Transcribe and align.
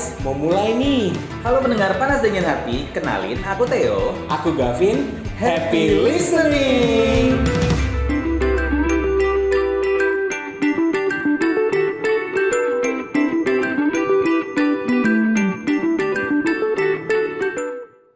Guys, 0.00 0.16
mau 0.24 0.32
mulai 0.32 0.72
nih. 0.80 1.12
Halo 1.44 1.60
pendengar 1.60 1.92
panas 2.00 2.24
dingin 2.24 2.40
hati, 2.40 2.88
kenalin 2.96 3.36
aku 3.44 3.68
Theo. 3.68 4.16
Aku 4.32 4.56
Gavin. 4.56 5.12
Happy 5.36 5.92
listening. 5.92 7.36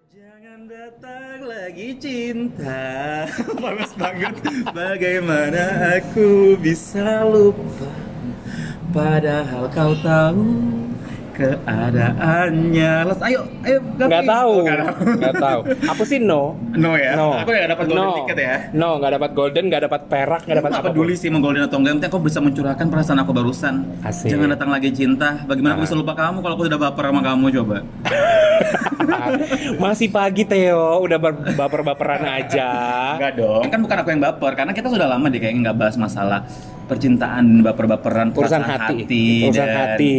Jangan 0.09 0.61
datang 0.65 1.39
lagi 1.45 2.01
cinta, 2.01 3.29
panas 3.61 3.93
banget. 4.01 4.41
Bagaimana 4.73 6.01
aku 6.01 6.57
bisa 6.57 7.29
lupa? 7.29 7.93
Padahal 8.89 9.69
kau 9.69 9.93
tahu 10.01 10.49
keadaannya. 11.37 12.93
Les, 13.11 13.21
ayo, 13.27 13.43
Gavin. 13.65 14.09
Nggak 14.09 14.25
tahu. 14.25 14.53
Oh, 14.55 14.65
nggak 15.17 15.35
tahu. 15.37 15.61
Apa 15.89 16.03
sih 16.05 16.19
no? 16.21 16.43
No 16.73 16.95
ya. 16.95 17.13
No. 17.17 17.35
Aku 17.41 17.49
nggak 17.49 17.71
dapat 17.71 17.85
golden 17.87 18.05
no. 18.05 18.17
ticket 18.21 18.39
ya. 18.39 18.55
No, 18.71 18.89
nggak 18.99 19.13
dapat 19.15 19.31
golden, 19.33 19.65
nggak 19.67 19.83
dapat 19.85 20.01
perak, 20.07 20.43
nggak 20.45 20.59
dapat 20.61 20.71
Aku 20.71 20.79
apa 20.79 20.89
peduli 20.91 21.15
sih 21.15 21.29
mau 21.29 21.41
golden 21.41 21.65
atau 21.65 21.79
enggak, 21.79 21.93
penting 21.99 22.11
aku 22.11 22.21
bisa 22.21 22.39
mencurahkan 22.39 22.87
perasaan 22.87 23.19
aku 23.19 23.33
barusan. 23.33 23.75
Asik. 24.01 24.29
Jangan 24.31 24.49
datang 24.53 24.71
lagi 24.71 24.91
cinta. 24.91 25.41
Bagaimana 25.45 25.75
aku 25.75 25.83
Ah. 25.83 25.87
bisa 25.87 25.97
lupa 25.97 26.13
kamu 26.13 26.39
kalau 26.41 26.55
aku 26.55 26.65
sudah 26.67 26.81
baper 26.81 27.05
sama 27.05 27.21
kamu 27.21 27.45
coba? 27.55 27.77
Masih 29.77 30.09
pagi 30.09 30.45
Theo, 30.45 31.03
udah 31.03 31.19
baper-baperan 31.55 32.23
aja. 32.23 32.69
Enggak 33.17 33.33
dong. 33.37 33.63
Kan 33.69 33.81
bukan 33.81 33.97
aku 33.99 34.09
yang 34.11 34.23
baper, 34.23 34.53
karena 34.55 34.73
kita 34.73 34.89
sudah 34.89 35.07
lama 35.07 35.27
deh 35.27 35.39
kayaknya 35.39 35.71
nggak 35.71 35.79
bahas 35.79 35.97
masalah 35.97 36.41
percintaan, 36.85 37.65
baper-baperan, 37.65 38.29
Urusan 38.31 38.61
perasaan 38.61 38.65
hati, 38.93 39.49
urusan 39.49 39.65
dan, 39.65 39.77
hati. 39.97 40.17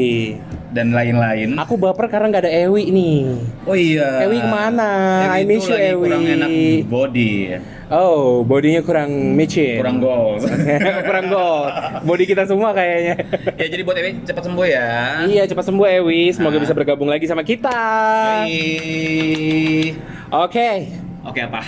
dan 0.73 0.87
lain-lain. 0.91 1.49
Aku 1.61 1.77
baper 1.77 2.09
karena 2.09 2.27
nggak 2.27 2.43
ada 2.43 2.51
Ewi 2.51 2.89
nih. 2.89 3.34
Oh 3.63 3.73
iya. 3.73 4.23
Ewi 4.23 4.37
ke 4.37 4.47
mana? 4.47 4.89
Ewi 5.25 5.35
I 5.35 5.41
miss 5.43 5.65
you, 5.65 5.75
Ewi. 5.75 6.05
kurang 6.05 6.23
enak 6.23 6.49
body, 6.85 7.31
Oh, 7.85 8.41
bodinya 8.41 8.81
kurang 8.81 9.37
micin. 9.37 9.77
kurang 9.77 10.01
goals. 10.01 10.41
kurang 11.07 11.25
gol. 11.27 11.69
Body 12.01 12.25
kita 12.25 12.41
semua 12.43 12.73
kayaknya. 12.73 13.13
ya 13.53 13.65
jadi 13.67 13.81
buat 13.81 13.93
Ewi 13.95 14.25
cepat 14.25 14.41
sembuh 14.43 14.65
ya. 14.65 14.89
Iya, 15.23 15.43
cepat 15.45 15.65
sembuh 15.65 15.85
Ewi. 16.01 16.33
Semoga 16.33 16.57
Ah. 16.57 16.61
bisa 16.61 16.73
bergabung 16.73 17.05
lagi 17.05 17.25
sama 17.25 17.41
kita. 17.41 17.77
Oke. 20.31 20.69
Oke 21.23 21.39
apa? 21.41 21.61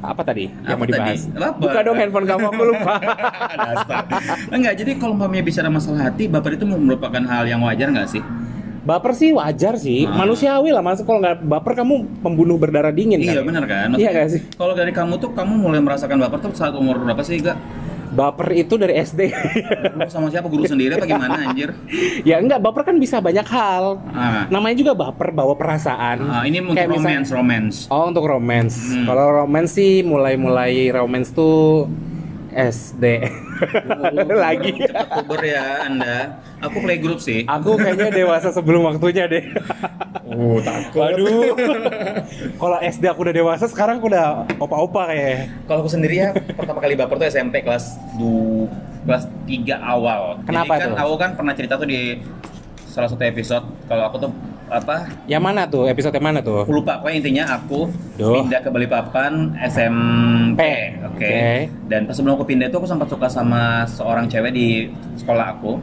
Apa 0.00 0.22
tadi 0.22 0.50
yang 0.66 0.74
Apa 0.74 0.78
mau 0.78 0.86
dibahas? 0.88 1.20
tadi? 1.24 1.38
Apa? 1.38 1.48
Buka 1.54 1.78
dong 1.80 1.94
handphone 1.94 2.26
kamu, 2.26 2.44
aku 2.48 2.62
lupa. 2.68 2.94
Dasar. 3.62 4.02
Enggak, 4.50 4.74
jadi 4.74 4.90
kalau 4.94 5.14
umpamanya 5.14 5.42
bicara 5.42 5.70
masalah 5.70 6.10
hati, 6.10 6.26
baper 6.26 6.54
itu 6.54 6.66
merupakan 6.66 7.22
hal 7.22 7.46
yang 7.46 7.62
wajar 7.62 7.86
nggak 7.88 8.10
sih? 8.10 8.22
Baper 8.82 9.12
sih 9.12 9.30
wajar 9.30 9.74
sih, 9.76 10.04
Ah. 10.04 10.14
manusiawi 10.16 10.70
lah. 10.70 10.80
Masa 10.80 11.02
kalau 11.02 11.18
nggak 11.18 11.40
baper 11.40 11.72
kamu 11.76 11.94
pembunuh 12.18 12.56
berdarah 12.56 12.90
dingin 12.90 13.18
Iya 13.18 13.38
kan? 13.38 13.46
benar 13.46 13.64
kan? 13.64 13.88
Iya 13.94 14.10
nggak 14.10 14.28
sih? 14.28 14.40
Kalau 14.52 14.72
dari 14.72 14.90
kamu 14.90 15.16
tuh 15.16 15.30
kamu 15.30 15.54
mulai 15.56 15.78
merasakan 15.78 16.18
baper 16.18 16.38
tuh 16.40 16.50
saat 16.52 16.72
umur 16.72 16.98
berapa 16.98 17.22
sih 17.22 17.38
gak? 17.38 17.54
Baper 18.12 18.44
itu 18.52 18.76
dari 18.76 18.92
SD. 18.94 19.32
Lu 19.96 20.04
sama 20.06 20.28
siapa 20.28 20.44
guru 20.44 20.62
sendiri 20.62 20.92
apa 20.92 21.06
gimana 21.06 21.48
anjir? 21.48 21.72
ya 22.28 22.36
enggak, 22.36 22.60
baper 22.60 22.84
kan 22.84 22.96
bisa 22.96 23.18
banyak 23.18 23.46
hal. 23.46 24.04
Ah, 24.12 24.44
Namanya 24.46 24.76
juga 24.76 24.92
baper, 24.92 25.32
bawa 25.32 25.56
perasaan. 25.56 26.20
ah, 26.22 26.44
ini 26.44 26.60
untuk 26.60 26.76
Kayak 26.76 26.92
misal- 26.92 27.08
romance, 27.08 27.28
romance. 27.30 27.76
Oh 27.88 28.04
untuk 28.04 28.26
romance. 28.26 28.76
Hmm. 28.92 29.06
Kalau 29.06 29.26
romance 29.38 29.72
sih 29.72 30.02
mulai-mulai 30.02 30.92
romance 30.92 31.30
tuh 31.30 31.88
SD. 32.52 33.04
Lagi. 34.28 34.70
Cepat 34.86 35.08
puber 35.22 35.40
ya 35.44 35.86
Anda. 35.86 36.40
Aku 36.62 36.82
playgroup 36.82 37.18
sih. 37.18 37.46
Aku 37.46 37.74
kayaknya 37.78 38.10
dewasa 38.12 38.50
sebelum 38.54 38.86
waktunya 38.86 39.26
deh. 39.26 39.44
Oh, 40.32 40.58
takut. 40.62 41.02
Waduh. 41.02 41.52
Kalau 42.56 42.78
SD 42.80 43.04
aku 43.10 43.20
udah 43.28 43.34
dewasa, 43.34 43.64
sekarang 43.68 44.00
aku 44.00 44.08
udah 44.12 44.48
opa-opa 44.56 45.12
kayak. 45.12 45.50
Kalau 45.68 45.84
aku 45.84 45.90
sendiri 45.90 46.14
ya 46.22 46.28
pertama 46.32 46.78
kali 46.80 46.94
baper 46.96 47.16
tuh 47.20 47.28
SMP 47.28 47.60
kelas 47.60 47.98
du 48.16 48.66
kelas 49.04 49.26
3 49.46 49.76
awal. 49.82 50.38
Kenapa 50.46 50.78
Jadi 50.78 50.82
kan 50.82 50.90
tuh? 50.94 50.98
aku 51.02 51.14
kan 51.18 51.30
pernah 51.34 51.54
cerita 51.58 51.74
tuh 51.76 51.88
di 51.90 52.22
salah 52.86 53.08
satu 53.08 53.24
episode 53.24 53.64
kalau 53.88 54.04
aku 54.08 54.16
tuh 54.28 54.30
apa 54.72 54.96
Yang 55.28 55.42
mana 55.42 55.62
tuh? 55.64 55.84
Episode 55.84 56.16
yang 56.16 56.26
mana 56.26 56.40
tuh? 56.40 56.64
aku 56.64 56.72
lupa 56.72 56.98
pokoknya 56.98 57.16
intinya 57.20 57.44
aku 57.52 57.92
Duh. 58.16 58.40
pindah 58.40 58.60
ke 58.60 58.68
Balikpapan 58.68 59.32
SMP 59.62 60.60
oke 61.04 61.20
Oke. 61.22 61.36
dan 61.86 62.08
pas 62.08 62.14
sebelum 62.16 62.34
aku 62.34 62.48
pindah 62.48 62.66
itu 62.66 62.76
aku 62.76 62.88
sempat 62.88 63.06
suka 63.06 63.28
sama 63.28 63.84
seorang 63.84 64.26
cewek 64.26 64.50
di 64.50 64.88
sekolah 65.14 65.54
aku 65.54 65.76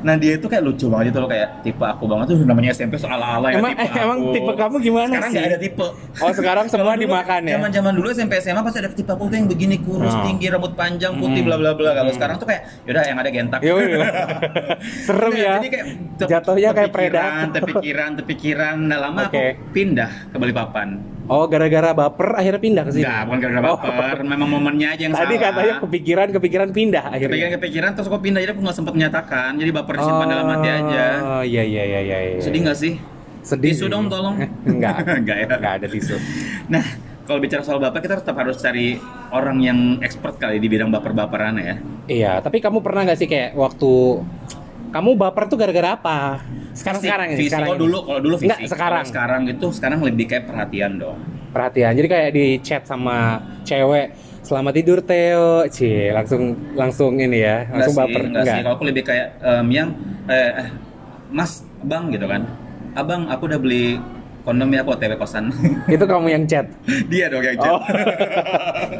nah 0.00 0.14
dia 0.14 0.34
itu 0.34 0.46
kayak 0.46 0.62
lucu 0.62 0.86
banget 0.86 1.10
itu 1.10 1.18
loh 1.18 1.26
kayak 1.26 1.48
tipe 1.60 1.80
aku 1.80 2.04
banget 2.04 2.26
tuh 2.28 2.38
namanya 2.42 2.70
SMP 2.70 2.94
soal 2.96 3.16
ala 3.16 3.48
ya 3.48 3.58
Emang- 3.58 3.74
tipe 3.74 3.98
emang 3.98 4.18
aku. 4.18 4.32
tipe 4.32 4.52
kamu 4.52 4.76
gimana 4.80 5.08
sekarang 5.08 5.28
sih? 5.28 5.36
nggak 5.36 5.48
ada 5.48 5.58
tipe 5.58 5.86
Oh 6.16 6.32
sekarang 6.32 6.66
semua 6.66 6.92
dulu- 6.92 7.02
dimakan 7.02 7.40
ya? 7.42 7.54
Zaman 7.54 7.70
zaman 7.70 7.92
dulu 7.92 8.08
SMP 8.08 8.32
SMA 8.38 8.60
pasti 8.60 8.78
ada 8.78 8.90
tipe 8.90 9.06
aku 9.06 9.26
tuh 9.26 9.36
yang 9.36 9.46
begini 9.46 9.76
kurus 9.78 10.10
Oh. 10.10 10.22
tinggi 10.22 10.46
rambut 10.46 10.72
panjang 10.72 11.12
putih 11.14 11.40
Hmm. 11.40 11.46
bla 11.46 11.56
bla 11.56 11.72
bla. 11.72 11.90
Kalau 11.92 12.08
Hmm. 12.08 12.16
sekarang 12.16 12.36
tuh 12.36 12.46
kayak 12.46 12.62
yaudah 12.82 13.04
yang 13.04 13.18
ada 13.18 13.28
gentak. 13.28 13.60
Serem 15.06 15.28
Nah, 15.28 15.38
ya. 15.38 15.52
Jadi 15.56 15.68
kayak 15.68 15.86
Jatuhnya 16.18 16.70
kayak 16.72 16.90
predator. 16.90 17.48
Terpikiran, 17.52 18.10
terpikiran. 18.14 18.76
Nah 18.82 18.98
lama 18.98 19.20
Oke. 19.22 19.36
aku 19.36 19.40
pindah 19.70 20.10
ke 20.26 20.36
Balikpapan. 20.36 20.88
Oh 21.26 21.44
gara-gara 21.44 21.90
baper 21.90 22.28
akhirnya 22.34 22.60
pindah 22.60 22.82
ke 22.82 22.92
sini. 22.92 23.02
Enggak, 23.02 23.20
bukan 23.24 23.38
gara-gara 23.40 23.66
Oh. 23.66 23.78
baper. 23.78 24.16
Memang 24.22 24.48
momennya 24.48 24.88
aja 24.90 25.02
yang 25.02 25.12
Tadi 25.12 25.34
salah. 25.34 25.44
katanya 25.48 25.74
kepikiran 25.80 26.28
kepikiran 26.30 26.68
pindah 26.70 27.04
akhirnya. 27.04 27.26
kepikiran-kepikiran 27.28 27.90
terus 27.92 28.06
aku 28.06 28.18
pindah 28.20 28.40
jadi 28.40 28.52
aku 28.52 28.60
nggak 28.60 28.76
sempet 28.76 28.92
menyatakan. 28.94 29.50
Jadi 29.54 29.70
baper 29.72 29.94
disimpan 29.96 30.26
dalam 30.28 30.46
hati 30.48 30.68
aja. 30.68 31.04
Oh 31.20 31.42
iya 31.42 31.62
iya 31.62 31.82
iya 31.84 32.00
iya. 32.00 32.18
iya. 32.28 32.40
Sedih 32.40 32.60
nggak 32.62 32.78
sih? 32.78 32.94
Sedih. 33.40 33.70
Tisu 33.70 33.86
dong 33.86 34.06
tolong. 34.06 34.38
Enggak. 34.66 35.02
Enggak 35.04 35.36
ya. 35.42 35.46
Enggak 35.48 35.72
ada 35.76 35.86
tisu. 35.86 36.16
Nah, 36.66 36.84
kalau 37.22 37.38
bicara 37.38 37.62
soal 37.62 37.78
baper 37.78 37.98
kita 38.00 38.18
tetap 38.18 38.36
harus 38.36 38.54
cari 38.56 38.94
orang 39.28 39.58
yang 39.58 39.78
expert 40.00 40.34
kali 40.36 40.56
di 40.56 40.66
bidang 40.66 40.88
baper-baperan 40.88 41.54
ya. 41.56 41.74
Iya, 42.06 42.32
tapi 42.38 42.58
kamu 42.58 42.78
pernah 42.80 43.02
nggak 43.02 43.18
sih 43.18 43.26
kayak 43.26 43.50
waktu 43.52 44.22
kamu 44.92 45.10
baper 45.18 45.44
tuh 45.50 45.56
gara-gara 45.58 45.94
apa? 45.98 46.18
Sekarang 46.76 47.00
Fisik, 47.00 47.08
sekarang 47.08 47.28
ini, 47.32 47.36
fisik. 47.40 47.50
sekarang 47.52 47.68
oh 47.72 47.78
dulu 47.78 47.98
kalau 48.04 48.20
dulu 48.20 48.36
fisik. 48.36 48.48
Enggak, 48.52 48.70
sekarang. 48.70 49.02
Kalau 49.04 49.12
sekarang 49.12 49.40
gitu 49.48 49.66
sekarang 49.72 49.98
lebih 50.04 50.24
kayak 50.28 50.44
perhatian 50.44 50.92
dong. 51.00 51.18
Perhatian. 51.50 51.92
Jadi 51.96 52.08
kayak 52.08 52.30
di 52.36 52.46
chat 52.60 52.82
sama 52.84 53.40
cewek 53.64 54.12
Selamat 54.46 54.78
tidur 54.78 55.02
Theo, 55.02 55.66
Cie, 55.66 56.14
langsung 56.14 56.54
langsung 56.78 57.18
ini 57.18 57.42
ya, 57.42 57.66
langsung 57.66 57.98
Enggak 57.98 58.06
baper. 58.06 58.20
sih, 58.22 58.28
enggak 58.30 58.44
sih. 58.46 58.58
Kalau 58.62 58.74
aku 58.78 58.84
lebih 58.86 59.02
kayak 59.02 59.26
em, 59.42 59.66
yang 59.74 59.88
eh, 60.30 60.52
eh, 60.62 60.68
Mas, 61.34 61.66
Abang 61.82 62.14
gitu 62.14 62.30
kan. 62.30 62.46
Abang, 62.94 63.26
aku 63.26 63.50
udah 63.50 63.58
beli 63.58 63.98
kondom 64.46 64.70
ya 64.70 64.86
aku 64.86 64.94
OTW 64.94 65.18
kosan. 65.18 65.50
Itu 65.90 66.06
kamu 66.06 66.30
yang 66.30 66.44
chat. 66.46 66.70
Dia 67.10 67.26
dong 67.26 67.42
yang 67.42 67.58
chat. 67.58 67.74
Oh. 67.74 67.82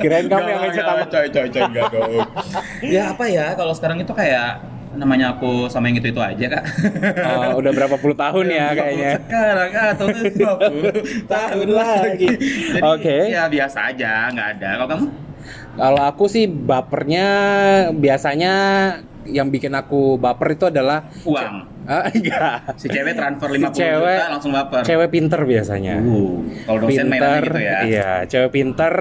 Kirain 0.03 0.27
kamu 0.27 0.47
yang 0.51 0.59
Enggak, 0.67 0.75
ngechat 0.75 0.83
enggak, 0.83 0.99
apa? 0.99 1.15
Coy, 1.15 1.27
coy, 1.31 1.47
coy, 1.47 1.63
enggak 1.63 1.87
dong. 1.95 2.11
ya 2.99 3.03
apa 3.15 3.25
ya, 3.31 3.47
kalau 3.55 3.73
sekarang 3.79 3.99
itu 4.03 4.13
kayak 4.19 4.51
namanya 4.97 5.27
aku 5.31 5.69
sama 5.69 5.87
yang 5.87 5.97
itu 5.97 6.09
itu 6.09 6.19
aja 6.19 6.47
kak. 6.51 6.65
Oh, 7.23 7.61
udah 7.61 7.71
berapa 7.71 7.97
puluh 7.97 8.13
tahun 8.13 8.47
ya 8.49 8.67
kayaknya. 8.73 9.11
Sekarang 9.21 9.71
atau 9.71 10.07
20 10.09 11.23
tahun 11.33 11.69
lagi. 11.71 12.29
Oke. 12.83 13.17
Ya 13.29 13.45
biasa 13.47 13.79
aja, 13.91 14.29
nggak 14.29 14.49
ada. 14.57 14.69
Kalau 14.75 14.89
kamu? 14.89 15.07
Kalau 15.77 16.03
aku 16.03 16.25
sih 16.27 16.45
bapernya 16.47 17.27
biasanya 17.93 18.55
yang 19.25 19.51
bikin 19.51 19.71
aku 19.71 20.17
baper 20.17 20.55
itu 20.55 20.67
adalah 20.67 21.05
Uang. 21.23 21.67
Ah, 21.85 22.09
enggak. 22.09 22.75
Si 22.75 22.87
cewek 22.87 23.15
transfer 23.15 23.47
Si 23.49 23.59
50 23.61 23.75
cewek- 23.75 24.19
juta 24.19 24.33
langsung 24.33 24.53
baper. 24.53 24.83
Cewek 24.83 25.09
pinter 25.09 25.41
biasanya. 25.41 25.95
Uh, 26.01 26.43
kalau 26.65 26.79
dosen 26.83 27.07
mainannya 27.07 27.41
gitu 27.45 27.61
ya. 27.61 27.77
Iya, 27.83 28.11
cewek 28.27 28.51
pinter. 28.51 28.95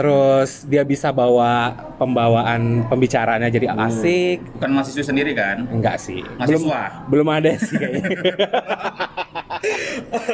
Terus 0.00 0.64
dia 0.64 0.80
bisa 0.80 1.12
bawa 1.12 1.76
pembawaan 2.00 2.88
pembicaraannya 2.88 3.52
jadi 3.52 3.68
Uh. 3.68 3.84
asik. 3.84 4.40
Bukan 4.56 4.70
mahasiswa 4.72 5.04
sendiri 5.04 5.36
kan? 5.36 5.68
Enggak 5.68 6.00
sih. 6.00 6.24
Mahasiswa? 6.40 7.04
Belum 7.12 7.28
belum 7.28 7.28
ada 7.28 7.50
sih 7.60 7.76
kayaknya. 7.76 8.08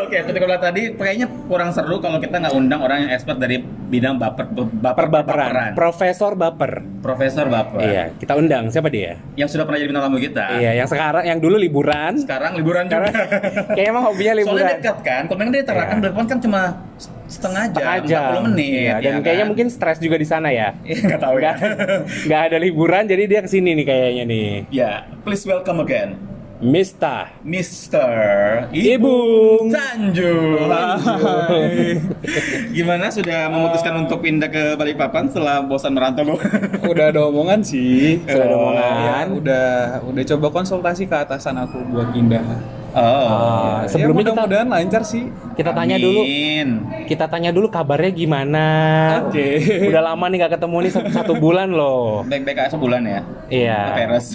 Oke, 0.06 0.22
ketika 0.22 0.44
bilang 0.46 0.62
tadi 0.62 0.94
kayaknya 0.94 1.26
kurang 1.50 1.74
seru 1.74 1.98
kalau 1.98 2.22
kita 2.22 2.38
nggak 2.38 2.54
undang 2.54 2.78
orang 2.78 3.06
yang 3.06 3.10
expert 3.10 3.42
dari 3.42 3.58
bidang 3.58 4.22
baper 4.22 4.46
baper 4.54 4.94
Perbaperan. 5.02 5.74
Profesor 5.74 6.38
baper. 6.38 6.86
Profesor 7.02 7.50
baper. 7.50 7.82
Iya, 7.82 8.04
kita 8.22 8.38
undang. 8.38 8.70
Siapa 8.70 8.86
dia? 8.86 9.18
Yang 9.34 9.58
sudah 9.58 9.66
pernah 9.66 9.82
jadi 9.82 9.88
bintang 9.90 10.06
tamu 10.06 10.22
kita. 10.22 10.46
Iya, 10.62 10.70
yang 10.78 10.86
sekarang 10.86 11.26
yang 11.26 11.38
dulu 11.42 11.58
liburan. 11.58 12.22
Sekarang 12.22 12.54
liburan 12.54 12.86
juga. 12.86 13.10
Sekarang 13.10 13.14
kayaknya 13.74 13.90
emang 13.90 14.04
hobinya 14.06 14.34
liburan. 14.38 14.62
Soalnya 14.62 14.78
dekat 14.78 14.98
kan. 15.02 15.22
Kemarin 15.26 15.50
dia 15.50 15.64
terakan 15.66 15.96
Iya. 15.98 16.22
kan 16.26 16.38
cuma 16.38 16.62
setengah 17.26 17.64
jam, 17.68 17.76
Setengah 17.76 17.98
jam. 18.02 18.30
40 18.38 18.46
menit. 18.48 18.70
Iya, 18.72 18.94
dan 18.96 19.12
ya 19.12 19.20
kayaknya 19.20 19.40
kan? 19.40 19.50
mungkin 19.50 19.66
stres 19.68 19.98
juga 19.98 20.16
di 20.16 20.24
sana 20.24 20.48
ya. 20.48 20.74
Iya, 20.80 20.98
nggak 21.04 21.20
tahu 21.20 21.36
ya. 21.38 21.52
Nggak, 21.52 21.68
nggak 22.26 22.42
ada 22.44 22.56
liburan 22.56 23.02
jadi 23.04 23.22
dia 23.24 23.40
ke 23.40 23.48
sini 23.48 23.74
nih 23.74 23.84
kayaknya 23.84 24.24
nih. 24.24 24.48
Ya, 24.70 24.92
please 25.22 25.42
welcome 25.42 25.78
again. 25.78 26.14
Mista 26.56 27.36
Mister 27.44 28.08
Ibung. 28.72 29.68
Tanjung. 29.68 30.64
Gimana 32.72 33.12
sudah 33.12 33.52
memutuskan 33.52 33.92
untuk 33.98 34.20
pindah 34.20 34.48
ke 34.48 34.72
Balikpapan 34.72 35.28
setelah 35.28 35.60
bosan 35.60 35.92
merantau? 35.92 36.40
udah 36.82 37.04
ada 37.06 37.20
omongan 37.24 37.60
sih. 37.60 38.24
Sudah 38.24 38.40
ada 38.40 38.48
Eh, 38.48 38.56
omongan. 38.56 38.96
ya, 38.96 39.18
udah 39.30 39.66
udah 40.08 40.22
coba 40.26 40.46
konsultasi 40.54 41.04
ke 41.04 41.16
atasan 41.18 41.56
aku 41.58 41.76
buat 41.86 42.08
pindah. 42.10 42.40
Oh. 42.96 43.02
Ah, 43.28 43.84
Ya, 43.84 43.92
sebelumnya 43.92 44.24
kita 44.24 44.32
mudah-mudahan 44.34 44.68
lancar 44.68 45.02
sih. 45.02 45.28
kita 45.52 45.70
tanya 45.70 45.96
dulu 45.96 46.20
Amin. 46.22 46.68
kita 47.04 47.24
tanya 47.26 47.50
dulu 47.50 47.68
kabarnya 47.68 48.08
gimana 48.10 48.64
Oke. 49.22 49.60
udah 49.86 50.02
lama 50.02 50.24
nih 50.26 50.38
gak 50.38 50.52
ketemu 50.56 50.76
nih 50.80 50.90
satu, 50.90 51.10
satu 51.10 51.32
bulan 51.36 51.68
loh 51.70 52.24
Baik-baik 52.24 52.56
aja 52.58 52.72
sebulan 52.72 53.02
ya. 53.04 53.20
iya 53.46 53.80
Peres. 53.94 54.32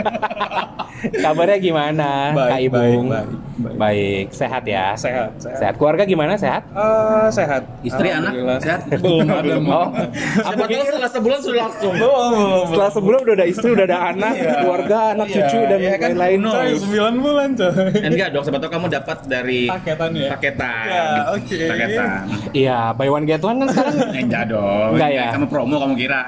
kabarnya 1.22 1.58
gimana 1.58 2.08
Baik, 2.32 2.48
Kak 2.48 2.60
Ibung 2.62 3.04
baik, 3.06 3.26
baik, 3.26 3.28
Baik. 3.60 4.26
sehat 4.30 4.62
ya 4.64 4.92
Sehat, 4.94 5.36
sehat. 5.36 5.56
sehat 5.56 5.74
keluarga 5.76 6.02
gimana 6.02 6.34
sehat 6.34 6.64
Eh, 6.70 7.28
sehat. 7.30 7.62
Istri, 7.80 8.08
anak, 8.08 8.32
sehat? 8.58 8.80
Belum 9.02 9.26
ada. 9.26 9.54
oh 9.58 9.88
Siapa 10.36 10.64
tahu 10.64 10.82
setelah 10.82 11.10
sebulan 11.10 11.38
sudah 11.40 11.62
langsung. 11.62 11.94
setelah 12.66 12.90
sebulan 12.90 13.18
udah 13.20 13.34
ada 13.34 13.46
istri 13.46 13.68
udah 13.70 13.84
ada 13.84 13.98
anak 14.10 14.32
keluarga 14.34 14.98
anak 15.12 15.26
Iya, 15.26 15.34
cucu 15.36 15.58
dan 15.62 15.78
iya 15.78 15.94
kan? 15.94 16.10
lain-lain 16.12 16.38
Coy, 16.40 16.70
knows? 16.70 16.82
9 16.82 17.20
bulan 17.20 17.48
coy. 17.54 17.90
Enggak 18.02 18.28
dong, 18.30 18.42
siapa 18.42 18.58
tahu 18.58 18.70
kamu 18.70 18.86
dapat 18.90 19.18
dari 19.26 19.60
Paketan 19.66 20.10
ya? 20.12 20.28
paketan. 20.30 20.84
Ya, 20.86 21.04
oke. 21.30 21.58
Paketan. 21.66 22.22
iya 22.52 22.78
buy 22.92 23.08
one 23.08 23.24
get 23.24 23.40
one 23.40 23.58
kan 23.58 23.68
sekarang 23.68 23.94
Enggak 24.16 24.44
dong. 24.48 24.90
Enggak 24.94 25.10
ya? 25.10 25.26
Kamu 25.30 25.46
promo 25.46 25.76
kamu 25.78 25.94
kira. 25.96 26.20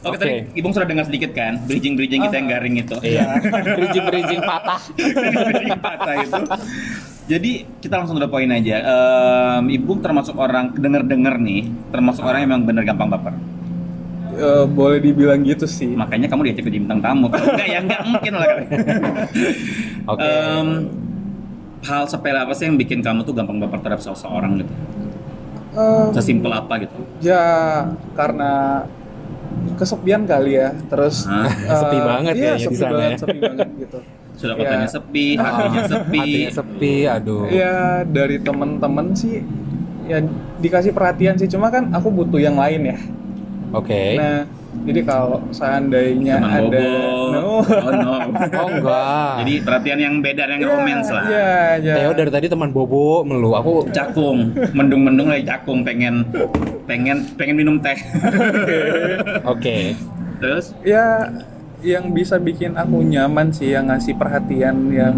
Oke, 0.00 0.16
Oke. 0.16 0.18
tadi 0.18 0.32
Ibung 0.56 0.72
sudah 0.72 0.88
dengar 0.88 1.04
sedikit 1.04 1.36
kan 1.36 1.60
bridging-bridging 1.64 2.24
kita 2.24 2.36
yang 2.36 2.48
garing 2.48 2.74
itu. 2.78 2.96
iya 3.04 3.36
bridging 3.76 4.04
bridging 4.08 4.40
patah 4.40 4.80
Bridging 4.96 5.76
patah 5.76 6.14
itu. 6.18 6.42
Jadi 7.28 7.50
kita 7.78 7.94
langsung 7.94 8.16
ke 8.16 8.26
poin 8.26 8.48
aja. 8.48 8.76
Em, 8.80 9.70
Ibung 9.70 10.00
termasuk 10.00 10.34
orang 10.34 10.72
denger-denger 10.74 11.36
nih, 11.38 11.62
termasuk 11.92 12.24
orang 12.24 12.42
yang 12.42 12.50
memang 12.50 12.64
bener 12.66 12.82
gampang 12.82 13.06
baper. 13.06 13.34
Eh, 14.32 14.64
boleh 14.66 14.98
dibilang 14.98 15.44
gitu 15.44 15.68
sih. 15.68 15.92
Makanya 15.92 16.26
kamu 16.26 16.48
diajak 16.48 16.64
jadi 16.64 16.80
bintang 16.80 16.98
tamu. 16.98 17.28
Kalau 17.28 17.54
enggak 17.54 17.68
ya 17.68 17.78
enggak 17.78 18.02
mungkin 18.02 18.32
lah. 18.34 18.46
oke 20.10 20.22
Em, 20.24 20.68
hal 21.80 22.02
sepele 22.08 22.40
apa 22.40 22.52
sih 22.52 22.66
yang 22.66 22.74
bikin 22.74 22.98
kamu 22.98 23.20
tuh 23.22 23.36
gampang 23.36 23.60
baper 23.60 23.78
terhadap 23.78 24.00
seseorang 24.00 24.64
gitu? 24.64 24.72
Eh, 25.70 26.06
Sesimpel 26.10 26.50
apa 26.50 26.82
gitu? 26.82 26.98
ya 27.22 27.84
karena 28.18 28.82
kesepian 29.74 30.22
kali 30.24 30.56
ya. 30.56 30.70
Terus 30.86 31.24
Hah? 31.24 31.46
eh, 31.46 31.76
Sepi 31.76 31.98
banget 31.98 32.34
iya, 32.34 32.44
ya 32.44 32.54
di 32.54 32.64
sepi 32.64 32.76
sana 32.76 32.92
banget, 32.92 33.10
ya. 33.10 33.18
sepi 33.18 33.38
banget 33.40 33.68
gitu. 33.78 33.98
Sudah 34.32 34.54
Ya. 34.54 34.60
kotanya 34.62 34.88
sepi, 34.88 35.26
hatinya 35.36 35.82
sepi. 35.84 36.18
hatinya 36.18 36.52
sepi 36.54 36.94
aduh 37.04 37.44
Ya 37.46 37.74
dari 38.02 38.36
temen-temen 38.38 39.06
sih 39.12 39.44
ya 40.02 40.18
dikasih 40.56 40.90
perhatian 40.90 41.36
sih 41.36 41.46
cuma 41.46 41.68
kan 41.68 41.86
aku 41.90 42.08
butuh 42.08 42.38
yang 42.38 42.56
lain 42.56 42.88
ya. 42.88 42.98
oke 43.70 44.02
Nah 44.16 44.42
jadi 44.80 45.02
kalau 45.02 45.42
seandainya 45.50 46.38
Teman 46.38 46.52
ada 46.52 46.62
bobo. 46.62 46.88
no. 47.28 47.46
Oh 47.60 47.92
no. 47.92 48.12
oh 48.32 48.68
enggak 48.70 49.32
Jadi 49.36 49.52
perhatian 49.60 49.98
yang 49.98 50.14
beda 50.18 50.42
yang 50.46 50.58
Ya, 50.58 50.68
romance 50.68 51.08
lah. 51.10 51.24
Ya, 51.26 51.52
ya. 51.76 51.94
Teo 51.98 52.10
dari 52.14 52.30
tadi 52.30 52.46
teman 52.46 52.70
bobo 52.70 53.20
melu 53.20 53.50
aku 53.52 53.90
Cakung, 53.90 54.54
mendung-mendung 54.72 55.28
lagi 55.28 55.44
cakung 55.44 55.82
pengen 55.82 56.22
pengen 56.90 57.22
pengen 57.38 57.54
minum 57.54 57.78
teh. 57.78 57.94
oke 59.46 59.76
Terus 60.40 60.74
ya 60.82 61.30
yang 61.80 62.10
bisa 62.10 62.36
bikin 62.36 62.74
aku 62.74 63.00
nyaman 63.00 63.48
sih 63.50 63.70
yang 63.70 63.86
ngasih 63.86 64.12
perhatian 64.12 64.90
yang 64.90 65.14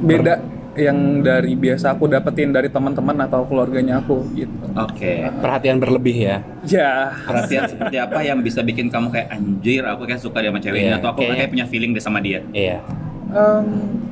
beda 0.00 0.42
yang 0.74 1.22
dari 1.22 1.54
biasa 1.54 1.94
aku 1.94 2.10
dapetin 2.10 2.50
dari 2.50 2.66
teman-teman 2.66 3.14
atau 3.22 3.46
keluarganya 3.46 4.02
aku 4.02 4.26
gitu. 4.34 4.66
oke. 4.74 5.12
perhatian 5.38 5.78
berlebih 5.78 6.16
ya 6.18 6.36
Ya, 6.66 7.14
Perhatian 7.22 7.70
seperti 7.70 7.96
apa 7.96 8.20
yang 8.20 8.42
bisa 8.42 8.58
bikin 8.58 8.90
kamu 8.90 9.08
kayak 9.08 9.28
anjir 9.30 9.86
aku 9.86 10.02
kayak 10.02 10.18
suka 10.18 10.42
dia 10.42 10.50
sama 10.50 10.58
cewek 10.58 10.74
ini 10.76 10.90
Iya, 10.90 10.98
atau 10.98 11.08
aku 11.14 11.20
kayak 11.22 11.48
punya 11.48 11.66
feeling 11.70 11.94
deh 11.94 12.02
sama 12.02 12.18
dia. 12.18 12.42
iya 12.50 12.82
em, 13.30 13.64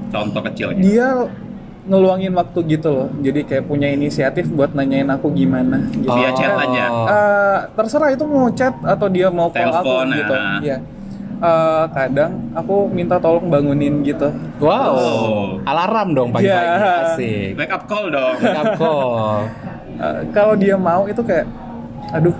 Contoh 0.08 0.38
kecilnya. 0.40 0.78
dia 0.78 1.08
ngeluangin 1.82 2.32
waktu 2.32 2.58
gitu 2.68 2.88
loh. 2.88 3.08
Jadi 3.18 3.42
kayak 3.42 3.64
punya 3.66 3.88
inisiatif 3.88 4.46
buat 4.48 4.70
nanyain 4.70 5.08
aku 5.08 5.30
gimana. 5.30 5.82
Gitu. 5.90 6.06
Via 6.06 6.30
chat 6.32 6.54
aja. 6.54 6.84
Eh, 6.88 7.58
terserah 7.74 8.10
itu 8.10 8.22
mau 8.22 8.46
chat 8.50 8.74
atau 8.78 9.06
dia 9.06 9.26
mau 9.28 9.48
call 9.48 9.66
Telepon, 9.66 10.06
aku 10.06 10.14
gitu. 10.14 10.34
Iya. 10.62 10.76
Eh, 11.42 11.84
kadang 11.90 12.32
aku 12.54 12.86
minta 12.86 13.18
tolong 13.18 13.50
bangunin 13.50 14.02
gitu. 14.02 14.30
wow 14.58 14.94
Oh. 14.94 15.46
alarm 15.64 16.14
dong 16.14 16.30
pagi-pagi 16.30 16.70
Iya. 16.70 16.94
asik 17.04 17.50
Wake 17.58 17.72
up 17.72 17.84
call 17.84 18.06
dong. 18.08 18.34
wake 18.38 18.54
up 18.56 18.72
call 18.78 19.50
Eh, 19.92 20.20
kalau 20.30 20.54
dia 20.54 20.74
mau 20.74 21.04
itu 21.04 21.20
kayak, 21.20 21.46
aduh, 22.10 22.34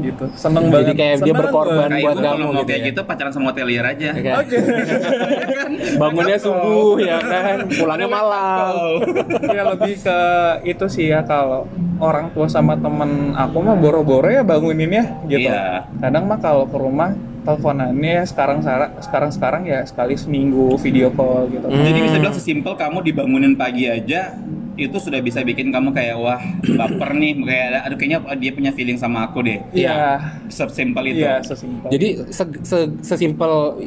gitu. 0.00 0.24
Seneng 0.34 0.70
Jadi 0.70 0.74
banget. 0.74 0.94
kayak 0.96 1.16
dia 1.22 1.34
berkorban. 1.34 1.88
Kayak 1.90 2.04
buat 2.04 2.16
kamu 2.18 2.48
gitu 2.50 2.64
kayak 2.66 2.80
ya. 2.80 2.88
gitu 2.90 3.00
pacaran 3.06 3.32
sama 3.32 3.46
hotelier 3.52 3.84
aja. 3.86 4.08
Ya 4.14 4.22
kan? 4.22 4.34
Oke. 4.42 4.56
bangunnya 6.00 6.38
subuh 6.38 6.98
ya 7.00 7.18
kan 7.22 7.66
pulangnya 7.70 8.08
malam 8.08 8.74
ya 9.50 9.62
lebih 9.74 9.94
ke 10.00 10.20
itu 10.66 10.84
sih 10.90 11.10
ya 11.10 11.22
kalau 11.24 11.66
orang 12.02 12.30
tua 12.34 12.46
sama 12.50 12.74
temen 12.78 13.32
aku 13.34 13.56
mah 13.62 13.76
boro-boro 13.78 14.28
ya 14.28 14.42
banguninnya 14.42 15.24
gitu. 15.30 15.50
Iya. 15.50 15.88
Kadang 16.02 16.24
mah 16.26 16.38
kalau 16.42 16.66
ke 16.66 16.76
rumah 16.76 17.14
teleponannya 17.44 18.24
sekarang 18.24 18.64
sekarang 19.04 19.30
sekarang 19.30 19.62
ya 19.68 19.84
sekali 19.84 20.16
seminggu 20.16 20.80
video 20.80 21.12
call 21.12 21.52
gitu. 21.52 21.68
Hmm. 21.68 21.84
Jadi 21.84 21.98
bisa 22.00 22.16
bilang 22.16 22.34
sesimpel 22.34 22.72
kamu 22.74 23.04
dibangunin 23.04 23.54
pagi 23.54 23.86
aja 23.86 24.32
itu 24.76 24.96
sudah 24.96 25.18
bisa 25.18 25.40
bikin 25.40 25.70
kamu 25.70 25.90
kayak 25.90 26.16
wah 26.16 26.42
baper 26.68 27.10
nih 27.12 27.38
kayak 27.38 27.82
aduh 27.82 27.94
kayaknya 27.94 28.18
dia 28.34 28.50
punya 28.50 28.70
feeling 28.70 28.96
sama 28.96 29.24
aku 29.24 29.40
deh. 29.40 29.62
Iya. 29.70 30.18
Sesimpel 30.46 31.04
itu. 31.08 31.22
Iya, 31.22 31.38
sesimpel. 31.40 31.88
jadi 31.88 32.08
se- 32.28 32.60
se- 32.60 32.94
sesimpel 33.00 33.78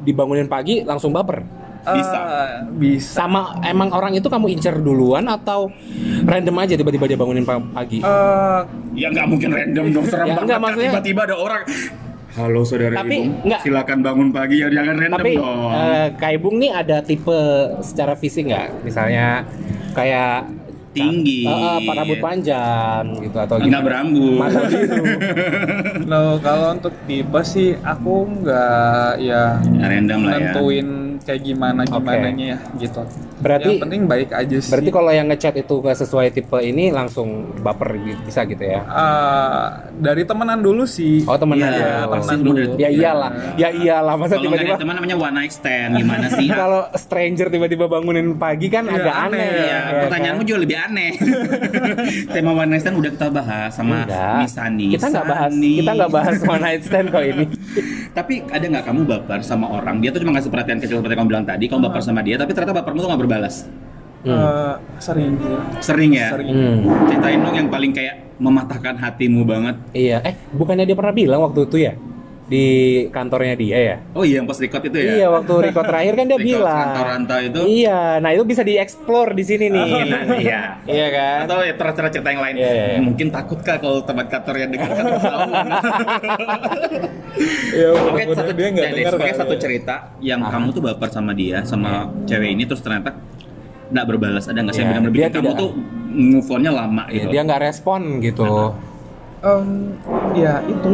dibangunin 0.00 0.44
pagi 0.44 0.82
langsung 0.82 1.10
baper 1.10 1.40
bisa. 1.86 2.16
Eh, 2.16 2.48
bisa. 2.74 3.08
sama 3.18 3.60
emang 3.62 3.88
orang 3.90 4.12
itu 4.12 4.24
kamu 4.24 4.48
incer 4.50 4.72
duluan 4.74 5.24
atau 5.26 5.68
random 6.22 6.56
aja 6.58 6.74
tiba-tiba 6.74 7.04
dia 7.04 7.16
bangunin 7.16 7.44
pa- 7.44 7.60
pagi 7.60 8.00
Eh, 8.00 8.60
Ya 8.94 9.08
nggak 9.10 9.26
mungkin 9.26 9.52
random 9.52 9.86
dong 9.90 10.06
serem 10.06 10.26
Ya, 10.26 10.34
banget 10.34 10.48
kan. 10.50 10.60
maksudnya- 10.62 10.92
tiba-tiba 10.92 11.20
ada 11.24 11.36
orang 11.36 11.62
Halo 12.34 12.66
saudara 12.66 12.98
Tapi, 12.98 13.14
Ibung, 13.14 13.46
enggak. 13.46 13.60
silakan 13.62 13.98
bangun 14.02 14.28
pagi 14.28 14.58
ya 14.58 14.66
jangan 14.66 14.94
random 14.96 15.16
tapi 15.16 15.32
dong. 15.34 15.70
eh, 15.70 16.06
Kak 16.12 16.30
Ibung 16.34 16.56
nih 16.58 16.70
ada 16.72 16.98
tipe 16.98 17.38
secara 17.78 18.14
fisik 18.14 18.50
nggak 18.50 18.82
misalnya 18.82 19.46
kayak 19.94 20.50
Tinggi. 20.90 21.42
Pak 21.42 21.94
rambut 21.96 22.18
panjang 22.18 23.18
gitu 23.18 23.34
atau 23.34 23.58
Enggak 23.58 23.82
berambut. 23.82 24.38
mata 24.38 24.62
biru 24.70 25.02
no, 26.06 26.38
kalau 26.38 26.70
untuk 26.70 26.94
tipe 27.04 27.40
sih 27.44 27.74
aku 27.76 28.14
nggak 28.36 29.18
ya 29.18 29.58
Ya, 29.58 29.84
random 29.84 30.20
lah 30.22 30.34
ya. 30.36 30.52
Kayak 31.24 31.40
gimana 31.42 31.80
gimananya 31.82 32.46
ya 32.46 32.58
gitu. 32.78 33.00
Berarti- 33.36 33.66
yang 33.70 33.82
penting 33.82 34.02
baik 34.04 34.30
aja 34.30 34.56
sih. 34.56 34.68
berarti 34.68 34.90
kalau 34.90 35.10
yang 35.10 35.26
ngechat 35.26 35.54
itu 35.56 35.74
nggak 35.74 35.98
sesuai 35.98 36.26
tipe 36.30 36.58
ini 36.58 36.88
langsung 36.88 37.28
baper 37.58 37.96
gitu, 37.98 38.20
bisa 38.22 38.44
gitu 38.44 38.62
ya 38.62 38.80
Eh, 38.84 39.64
dari 39.98 40.22
temenan 40.22 40.60
dulu 40.60 40.84
sih. 40.84 41.24
oh 41.24 41.34
temenan 41.34 41.66
Iya, 41.66 41.76
ya 41.76 41.96
temenan 42.04 42.20
pasti 42.20 42.36
dulu. 42.38 42.60
ya 42.76 42.88
iyalah 42.90 43.30
ya 43.54 43.68
iyalah 43.70 44.14
masa 44.14 44.34
Kalau 44.34 44.44
tiba-tiba 44.46 44.76
teman 44.76 44.94
namanya 44.94 45.16
one 45.18 45.34
night 45.34 45.52
stand 45.52 45.92
gimana 45.94 46.26
sih? 46.28 46.46
kalau 46.60 46.82
stranger 46.94 47.48
tiba-tiba 47.48 47.84
bangunin 47.86 48.34
pagi 48.34 48.68
kan 48.68 48.84
Iya, 48.84 48.94
agak 48.94 49.16
aneh. 49.18 49.40
aneh, 49.40 49.48
Iya, 49.58 49.64
ya 49.64 50.00
pertanyaanmu 50.04 50.38
kan? 50.38 50.46
juga 50.46 50.58
lebih 50.60 50.76
aneh. 50.78 51.10
Tema 52.34 52.50
one 52.52 52.68
night 52.68 52.82
stand 52.82 52.96
udah 52.96 53.10
kita 53.10 53.28
bahas 53.28 53.70
sama 53.72 54.04
Enggak. 54.04 54.36
Miss 54.40 54.52
Sani. 54.52 54.86
kita 54.90 55.06
nggak 55.08 55.26
bahas 55.26 55.52
kita 55.54 55.90
nggak 55.90 56.12
bahas 56.12 56.36
one 56.52 56.62
night 56.62 56.82
stand 56.82 57.08
kok 57.08 57.22
ini 57.22 57.44
Tapi 58.10 58.34
ada 58.46 58.62
nggak 58.64 58.84
kamu 58.84 59.00
baper 59.04 59.40
sama 59.42 59.66
orang? 59.68 59.98
Dia 59.98 60.10
tuh 60.10 60.20
cuma 60.20 60.32
ngasih 60.32 60.46
perhatian 60.48 60.78
kecil 60.78 61.02
seperti 61.14 61.22
kamu 61.22 61.30
bilang 61.30 61.46
tadi. 61.46 61.64
Kamu 61.70 61.80
baper 61.86 62.02
sama 62.02 62.20
dia, 62.26 62.34
tapi 62.34 62.50
ternyata 62.50 62.74
bapermu 62.82 62.98
tuh 62.98 63.08
nggak 63.14 63.22
berbalas. 63.22 63.54
Eh, 64.24 64.74
sering 64.98 65.32
sih. 65.38 65.56
Sering 65.78 66.10
ya. 66.10 66.28
Sering. 66.34 66.48
Hmm. 66.50 66.78
Ceritain 67.06 67.38
dong 67.38 67.54
yang 67.54 67.68
paling 67.70 67.92
kayak 67.94 68.14
mematahkan 68.42 68.98
hatimu 68.98 69.46
banget. 69.46 69.76
Iya, 69.94 70.18
eh 70.26 70.34
bukannya 70.50 70.82
dia 70.82 70.96
pernah 70.98 71.14
bilang 71.14 71.40
waktu 71.46 71.70
itu 71.70 71.76
ya 71.86 71.94
di 72.44 72.64
kantornya 73.08 73.54
dia 73.54 73.78
ya? 73.78 73.96
Oh 74.12 74.20
iya, 74.20 74.36
yang 74.36 74.44
pas 74.44 74.56
record 74.56 74.84
itu 74.84 74.92
ya. 74.94 75.12
Iya, 75.16 75.26
waktu 75.30 75.52
record 75.64 75.86
terakhir 75.86 76.12
kan 76.12 76.24
dia 76.26 76.36
Record 76.38 76.50
bilang. 76.52 76.76
rantau-rantau 76.86 77.38
itu. 77.40 77.60
Iya, 77.80 78.00
nah 78.18 78.30
itu 78.30 78.44
bisa 78.44 78.60
dieksplor 78.60 79.32
di 79.32 79.42
sini 79.42 79.66
nih. 79.66 79.88
Iya. 80.38 80.60
Iya 80.86 81.06
kan? 81.10 81.38
Atau 81.44 81.58
ya 81.62 81.74
terus 81.74 81.94
cerita 82.12 82.28
yang 82.28 82.42
lain. 82.42 82.54
Iya, 82.54 82.68
iya, 82.68 82.84
iya. 82.86 82.98
Mungkin 83.00 83.26
takut 83.30 83.58
kah 83.58 83.76
kalau 83.76 84.00
tempat 84.00 84.28
kantor 84.28 84.54
yang 84.58 84.70
dekat 84.70 84.90
kantor 84.92 85.18
tahu? 85.18 85.50
Ya, 87.74 87.90
Oke, 87.90 88.22
satu, 88.30 88.52
dia 88.52 88.68
nggak 88.70 88.86
dengar 88.94 89.12
kali 89.18 89.34
satu 89.34 89.54
ya. 89.54 89.60
cerita 89.60 89.94
yang 90.20 90.38
Ah. 90.40 90.54
kamu 90.54 90.70
tuh 90.70 90.78
baper 90.80 91.10
sama 91.10 91.34
dia, 91.34 91.64
sama 91.64 92.06
cewek 92.24 92.46
ini 92.48 92.62
terus 92.62 92.78
ternyata 92.78 93.18
nggak 93.90 94.06
berbalas. 94.06 94.46
Ada 94.46 94.60
nggak 94.60 94.70
sih 94.70 94.78
Iya, 94.78 94.86
yang 94.86 95.02
benar-benar 95.02 95.30
kamu 95.32 95.42
tidak- 95.42 95.58
tuh 95.58 95.70
move 96.06 96.48
on-nya 96.48 96.70
lama 96.70 97.02
Iya, 97.06 97.26
gitu? 97.26 97.32
dia 97.32 97.42
nggak 97.42 97.60
respon 97.64 98.00
gitu. 98.20 98.46
Em, 99.44 99.92
ya 100.32 100.64
itu 100.64 100.92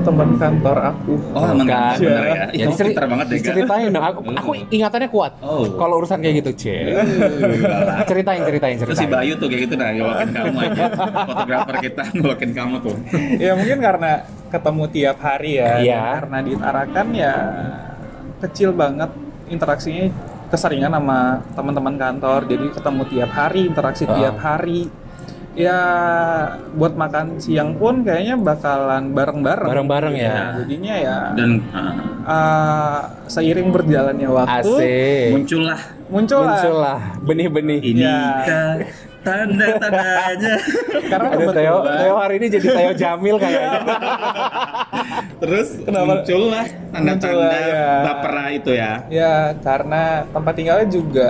teman 0.00 0.34
kantor 0.34 0.76
aku. 0.88 1.12
Oh, 1.30 1.44
emang 1.44 1.68
Kan. 1.68 2.00
bener 2.00 2.24
ya. 2.24 2.42
Ih, 2.48 2.48
Jadi 2.48 2.64
kamu 2.64 2.72
ceri- 2.74 2.90
pintar 2.90 3.06
banget 3.06 3.26
deh. 3.28 3.38
Ceritain 3.38 3.88
dong. 3.92 4.02
Aku, 4.02 4.20
aku 4.32 4.50
ingatannya 4.66 5.08
kuat. 5.08 5.32
Oh. 5.38 5.68
Kalau 5.76 6.00
urusan 6.00 6.18
kayak 6.18 6.34
gitu, 6.40 6.50
C. 6.56 6.64
ceritain, 8.02 8.40
ceritain, 8.40 8.76
Terus 8.76 8.96
si 8.96 9.04
ceritain. 9.04 9.12
Bayu 9.12 9.32
tuh 9.36 9.46
kayak 9.46 9.60
gitu 9.62 9.74
nah, 9.76 9.92
ngolokin 9.92 10.30
kamu 10.32 10.56
aja. 10.58 10.84
Fotografer 11.22 11.76
kita 11.82 12.02
ngolokin 12.14 12.50
kamu 12.50 12.74
tuh. 12.80 12.96
ya 13.36 13.52
mungkin 13.52 13.78
karena 13.78 14.12
ketemu 14.48 14.82
tiap 14.88 15.18
hari 15.20 15.50
ya. 15.54 15.70
Iya. 15.78 16.00
Karena 16.18 16.38
di 16.40 16.52
Tarakan 16.56 17.06
ya 17.12 17.34
kecil 18.40 18.70
banget 18.72 19.10
interaksinya 19.46 20.08
keseringan 20.48 20.92
sama 20.92 21.18
teman-teman 21.52 21.94
kantor. 21.96 22.40
Jadi 22.48 22.66
ketemu 22.72 23.02
tiap 23.06 23.30
hari, 23.30 23.60
interaksi 23.68 24.04
Ah. 24.04 24.16
tiap 24.16 24.36
hari. 24.40 24.80
Ya 25.52 25.78
buat 26.72 26.96
makan 26.96 27.36
siang 27.36 27.76
pun 27.76 28.00
kayaknya 28.00 28.40
bakalan 28.40 29.12
bareng-bareng. 29.12 29.68
Bareng-bareng 29.68 30.14
ya. 30.16 30.32
Nah, 30.32 30.52
Jadinya 30.64 30.94
ya 30.96 31.16
Dan 31.36 31.50
uh, 31.68 31.92
uh, 32.24 32.98
seiring 33.28 33.68
berjalannya 33.68 34.32
waktu 34.32 34.72
Asik. 34.72 35.28
muncullah 35.36 35.80
muncul 36.08 36.40
lah. 36.40 36.56
Muncul 36.56 36.76
lah 36.80 37.00
benih-benih. 37.20 37.80
ini 37.84 38.00
Ya. 38.00 38.80
tanda-tandanya. 39.22 40.54
Karena 41.06 41.28
Aduh, 41.30 41.52
Teo, 41.54 41.76
Teo 41.86 42.14
hari 42.18 42.34
ini 42.42 42.46
jadi 42.50 42.66
Teo 42.74 42.92
Jamil 42.96 43.36
kayaknya. 43.38 43.80
Terus 45.38 45.68
Kenapa? 45.84 46.06
muncullah 46.16 46.66
tanda-tanda 46.90 47.28
Muncullah, 47.28 47.54
ya. 47.62 47.86
bapera 48.02 48.44
itu 48.50 48.70
ya. 48.74 48.92
Ya, 49.06 49.34
karena 49.62 50.26
tempat 50.26 50.52
tinggalnya 50.58 50.88
juga 50.90 51.28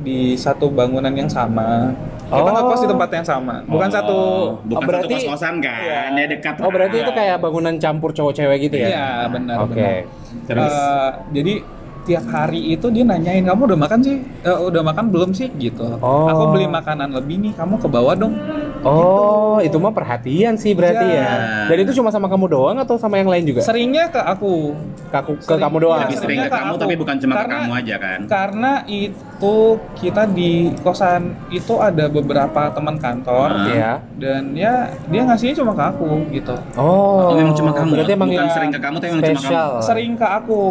di 0.00 0.34
satu 0.40 0.72
bangunan 0.72 1.12
yang 1.12 1.28
sama. 1.28 1.92
Kita 2.32 2.40
Oh. 2.42 2.54
ngekos 2.54 2.80
di 2.80 2.88
tempat 2.88 3.10
yang 3.12 3.26
sama. 3.26 3.54
Bukan 3.62 3.88
Oh, 3.88 3.92
satu 3.92 4.18
bukan 4.64 4.86
berarti- 4.88 5.12
satu 5.12 5.28
kos-kosan 5.28 5.54
kan, 5.60 5.80
Iya. 5.84 6.00
ya 6.10 6.26
dekat. 6.26 6.54
Oh 6.58 6.70
berarti 6.72 6.96
lah. 6.96 7.04
itu 7.04 7.12
kayak 7.12 7.36
bangunan 7.38 7.74
campur 7.76 8.10
cowok-cewek 8.10 8.56
gitu 8.62 8.76
ya? 8.78 8.88
Iya, 8.88 9.08
benar 9.28 9.56
Oke. 9.60 9.76
benar. 9.76 9.94
Terus 10.42 10.72
Eh, 10.72 11.08
jadi 11.30 11.54
tiap 12.02 12.24
hari 12.26 12.72
itu 12.72 12.86
dia 12.88 13.02
nanyain 13.02 13.42
kamu 13.42 13.60
udah 13.64 13.78
makan 13.78 13.98
sih? 14.00 14.16
Eh, 14.42 14.58
udah 14.60 14.82
makan 14.82 15.04
belum 15.08 15.30
sih 15.30 15.48
gitu. 15.52 15.86
Oh. 15.98 16.26
Aku 16.26 16.50
beli 16.50 16.66
makanan 16.66 17.10
lebih 17.10 17.38
nih, 17.38 17.52
kamu 17.52 17.76
ke 17.76 17.86
bawah 17.86 18.14
dong. 18.14 18.34
Oh, 18.82 19.62
itu 19.62 19.78
mah 19.78 19.90
perhatian 19.90 20.56
sih 20.56 20.72
berarti 20.72 21.06
Iya. 21.06 21.22
ya. 21.22 21.34
Dan 21.70 21.76
itu 21.80 21.94
cuma 21.94 22.10
sama 22.10 22.26
kamu 22.26 22.50
doang 22.50 22.76
atau 22.76 22.98
sama 22.98 23.14
yang 23.14 23.30
lain 23.30 23.46
juga? 23.46 23.62
Seringnya 23.62 24.08
ke 24.08 24.18
aku. 24.18 24.74
Ke, 25.06 25.16
aku, 25.16 25.32
ke 25.36 25.44
Sering- 25.46 25.62
kamu 25.62 25.76
doang. 25.78 26.02
lebih 26.02 26.18
sering 26.18 26.38
ke 26.40 26.42
Sebenarnya 26.42 26.58
kamu 26.58 26.72
aku. 26.72 26.82
tapi 26.82 26.94
bukan 26.96 27.16
cuma 27.16 27.32
ke 27.32 27.38
Karena- 27.38 27.54
kamu 27.54 27.72
aja 27.76 27.94
kan. 27.96 28.18
Karena 28.26 28.72
itu 28.84 29.54
kita 29.94 30.22
di 30.26 30.50
kosan 30.80 31.22
itu 31.48 31.74
ada 31.78 32.04
beberapa 32.08 32.62
teman 32.70 32.96
kantor 32.96 33.48
Ah. 33.52 33.66
Iya. 33.68 33.92
dan 34.16 34.42
ya 34.52 34.74
dia 35.06 35.22
ngasihnya 35.22 35.54
cuma 35.56 35.72
ke 35.72 35.84
aku 35.84 36.08
gitu. 36.32 36.54
Oh, 36.74 37.30
Oh, 37.30 37.36
memang 37.36 37.54
cuma 37.54 37.70
kamu. 37.70 37.90
Berarti 37.94 38.12
emang 38.12 38.28
bukan 38.28 38.42
ya, 38.42 38.50
sering 38.50 38.70
ke 38.70 38.80
kamu 38.80 38.96
tapi 38.98 39.10
memang 39.12 39.22
cuma 39.36 39.50
kamu. 39.52 39.78
Sering 39.80 40.12
ke 40.16 40.26
aku. 40.26 40.62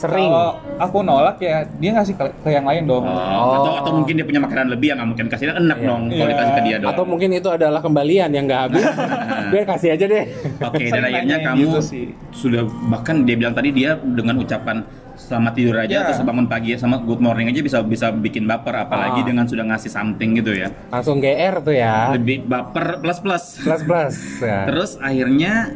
Sering. 0.00 0.24
Kalau 0.24 0.48
aku 0.80 0.98
nolak 1.02 1.36
ya 1.38 1.60
dia 1.76 1.90
ngasih 1.92 2.14
ke, 2.14 2.24
ke 2.40 2.48
yang 2.48 2.64
lain 2.64 2.88
dong. 2.88 3.04
Oh, 3.04 3.52
atau 3.54 3.72
atau 3.78 3.92
mungkin 3.92 4.16
dia 4.16 4.24
punya 4.24 4.40
makanan 4.40 4.72
lebih 4.72 4.86
yang 4.88 4.96
nggak 4.96 5.10
mungkin 5.10 5.26
kasih 5.28 5.52
enak 5.52 5.76
Iya. 5.76 5.86
dong 5.86 6.02
kalau 6.08 6.16
Iya. 6.16 6.32
dikasih 6.32 6.52
ke 6.52 6.62
dia 6.62 6.76
doang. 6.78 6.90
Atau 6.90 7.04
mungkin 7.04 7.28
itu 7.30 7.48
adalah 7.48 7.80
kembalian 7.80 8.30
yang 8.30 8.44
nggak 8.46 8.60
habis. 8.62 8.84
Dia 9.52 9.62
kasih 9.66 9.88
aja 9.92 10.04
deh. 10.06 10.24
Oke, 10.62 10.78
dan 10.80 10.88
Sering 10.88 11.04
akhirnya 11.04 11.36
nanyain 11.36 11.46
kamu 11.50 11.60
gitu 11.60 11.80
sih. 11.82 12.04
sudah 12.30 12.62
bahkan 12.86 13.26
dia 13.26 13.34
bilang 13.34 13.50
tadi 13.50 13.68
dia 13.70 13.98
dengan 13.98 14.38
ucapan 14.38 14.86
selamat 15.12 15.52
tidur 15.52 15.76
aja 15.76 15.96
Ya. 15.96 16.08
atau 16.08 16.22
bangun 16.22 16.46
pagi 16.46 16.72
sama 16.74 16.96
good 16.98 17.18
morning 17.18 17.44
aja 17.46 17.58
bisa 17.58 17.82
bisa 17.82 18.08
bikin 18.08 18.46
baper 18.46 18.72
apalagi 18.80 19.20
Ah. 19.20 19.26
dengan 19.26 19.44
sudah 19.44 19.66
ngasih 19.66 19.90
something 19.90 20.32
gitu 20.34 20.54
ya. 20.54 20.70
Langsung 20.88 21.18
GR 21.18 21.60
tuh 21.60 21.74
ya. 21.74 22.14
Lebih 22.14 22.46
baper 22.46 23.02
plus 23.02 23.18
plus. 23.18 23.44
Plus 23.58 23.82
plus. 23.82 24.14
Ya. 24.40 24.64
Terus 24.64 24.96
akhirnya 24.96 25.74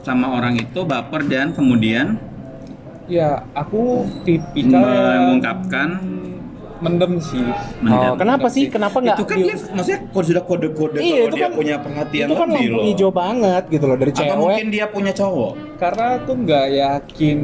sama 0.00 0.32
orang 0.32 0.56
itu 0.56 0.80
baper 0.82 1.26
dan 1.26 1.50
kemudian 1.50 2.16
Ya 3.06 3.46
aku 3.52 4.02
tipikal 4.22 4.82
yang 4.82 5.22
mengungkapkan 5.30 5.88
mendem 6.76 7.16
sih. 7.18 7.40
Oh, 7.40 7.56
mendam. 7.80 8.14
kenapa 8.20 8.46
sih? 8.46 8.68
Kenapa 8.68 9.00
nggak? 9.00 9.16
itu 9.16 9.24
kan 9.24 9.38
di- 9.38 9.44
dia 9.46 9.56
maksudnya 9.72 10.00
kode 10.06 10.26
sudah 10.28 10.44
kode-kode 10.44 10.98
Iya, 10.98 11.08
kalau 11.16 11.24
itu 11.24 11.32
dia 11.32 11.42
kan- 11.42 11.56
punya 11.56 11.76
perhatian 11.80 12.26
itu 12.26 12.34
kan 12.36 12.48
lebih 12.48 12.68
lampu 12.68 12.84
hijau 12.84 13.10
banget 13.10 13.64
gitu 13.70 13.84
loh 13.86 13.96
dari 13.96 14.12
Atau 14.12 14.20
cewek. 14.20 14.36
mungkin 14.36 14.66
dia 14.68 14.84
punya 14.86 15.12
cowok. 15.14 15.52
Karena 15.76 16.04
aku 16.16 16.30
nggak 16.36 16.66
yakin 16.74 17.38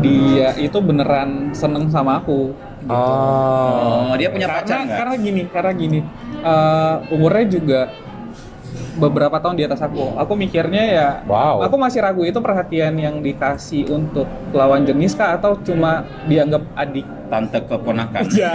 dia 0.00 0.48
itu 0.56 0.78
beneran 0.80 1.30
seneng 1.52 1.88
sama 1.88 2.18
aku. 2.18 2.56
gitu. 2.80 2.96
Oh. 2.96 4.08
Oh, 4.08 4.14
dia 4.16 4.32
punya 4.32 4.48
karena 4.48 4.60
pacar 4.64 4.78
nggak? 4.80 4.96
karena 4.96 5.14
gini 5.20 5.42
karena 5.46 5.72
gini 5.74 5.98
eh, 6.40 6.94
umurnya 7.10 7.44
juga 7.46 7.80
beberapa 9.00 9.36
tahun 9.36 9.56
di 9.56 9.64
atas 9.64 9.80
aku 9.80 10.14
aku 10.14 10.32
mikirnya 10.34 10.84
ya 10.84 11.08
Wow. 11.24 11.64
aku 11.64 11.74
masih 11.74 11.98
ragu 11.98 12.22
itu 12.22 12.36
perhatian 12.36 12.94
yang 12.94 13.18
dikasih 13.18 13.88
untuk 13.88 14.24
lawan 14.50 14.84
jenis 14.84 15.12
kah 15.12 15.34
atau 15.34 15.56
cuma 15.58 15.92
dianggap 16.26 16.60
adik 16.76 17.08
Tante 17.30 17.62
keponakan. 17.62 18.26
ya 18.28 18.50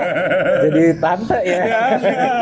Jadi 0.64 0.96
tante 0.96 1.36
ya. 1.38 1.60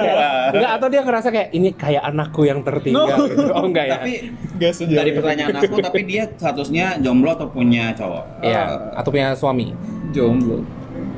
Wah. 0.07 0.55
enggak 0.55 0.71
atau 0.73 0.87
dia 0.87 1.03
ngerasa 1.03 1.29
kayak 1.29 1.49
ini 1.51 1.69
kayak 1.73 2.03
anakku 2.05 2.43
yang 2.43 2.63
tertinggal 2.63 3.11
No. 3.11 3.27
gitu. 3.27 3.43
Oh 3.51 3.67
enggak 3.67 3.85
ya. 3.85 3.95
Tapi 3.99 4.13
gak 4.55 4.71
sejauh 4.73 4.95
dari 4.95 5.11
pertanyaan 5.11 5.51
aku, 5.57 5.83
tapi 5.83 6.01
dia 6.05 6.31
statusnya 6.31 7.03
jomblo 7.03 7.35
atau 7.35 7.51
punya 7.51 7.91
cowok? 7.91 8.23
Iya, 8.41 8.63
atau 8.95 9.11
punya 9.11 9.35
suami. 9.35 9.75
jomblo 10.11 10.63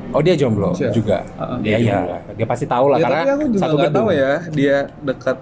Oh 0.09 0.25
dia 0.25 0.33
jomblo 0.33 0.73
Iya. 0.73 0.89
juga. 0.89 1.21
Iya 1.61 1.61
Dia 1.61 1.77
iya. 1.77 1.93
jomblo. 1.93 2.17
Dia 2.33 2.47
pasti 2.49 2.65
tahu 2.65 2.87
lah 2.89 2.97
ya 2.97 3.05
karena 3.05 3.17
tapi 3.19 3.29
aku 3.29 3.45
juga 3.47 3.61
satu 3.61 3.77
gedung. 3.77 3.93
tahu 3.93 4.09
ya 4.11 4.33
dia 4.51 4.77
dekat 5.05 5.37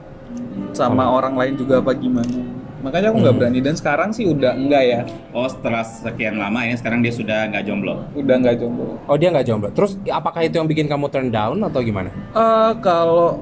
sama 0.75 1.05
Oh. 1.05 1.17
orang 1.17 1.35
lain 1.35 1.55
juga 1.55 1.79
apa 1.79 1.95
gimana 1.95 2.39
makanya 2.81 3.09
aku 3.09 3.19
nggak 3.19 3.33
Hmm. 3.33 3.41
berani 3.41 3.61
dan 3.61 3.75
sekarang 3.75 4.11
sih 4.11 4.27
udah 4.27 4.53
enggak 4.53 4.83
ya 4.85 5.01
Oh, 5.31 5.47
setelah 5.47 5.81
sekian 5.81 6.37
lama 6.37 6.63
ini 6.63 6.75
sekarang 6.75 7.01
dia 7.01 7.11
sudah 7.11 7.49
nggak 7.49 7.65
jomblo. 7.65 8.05
udah 8.13 8.37
nggak 8.37 8.57
jomblo 8.57 9.01
Oh 9.05 9.17
dia 9.17 9.29
nggak 9.29 9.45
jomblo. 9.45 9.69
Terus 9.71 9.97
apakah 10.07 10.43
itu 10.43 10.55
yang 10.55 10.67
bikin 10.67 10.85
kamu 10.85 11.09
turn 11.09 11.29
down 11.29 11.57
atau 11.61 11.81
gimana? 11.81 12.13
Eh 12.13 12.73
kalau 12.79 13.41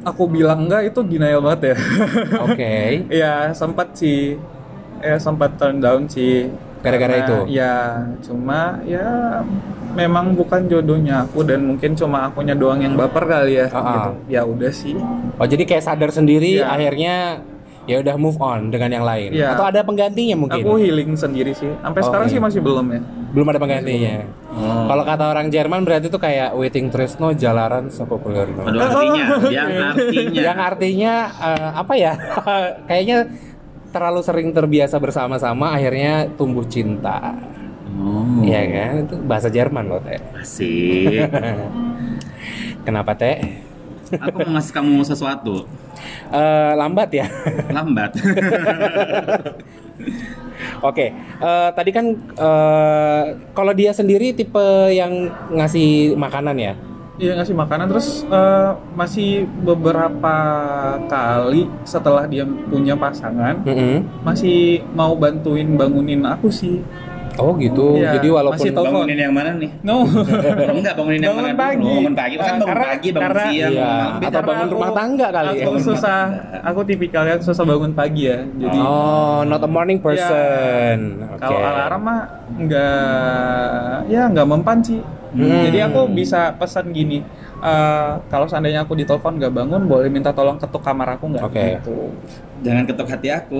aku 0.00 0.26
bilang 0.26 0.64
enggak 0.64 0.88
itu 0.88 1.02
denial 1.02 1.40
banget 1.40 1.74
ya. 1.74 1.76
Oke. 2.46 2.74
ya 3.08 3.34
sempat 3.52 3.94
sih, 3.94 4.38
ya 4.98 5.14
sempat 5.16 5.54
turn 5.56 5.78
down 5.78 6.06
sih. 6.06 6.46
Gara-gara 6.80 7.14
itu? 7.20 7.36
Ya 7.48 7.98
cuma 8.20 8.78
ya 8.84 9.42
memang 9.92 10.34
bukan 10.34 10.66
jodohnya 10.66 11.24
aku 11.28 11.44
dan 11.44 11.64
mungkin 11.64 11.92
cuma 11.92 12.28
akunya 12.28 12.56
doang 12.56 12.80
yang 12.80 12.96
baper 12.96 13.24
kali 13.28 13.60
ya. 13.60 13.66
Ah, 13.70 13.76
ah. 13.76 13.84
gitu. 13.92 14.10
Ya 14.32 14.42
udah 14.44 14.72
sih. 14.72 14.96
Oh 15.36 15.46
jadi 15.46 15.62
kayak 15.68 15.84
sadar 15.84 16.10
sendiri 16.10 16.60
Iya. 16.60 16.68
akhirnya 16.68 17.14
ya 17.82 17.98
udah 17.98 18.14
move 18.14 18.38
on 18.38 18.70
dengan 18.70 18.90
yang 18.94 19.04
lain. 19.04 19.34
Iya. 19.34 19.58
Atau 19.58 19.66
ada 19.66 19.80
penggantinya 19.82 20.36
mungkin? 20.38 20.62
Aku 20.62 20.78
healing 20.78 21.18
sendiri 21.18 21.50
sih. 21.52 21.70
Sampai 21.82 22.00
Oh, 22.00 22.06
sekarang 22.08 22.26
iya. 22.30 22.34
sih 22.34 22.40
masih 22.40 22.60
belum 22.62 22.86
ya. 22.88 23.00
Belum 23.32 23.46
ada 23.48 23.58
penggantinya. 23.58 24.14
Oh. 24.52 24.86
Kalau 24.86 25.04
kata 25.08 25.24
orang 25.32 25.46
Jerman 25.48 25.80
berarti 25.82 26.06
itu 26.12 26.20
kayak 26.20 26.52
waiting 26.54 26.92
tresno 26.92 27.32
jalaran 27.32 27.88
sepopuler 27.88 28.44
Aduh, 28.44 28.80
artinya, 28.80 29.24
yang 29.56 29.70
artinya. 29.92 30.40
Yang 30.40 30.58
artinya 30.60 31.12
eh, 31.40 31.70
apa 31.74 31.92
ya? 31.96 32.12
Kayaknya 32.88 33.18
terlalu 33.92 34.20
sering 34.24 34.48
terbiasa 34.56 34.96
bersama-sama 34.96 35.76
akhirnya 35.76 36.28
tumbuh 36.36 36.64
cinta. 36.64 37.36
Oh, 37.92 38.24
Iya 38.40 38.60
kan? 38.66 38.92
Itu 39.04 39.16
bahasa 39.22 39.48
Jerman 39.48 39.84
loh, 39.86 40.00
Teh. 40.00 40.18
asik. 40.40 41.28
Kenapa, 42.86 43.12
Teh? 43.12 43.38
Aku 44.12 44.44
mau 44.44 44.56
ngasih 44.56 44.72
kamu 44.72 45.04
sesuatu. 45.04 45.64
Eh, 46.28 46.72
lambat 46.76 47.08
ya. 47.12 47.26
Lambat. 47.70 48.12
Oke, 50.82 51.14
eh, 51.14 51.70
tadi 51.74 51.90
kan 51.90 52.06
eh, 52.16 53.24
kalau 53.52 53.72
dia 53.72 53.94
sendiri 53.94 54.34
tipe 54.34 54.62
yang 54.90 55.30
ngasih 55.50 56.18
makanan 56.18 56.56
ya. 56.58 56.74
Iya 57.20 57.38
ngasih 57.38 57.54
makanan 57.54 57.86
terus 57.86 58.24
eh, 58.26 58.70
masih 58.96 59.46
beberapa 59.62 60.34
kali 61.06 61.68
setelah 61.84 62.24
dia 62.26 62.42
punya 62.66 62.96
pasangan 62.96 63.62
Mm-mm. 63.62 64.24
masih 64.26 64.80
mau 64.96 65.14
bantuin 65.14 65.76
bangunin 65.76 66.24
aku 66.26 66.50
sih. 66.50 66.82
Oh 67.34 67.56
gitu. 67.56 67.96
Iya, 67.96 68.16
Jadi 68.16 68.28
walaupun 68.28 68.60
masih 68.60 68.70
tahu. 68.70 68.84
bangunin 68.84 69.18
yang 69.18 69.32
mana 69.32 69.50
nih? 69.54 69.70
No. 69.80 70.04
Enggak 70.76 70.94
bangunin 70.94 71.18
yang 71.18 71.32
Bangun 71.32 71.44
mana 71.46 71.56
pagi. 71.56 71.76
dulu? 71.78 71.92
Bangun 71.96 72.14
pagi. 72.14 72.34
Kan 72.34 72.44
bangun 72.44 72.66
karena- 72.66 72.84
pagi, 72.86 73.08
bangun 73.08 73.24
karena- 73.24 73.44
siang. 73.46 73.72
Iya, 73.72 73.88
bangun- 73.88 74.22
atau 74.22 74.40
bangun 74.42 74.62
aku- 74.62 74.74
rumah 74.74 74.90
tangga 74.92 75.26
kali 75.30 75.48
ya. 75.50 75.64
Aku 75.64 75.76
susah, 75.78 76.20
aku 76.62 76.80
tipikal 76.84 77.24
yang 77.24 77.40
susah 77.40 77.64
bangun 77.64 77.92
pagi 77.92 78.22
ya. 78.24 78.38
Jadi 78.44 78.78
Oh, 78.78 79.40
not 79.42 79.58
a 79.58 79.66
morning 79.66 79.98
person. 79.98 80.98
Oke. 81.26 81.40
kalau 81.40 81.58
alarm 81.58 82.02
mah 82.02 82.20
nggak, 82.54 83.96
ya 84.08 84.22
nggak 84.28 84.46
mempan 84.46 84.78
sih. 84.80 85.00
Hmm. 85.32 85.64
Jadi 85.64 85.78
aku 85.80 86.00
bisa 86.08 86.52
pesan 86.52 86.92
gini, 86.92 87.24
eh, 87.58 88.12
kalau 88.26 88.44
seandainya 88.44 88.84
aku 88.84 88.92
ditelepon 88.92 89.40
nggak 89.40 89.54
bangun, 89.54 89.82
boleh 89.84 90.08
minta 90.08 90.28
tolong 90.30 90.56
ketuk 90.56 90.80
kamar 90.80 91.16
aku 91.16 91.24
nggak? 91.32 91.42
Oke. 91.42 91.66
Gitu. 91.80 91.96
Jangan 92.62 92.84
ketuk 92.84 93.08
hati 93.08 93.28
aku. 93.28 93.58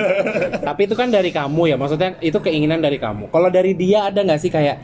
Tapi 0.66 0.80
itu 0.82 0.94
kan 0.94 1.08
dari 1.08 1.30
kamu 1.30 1.62
ya, 1.70 1.76
maksudnya 1.76 2.18
itu 2.18 2.36
keinginan 2.36 2.78
dari 2.78 2.98
kamu. 2.98 3.30
Kalau 3.30 3.48
dari 3.48 3.72
dia 3.72 4.10
ada 4.10 4.20
nggak 4.20 4.40
sih 4.40 4.50
kayak 4.50 4.82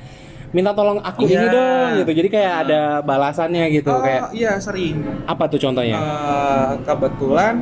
minta 0.53 0.71
tolong 0.71 1.01
aku 1.01 1.25
Iya. 1.25 1.33
ini 1.35 1.47
dong 1.49 1.89
gitu. 1.99 2.11
Jadi 2.15 2.29
kayak 2.31 2.55
ada 2.63 2.81
balasannya 3.01 3.65
gitu 3.73 3.89
Oh 3.89 3.99
kayak 3.99 4.31
iya 4.31 4.57
sering. 4.57 5.01
apa 5.25 5.49
tuh 5.49 5.59
contohnya? 5.59 5.97
Eh, 5.97 6.71
kebetulan 6.85 7.55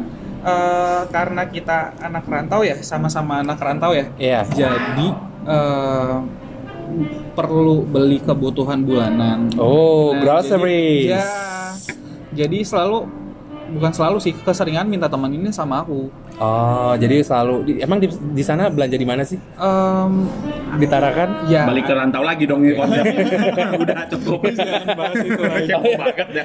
eh, 0.43 1.03
karena 1.09 1.43
kita 1.47 1.79
anak 1.99 2.27
rantau 2.27 2.61
ya, 2.61 2.77
sama-sama 2.81 3.41
anak 3.41 3.57
rantau 3.57 3.95
ya. 3.95 4.05
Iya. 4.15 4.41
Jadi 4.45 5.07
eh, 5.47 6.15
perlu 7.35 7.87
beli 7.87 8.19
kebutuhan 8.21 8.83
bulanan. 8.83 9.51
Oh, 9.57 10.13
Nah, 10.15 10.21
groceries. 10.23 11.09
Jadi, 11.09 11.15
ya, 11.15 11.27
jadi 12.35 12.59
selalu 12.67 13.07
bukan 13.71 13.93
selalu 13.95 14.19
sih 14.19 14.35
keseringan 14.35 14.87
minta 14.91 15.07
teman 15.07 15.31
ini 15.31 15.51
sama 15.55 15.83
aku. 15.83 16.11
Oh, 16.41 16.97
jadi 16.97 17.21
selalu 17.21 17.55
di- 17.63 17.79
emang 17.79 17.99
di, 17.99 18.09
di 18.09 18.41
sana 18.41 18.67
belanja 18.67 18.97
di 18.97 19.05
mana 19.05 19.21
sih? 19.23 19.37
Em, 19.37 20.13
Di 20.73 20.87
Tarakan? 20.87 21.45
ya. 21.47 21.69
Balik 21.69 21.85
ke 21.85 21.93
rantau 21.93 22.23
lagi 22.23 22.45
dong 22.45 22.63
nih 22.63 22.73
konsepnya. 22.73 23.13
Udah 23.83 24.09
cukup. 24.09 24.41
Jangan 24.49 24.89
bahas 24.91 25.21
itu 25.21 25.37
lagi. 25.39 25.69
Kepo 25.69 25.91
banget 25.99 26.29
ya. 26.33 26.45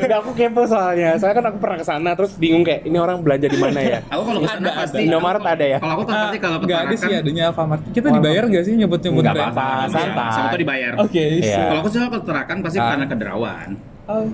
Enggak, 0.00 0.18
aku 0.18 0.30
kepo 0.32 0.62
soalnya. 0.64 1.14
Saya 1.14 1.30
kan 1.32 1.44
aku 1.44 1.58
pernah 1.58 1.76
ke 1.76 1.86
sana 1.86 2.10
terus 2.12 2.34
bingung 2.34 2.62
kayak 2.62 2.82
ini 2.82 2.96
orang 2.96 3.20
belanja 3.20 3.46
di 3.46 3.54
mana 3.54 3.78
ya? 3.78 3.98
Aku 4.08 4.22
kalau 4.24 4.40
ke 4.40 4.48
sana 4.48 4.66
Ada, 4.66 4.78
pasti 4.80 4.96
ada. 4.96 5.04
Indomaret 5.04 5.44
ada 5.46 5.66
ya? 5.68 5.78
Kalau 5.78 5.92
aku 5.94 6.04
kan 6.04 6.14
pasti 6.20 6.38
kalau 6.40 6.56
ke 6.56 6.64
Nggak 6.64 6.80
ada 6.80 6.86
Tarakan, 6.90 7.04
sih 7.04 7.12
adanya 7.14 7.42
Alfamart. 7.46 7.80
Kita 7.88 8.06
dibayar 8.10 8.42
nggak 8.44 8.64
sih 8.64 8.74
nyebut-nyebut 8.74 9.22
brand? 9.22 9.36
apa-apa, 9.38 9.66
Iya, 9.78 9.92
santai. 9.92 10.32
Sama 10.32 10.46
tuh 10.48 10.60
dibayar. 10.60 10.92
Oke. 10.98 11.24
Iya. 11.38 11.58
Kalau 11.64 11.80
aku 11.80 11.88
sih 11.88 11.98
kalau 12.00 12.12
ke 12.12 12.20
Tarakan 12.24 12.56
pasti 12.60 12.76
Ah. 12.76 12.86
karena 12.90 13.06
ke 13.06 13.14
Derawan. 13.14 13.68
Oh, 14.04 14.24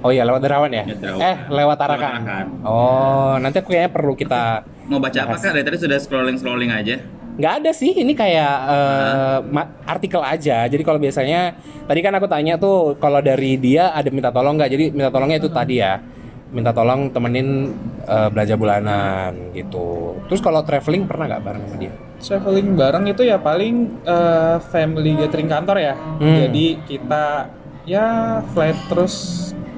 Oh 0.00 0.08
iya, 0.08 0.24
lewat 0.24 0.40
Derawan 0.40 0.70
ya? 0.72 0.84
Lewat 0.84 1.00
Derawan. 1.00 1.20
Eh, 1.20 1.36
lewat 1.46 1.50
Lewat 1.52 1.76
Tarakan. 1.78 2.46
Oh, 2.64 3.34
nanti 3.36 3.56
aku 3.60 3.68
kayaknya 3.70 3.92
perlu 3.92 4.12
kita 4.14 4.64
Mau 4.88 4.98
baca 4.98 5.18
apa 5.22 5.36
kak? 5.36 5.52
Dari 5.52 5.62
tadi 5.62 5.78
sudah 5.78 5.98
scrolling-scrolling 5.98 6.72
aja. 6.72 6.96
nggak 7.30 7.62
ada 7.62 7.70
sih 7.72 7.94
ini 7.94 8.12
kayak 8.12 8.52
eh, 8.68 9.38
ma- 9.48 9.70
artikel 9.88 10.20
aja 10.20 10.66
jadi 10.66 10.82
kalau 10.82 11.00
biasanya 11.00 11.56
tadi 11.88 12.04
kan 12.04 12.12
aku 12.12 12.28
tanya 12.28 12.60
tuh 12.60 12.98
kalau 13.00 13.24
dari 13.24 13.56
dia 13.56 13.96
ada 13.96 14.12
minta 14.12 14.28
tolong 14.28 14.60
nggak 14.60 14.68
jadi 14.68 14.84
minta 14.92 15.08
tolongnya 15.08 15.40
itu 15.40 15.48
tadi 15.48 15.80
ya 15.80 16.04
minta 16.52 16.74
tolong 16.74 17.08
temenin 17.08 17.72
eh, 18.04 18.28
belanja 18.28 18.60
bulanan 18.60 19.56
gitu 19.56 20.20
terus 20.28 20.44
kalau 20.44 20.60
traveling 20.60 21.08
pernah 21.08 21.32
nggak 21.32 21.40
bareng 21.40 21.62
sama 21.64 21.78
dia 21.80 21.92
traveling 22.20 22.76
bareng 22.76 23.04
itu 23.08 23.22
ya 23.24 23.40
paling 23.40 23.74
eh, 24.04 24.56
family 24.68 25.16
gathering 25.16 25.48
kantor 25.48 25.76
ya. 25.80 25.94
Hmm. 25.96 26.36
Jadi 26.44 26.66
kita 26.84 27.48
ya 27.88 28.06
flight 28.52 28.76
terus 28.92 29.14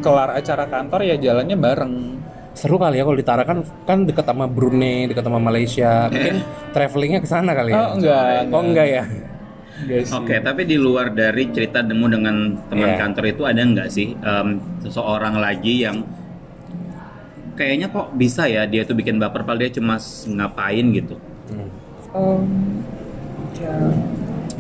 kelar 0.02 0.30
acara 0.32 0.66
kantor 0.66 1.00
ya 1.04 1.16
jalannya 1.16 1.56
bareng. 1.56 1.94
seru 2.52 2.76
kali 2.76 3.00
ya 3.00 3.09
kalau 3.09 3.16
di 3.16 3.25
Tarakan 3.25 3.59
kan 3.82 4.04
dekat 4.04 4.28
sama 4.28 4.44
Brunei 4.44 5.09
dekat 5.09 5.25
sama 5.25 5.40
Malaysia 5.40 6.04
mungkin 6.06 6.44
travelingnya 6.68 7.18
ke 7.18 7.28
sana 7.30 7.56
kali 7.56 7.73
ya 7.73 7.80
Oh 7.80 7.88
enggak. 7.97 8.25
oh 8.50 8.61
enggak 8.61 8.88
ya 8.90 9.04
Enggak 9.73 10.00
sih. 10.04 10.12
Oke, 10.14 10.37
tapi 10.38 10.62
di 10.62 10.76
luar 10.76 11.11
dari 11.11 11.49
cerita 11.49 11.80
demu 11.80 12.06
dengan 12.06 12.37
teman 12.68 12.92
Iya. 12.92 13.00
kantor 13.00 13.25
itu 13.26 13.42
ada 13.42 13.56
nggak 13.59 13.88
sih 13.88 14.12
em, 14.14 14.49
seseorang 14.78 15.40
lagi 15.40 15.80
yang 15.80 16.04
kayaknya 17.52 17.88
kok 17.88 18.12
bisa 18.12 18.44
ya 18.44 18.68
dia 18.68 18.85
tuh 18.85 18.94
bikin 18.94 19.16
baper 19.16 19.42
padahal 19.42 19.59
dia 19.59 19.73
cuma 19.73 19.97
ngapain 20.28 20.87
gitu. 20.92 21.16
Hmm. 21.49 21.73
Ya, 23.56 23.75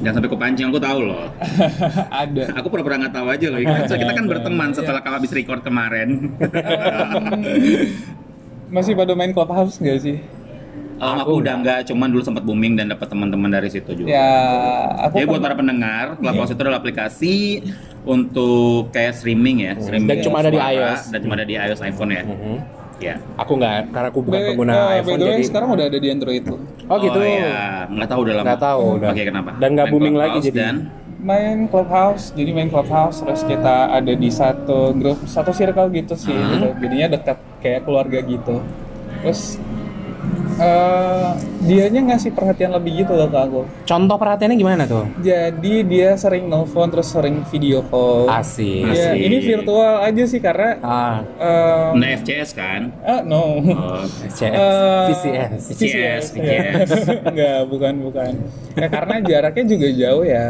Jangan 0.02 0.14
sampai 0.18 0.30
kepancing, 0.34 0.66
aku 0.66 0.80
tahu 0.82 1.00
loh. 1.06 1.26
ada. 2.26 2.42
Aku 2.58 2.66
pura-pura 2.66 2.98
nggak 2.98 3.14
tahu 3.14 3.26
aja 3.30 3.46
loh. 3.54 3.58
Kan 3.62 3.86
kita 3.86 4.12
kan 4.12 4.26
berteman 4.34 4.68
setelah 4.74 4.98
kamu 4.98 5.14
habis 5.22 5.30
record 5.30 5.62
kemarin. 5.62 6.08
Masih 8.74 8.98
pada 8.98 9.14
main 9.14 9.30
clubhouse 9.30 9.78
nggak 9.78 9.98
sih? 10.02 10.18
Oh, 11.02 11.18
aku 11.18 11.42
udah 11.42 11.58
nggak, 11.58 11.90
cuman 11.90 12.14
dulu 12.14 12.22
sempat 12.22 12.46
booming 12.46 12.78
dan 12.78 12.94
dapat 12.94 13.10
teman-teman 13.10 13.50
dari 13.50 13.66
situ 13.66 13.90
juga. 13.90 14.14
Ya, 14.14 14.30
aku 15.10 15.18
Jadi 15.18 15.26
buat 15.34 15.42
para 15.42 15.58
pendengar, 15.58 16.14
Clubhouse 16.14 16.54
itu 16.54 16.62
adalah 16.62 16.78
aplikasi 16.78 17.34
untuk 18.06 18.94
kayak 18.94 19.18
streaming 19.18 19.66
ya, 19.66 19.74
streaming 19.82 20.06
Dan 20.06 20.22
cuma 20.22 20.46
ada 20.46 20.54
di 20.54 20.62
iOS. 20.62 21.10
dan 21.10 21.18
cuma 21.26 21.34
ada 21.34 21.42
di 21.42 21.58
iOS 21.58 21.82
iPhone 21.82 22.10
ya. 22.14 22.22
Mhm. 22.22 22.81
Ya. 23.02 23.16
aku 23.34 23.52
nggak 23.58 23.90
karena 23.90 24.08
aku 24.14 24.20
bukan 24.22 24.38
By- 24.38 24.48
pengguna 24.54 24.72
by 24.72 24.94
iPhone 25.02 25.18
the 25.18 25.26
way, 25.26 25.32
jadi 25.34 25.42
sekarang 25.50 25.68
udah 25.74 25.84
ada 25.90 25.98
di 25.98 26.08
Android 26.08 26.42
tuh. 26.46 26.58
oh 26.86 26.96
gitu 27.02 27.18
iya, 27.26 27.86
nggak 27.90 28.08
tahu 28.08 28.20
udah 28.22 28.34
lama. 28.38 28.44
Nggak 28.46 28.60
tahu, 28.62 28.84
udah. 29.02 29.10
Oke, 29.10 29.22
kenapa? 29.26 29.50
Dan 29.58 29.68
nggak 29.74 29.86
booming 29.90 30.16
lagi 30.16 30.38
jadi. 30.46 30.58
Dan 30.58 30.76
Main 31.22 31.70
clubhouse, 31.70 32.34
jadi 32.34 32.50
main 32.50 32.66
clubhouse 32.66 33.22
terus 33.22 33.46
kita 33.46 33.94
ada 33.94 34.10
di 34.10 34.26
satu 34.26 34.90
grup, 34.90 35.22
satu 35.22 35.54
circle 35.54 35.86
gitu 35.94 36.18
sih. 36.18 36.34
Hmm. 36.34 36.58
gitu. 36.58 36.68
Jadinya 36.82 37.14
dekat 37.14 37.38
kayak 37.62 37.86
keluarga 37.86 38.18
gitu. 38.26 38.58
Terus 39.22 39.62
eh 40.62 41.28
dianya 41.62 42.00
ngasih 42.04 42.30
perhatian 42.30 42.70
lebih 42.70 43.02
gitu 43.02 43.12
loh 43.12 43.26
ke 43.26 43.38
aku. 43.40 43.60
contoh 43.82 44.16
perhatiannya 44.16 44.54
gimana 44.56 44.82
tuh 44.84 45.06
Jadi 45.20 45.82
dia 45.84 46.14
sering 46.14 46.46
nelfon 46.46 46.86
terus 46.88 47.08
sering 47.08 47.42
video 47.44 47.82
call. 47.84 48.26
asik 48.28 48.82
Ya, 48.84 49.10
Asik. 49.10 49.18
ini 49.20 49.36
virtual 49.40 49.94
aja 50.00 50.24
sih 50.24 50.38
karena 50.38 50.78
ah 50.80 51.16
em, 51.36 51.92
Nah, 51.94 52.08
FCS 52.16 52.50
kan? 52.52 52.90
ah, 53.02 53.20
no. 53.20 53.58
Oh, 53.64 54.02
CS 54.28 54.42
Eh, 54.44 55.06
VCS 55.08 55.52
VCS, 55.68 55.92
ya. 55.92 56.16
VCS. 56.32 56.88
Enggak, 57.24 57.60
bukan, 57.70 57.94
bukan. 58.00 58.32
Ya, 58.74 58.86
karena 58.88 59.14
jaraknya 59.20 59.64
juga 59.66 59.88
jauh 59.90 60.24
ya. 60.24 60.46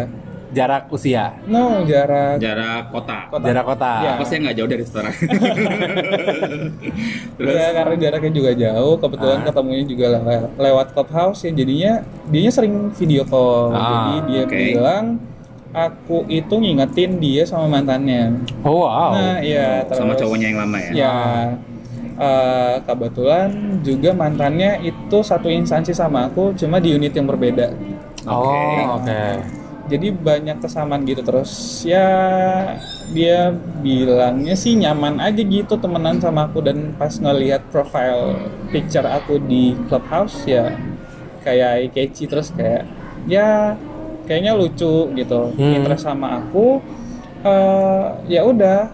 Jarak 0.53 0.83
usia 0.89 1.33
No, 1.45 1.83
jarak 1.83 2.37
jarak 2.37 2.89
kota. 2.89 3.27
kota. 3.29 3.43
jarak 3.43 3.65
kota 3.67 3.91
Iya. 3.99 4.11
Apa 4.15 4.23
sih 4.25 4.37
nggak 4.39 4.55
jauh 4.55 4.69
dari 4.69 4.85
sekarang? 4.85 5.13
Terus 7.37 7.53
Ya, 7.53 7.67
karena 7.73 7.95
jaraknya 7.99 8.31
juga 8.31 8.51
jauh, 8.53 8.95
kebetulan 8.97 9.39
Ah. 9.39 9.45
ketemunya 9.45 9.85
juga 9.85 10.05
lewat, 10.15 10.41
lewat 10.57 10.87
clubhouse 10.93 11.41
ya, 11.43 11.51
jadinya 11.51 11.93
dianya 12.27 12.51
sering 12.51 12.91
video 12.91 13.23
call. 13.25 13.71
Ah, 13.71 13.81
Jadi 13.81 14.13
dia 14.29 14.41
oke. 14.45 14.55
bilang 14.55 15.05
aku 15.73 16.17
itu 16.29 16.53
ngingetin 16.53 17.17
dia 17.17 17.43
sama 17.43 17.65
mantannya. 17.67 18.29
oh 18.61 18.83
wow 18.83 19.11
Nah, 19.11 19.37
iya 19.41 19.83
terus 19.83 19.99
sama 19.99 20.13
cowoknya 20.13 20.47
yang 20.47 20.59
lama 20.61 20.77
ya? 20.79 20.91
Ya, 20.93 21.15
eh, 22.15 22.75
kebetulan 22.83 23.49
juga 23.81 24.11
mantannya 24.13 24.79
itu 24.83 25.17
satu 25.19 25.49
instansi 25.49 25.91
sama 25.91 26.27
aku, 26.27 26.51
cuma 26.55 26.77
di 26.77 26.93
unit 26.93 27.11
yang 27.11 27.25
berbeda. 27.25 27.73
oh 28.23 28.95
oke 28.95 29.19
Jadi 29.93 30.09
banyak 30.17 30.57
kesamaan 30.65 31.05
gitu. 31.05 31.21
Terus 31.21 31.85
ya 31.85 32.09
dia 33.13 33.53
bilangnya 33.85 34.57
sih 34.57 34.73
nyaman 34.81 35.21
aja 35.21 35.45
gitu 35.45 35.77
temenan 35.77 36.17
sama 36.17 36.49
aku. 36.49 36.65
Dan 36.65 36.97
pas 36.97 37.13
ngelihat 37.13 37.69
profile 37.69 38.49
picture 38.73 39.05
aku 39.05 39.37
di 39.45 39.77
clubhouse 39.87 40.49
ya 40.49 40.73
kayak 41.45 41.93
catchy. 41.93 42.25
Terus 42.25 42.49
kayak 42.57 42.89
ya 43.29 43.77
kayaknya 44.25 44.57
lucu 44.57 45.13
gitu. 45.13 45.53
Hmm. 45.53 45.77
interest 45.77 46.09
sama 46.09 46.41
aku 46.41 46.81
eh 47.45 48.07
ya 48.33 48.49
udah. 48.49 48.89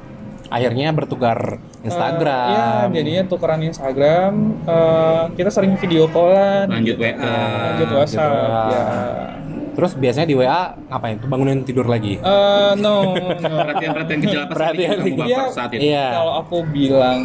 Akhirnya 0.48 0.90
bertukar 0.96 1.60
Instagram. 1.84 2.48
Eh, 2.48 2.56
ya 2.56 3.00
jadinya 3.00 3.22
tukeran 3.28 3.62
Instagram. 3.62 4.32
Eh, 4.66 5.24
kita 5.36 5.50
sering 5.52 5.76
video 5.78 6.08
callan. 6.10 6.72
Lanjut 6.72 6.96
WA. 6.98 7.14
lanjut 7.14 7.88
WhatsApp 7.94 8.32
ya 8.72 8.84
terus 9.78 9.94
biasanya 9.94 10.26
di 10.26 10.34
WA 10.34 10.60
ngapain 10.84 11.16
tuh 11.16 11.30
bangunin 11.30 11.62
tidur 11.62 11.86
lagi 11.86 12.18
Eh, 12.18 12.72
no, 12.76 13.14
no. 13.14 13.54
Perhatian-perhatian 13.62 14.18
kecil 14.20 14.40
apa 14.40 14.50
sih 14.50 14.56
Perhatian 14.56 14.90
bikin 14.98 15.14
kamu 15.14 15.22
Iya. 15.24 15.38
baper 15.38 15.54
saat 15.54 15.70
itu? 15.70 15.80
iya 15.84 16.06
Kalau 16.12 16.32
aku 16.36 16.56
bilang 16.66 17.20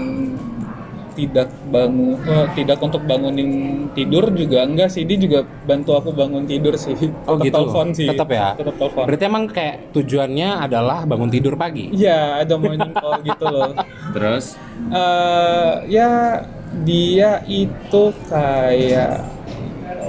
tidak 1.13 1.45
bangun, 1.67 2.17
eh, 2.19 2.47
tidak 2.53 2.79
untuk 2.79 3.01
bangunin 3.03 3.49
tidur 3.91 4.33
juga 4.33 4.65
enggak 4.65 4.89
sih. 4.89 5.01
Dia 5.03 5.13
juga 5.15 5.39
bantu 5.63 5.93
aku 5.93 6.09
bangun 6.09 6.41
tidur 6.43 6.73
sih. 6.75 6.97
oh 7.23 7.37
Tetap 7.37 7.41
gitu 7.43 7.53
Telepon 7.59 7.87
sih. 7.91 8.07
tetap 8.07 8.29
ya 8.31 8.47
Tetap 8.53 8.75
telepon. 8.75 9.03
berarti 9.05 9.23
emang 9.23 9.43
kayak 9.47 9.75
tujuannya 9.91 10.49
adalah 10.59 11.05
bangun 11.05 11.29
tidur 11.29 11.53
pagi 11.53 11.89
Iya, 11.91 12.41
ada 12.41 12.53
morning 12.55 12.93
call 12.93 13.21
gitu 13.23 13.45
loh. 13.45 13.73
Terus 14.09 14.57
Eh, 14.83 15.73
ya 15.87 16.41
dia 16.81 17.41
itu 17.45 18.03
kayak 18.25 19.21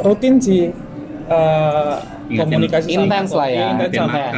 rutin 0.00 0.36
sih. 0.36 0.72
Eh, 1.24 1.94
Ingetin- 1.94 2.13
komunikasi 2.26 2.88
intens 2.90 3.30
lah 3.30 3.46
ya, 3.46 3.54
Iya, 3.54 3.66
ingetin 3.70 4.00
aku. 4.00 4.08
makan, 4.08 4.32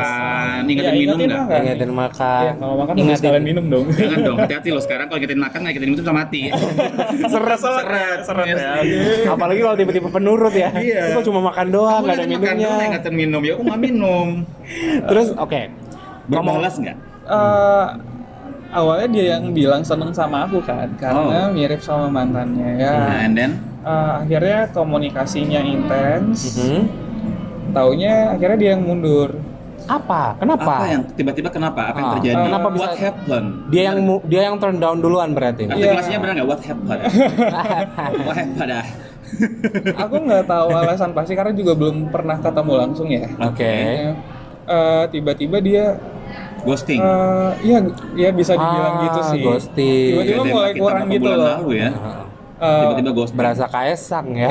Iya, 0.58 0.66
ingetin 0.66 0.92
minum 0.92 1.16
ingetin 1.16 1.28
nggak? 1.28 1.38
makan. 1.40 1.60
ingetin 1.62 1.90
makan 1.92 2.42
Iya, 2.42 2.52
kalau 2.56 2.74
makan 2.76 2.94
ingetin 2.96 3.16
sekalian 3.16 3.44
minum 3.44 3.64
dong. 3.66 3.86
Jangan 3.88 4.18
dong, 4.20 4.36
hati-hati 4.38 4.68
loh 4.68 4.82
sekarang 4.82 5.06
kalau 5.06 5.18
ingetin 5.18 5.38
makan 5.38 5.58
nggak 5.58 5.72
ingetin 5.72 5.88
minum 5.88 6.02
bisa 6.02 6.12
mati. 6.12 6.40
seret 7.32 7.58
Seret, 7.58 8.18
seret 8.22 8.46
ya. 8.48 8.72
apalagi 9.28 9.60
kalau 9.60 9.76
tiba-tiba 9.76 10.08
penurut 10.08 10.52
ya 10.52 10.70
Iya. 10.72 11.02
Kok 11.12 11.24
cuma 11.24 11.40
makan 11.44 11.66
doang 11.68 12.00
nggak 12.02 12.16
ada 12.16 12.26
minumnya 12.26 12.54
doang, 12.58 12.88
ingetin 12.88 13.14
minum, 13.14 13.40
ya 13.40 13.52
aku 13.52 13.62
nggak 13.64 13.80
minum. 13.80 14.26
terus 15.04 15.28
oke 15.32 15.60
Ngomong- 16.26 16.58
Berbalas 16.58 16.74
nggak? 16.76 16.96
eh 17.24 17.86
awalnya 18.68 19.06
dia 19.08 19.24
yang 19.34 19.50
bilang 19.50 19.80
seneng 19.80 20.10
sama 20.10 20.42
aku 20.42 20.58
kan 20.60 20.90
karena 20.96 21.46
Oh. 21.46 21.50
mirip 21.50 21.78
sama 21.78 22.06
mantannya 22.08 22.76
ya 22.76 22.92
Nah, 22.92 23.18
and 23.22 23.34
then 23.34 23.52
Eh, 23.80 23.92
akhirnya 24.18 24.66
komunikasinya 24.72 25.62
intens 25.62 26.58
Mhm. 26.58 27.05
Taunya 27.76 28.14
akhirnya 28.30 28.56
dia 28.56 28.70
yang 28.72 28.82
mundur 28.82 29.30
apa 29.86 30.34
kenapa 30.36 30.66
apa 30.72 30.86
yang 30.88 31.02
tiba-tiba 31.12 31.46
kenapa? 31.46 31.80
Apa 31.86 31.96
yang 31.96 32.08
Ah, 32.08 32.14
terjadi? 32.16 32.42
kenapa 32.42 32.68
bisa- 32.70 32.82
What 32.82 32.98
happened? 32.98 33.48
dia 33.68 33.82
yang 33.84 33.98
mu- 34.00 34.24
dia 34.24 34.42
yang 34.42 34.56
turn 34.56 34.76
down 34.76 34.98
duluan 34.98 35.30
berarti 35.30 35.62
Iya. 35.62 35.76
Artikulasinya 35.76 36.18
benar 36.18 36.32
nggak? 36.34 36.48
What 36.48 36.60
happened? 36.60 37.00
What 38.26 38.36
happened? 38.36 38.72
ah? 38.72 38.86
aku 39.96 40.14
nggak 40.22 40.44
tahu 40.44 40.68
alasan 40.72 41.10
pasti 41.12 41.34
karena 41.34 41.50
juga 41.52 41.74
belum 41.74 42.08
pernah 42.08 42.38
ketemu 42.38 42.72
langsung 42.76 43.06
ya 43.06 43.26
oke 43.36 43.62
Ya. 43.62 44.12
Eh, 44.66 45.04
tiba-tiba 45.08 45.58
dia 45.60 45.94
Ghosting. 46.62 46.98
eh, 46.98 47.50
iya 47.62 47.78
ya 48.16 48.30
bisa 48.32 48.54
dibilang 48.54 48.94
Ah, 48.96 49.02
gitu 49.04 49.20
sih 49.24 49.38
ghosting. 49.40 50.10
tiba-tiba 50.12 50.34
Kayak 50.40 50.50
mulai 50.52 50.72
kurang 50.74 51.06
gitu 51.08 51.28
loh 51.28 51.46
lalu 51.52 51.70
ya. 51.76 51.90
Eh, 52.56 52.80
Tiba-tiba 52.82 53.10
ghost. 53.12 53.32
Berasa 53.32 53.64
kaesang 53.66 54.32
ya. 54.32 54.48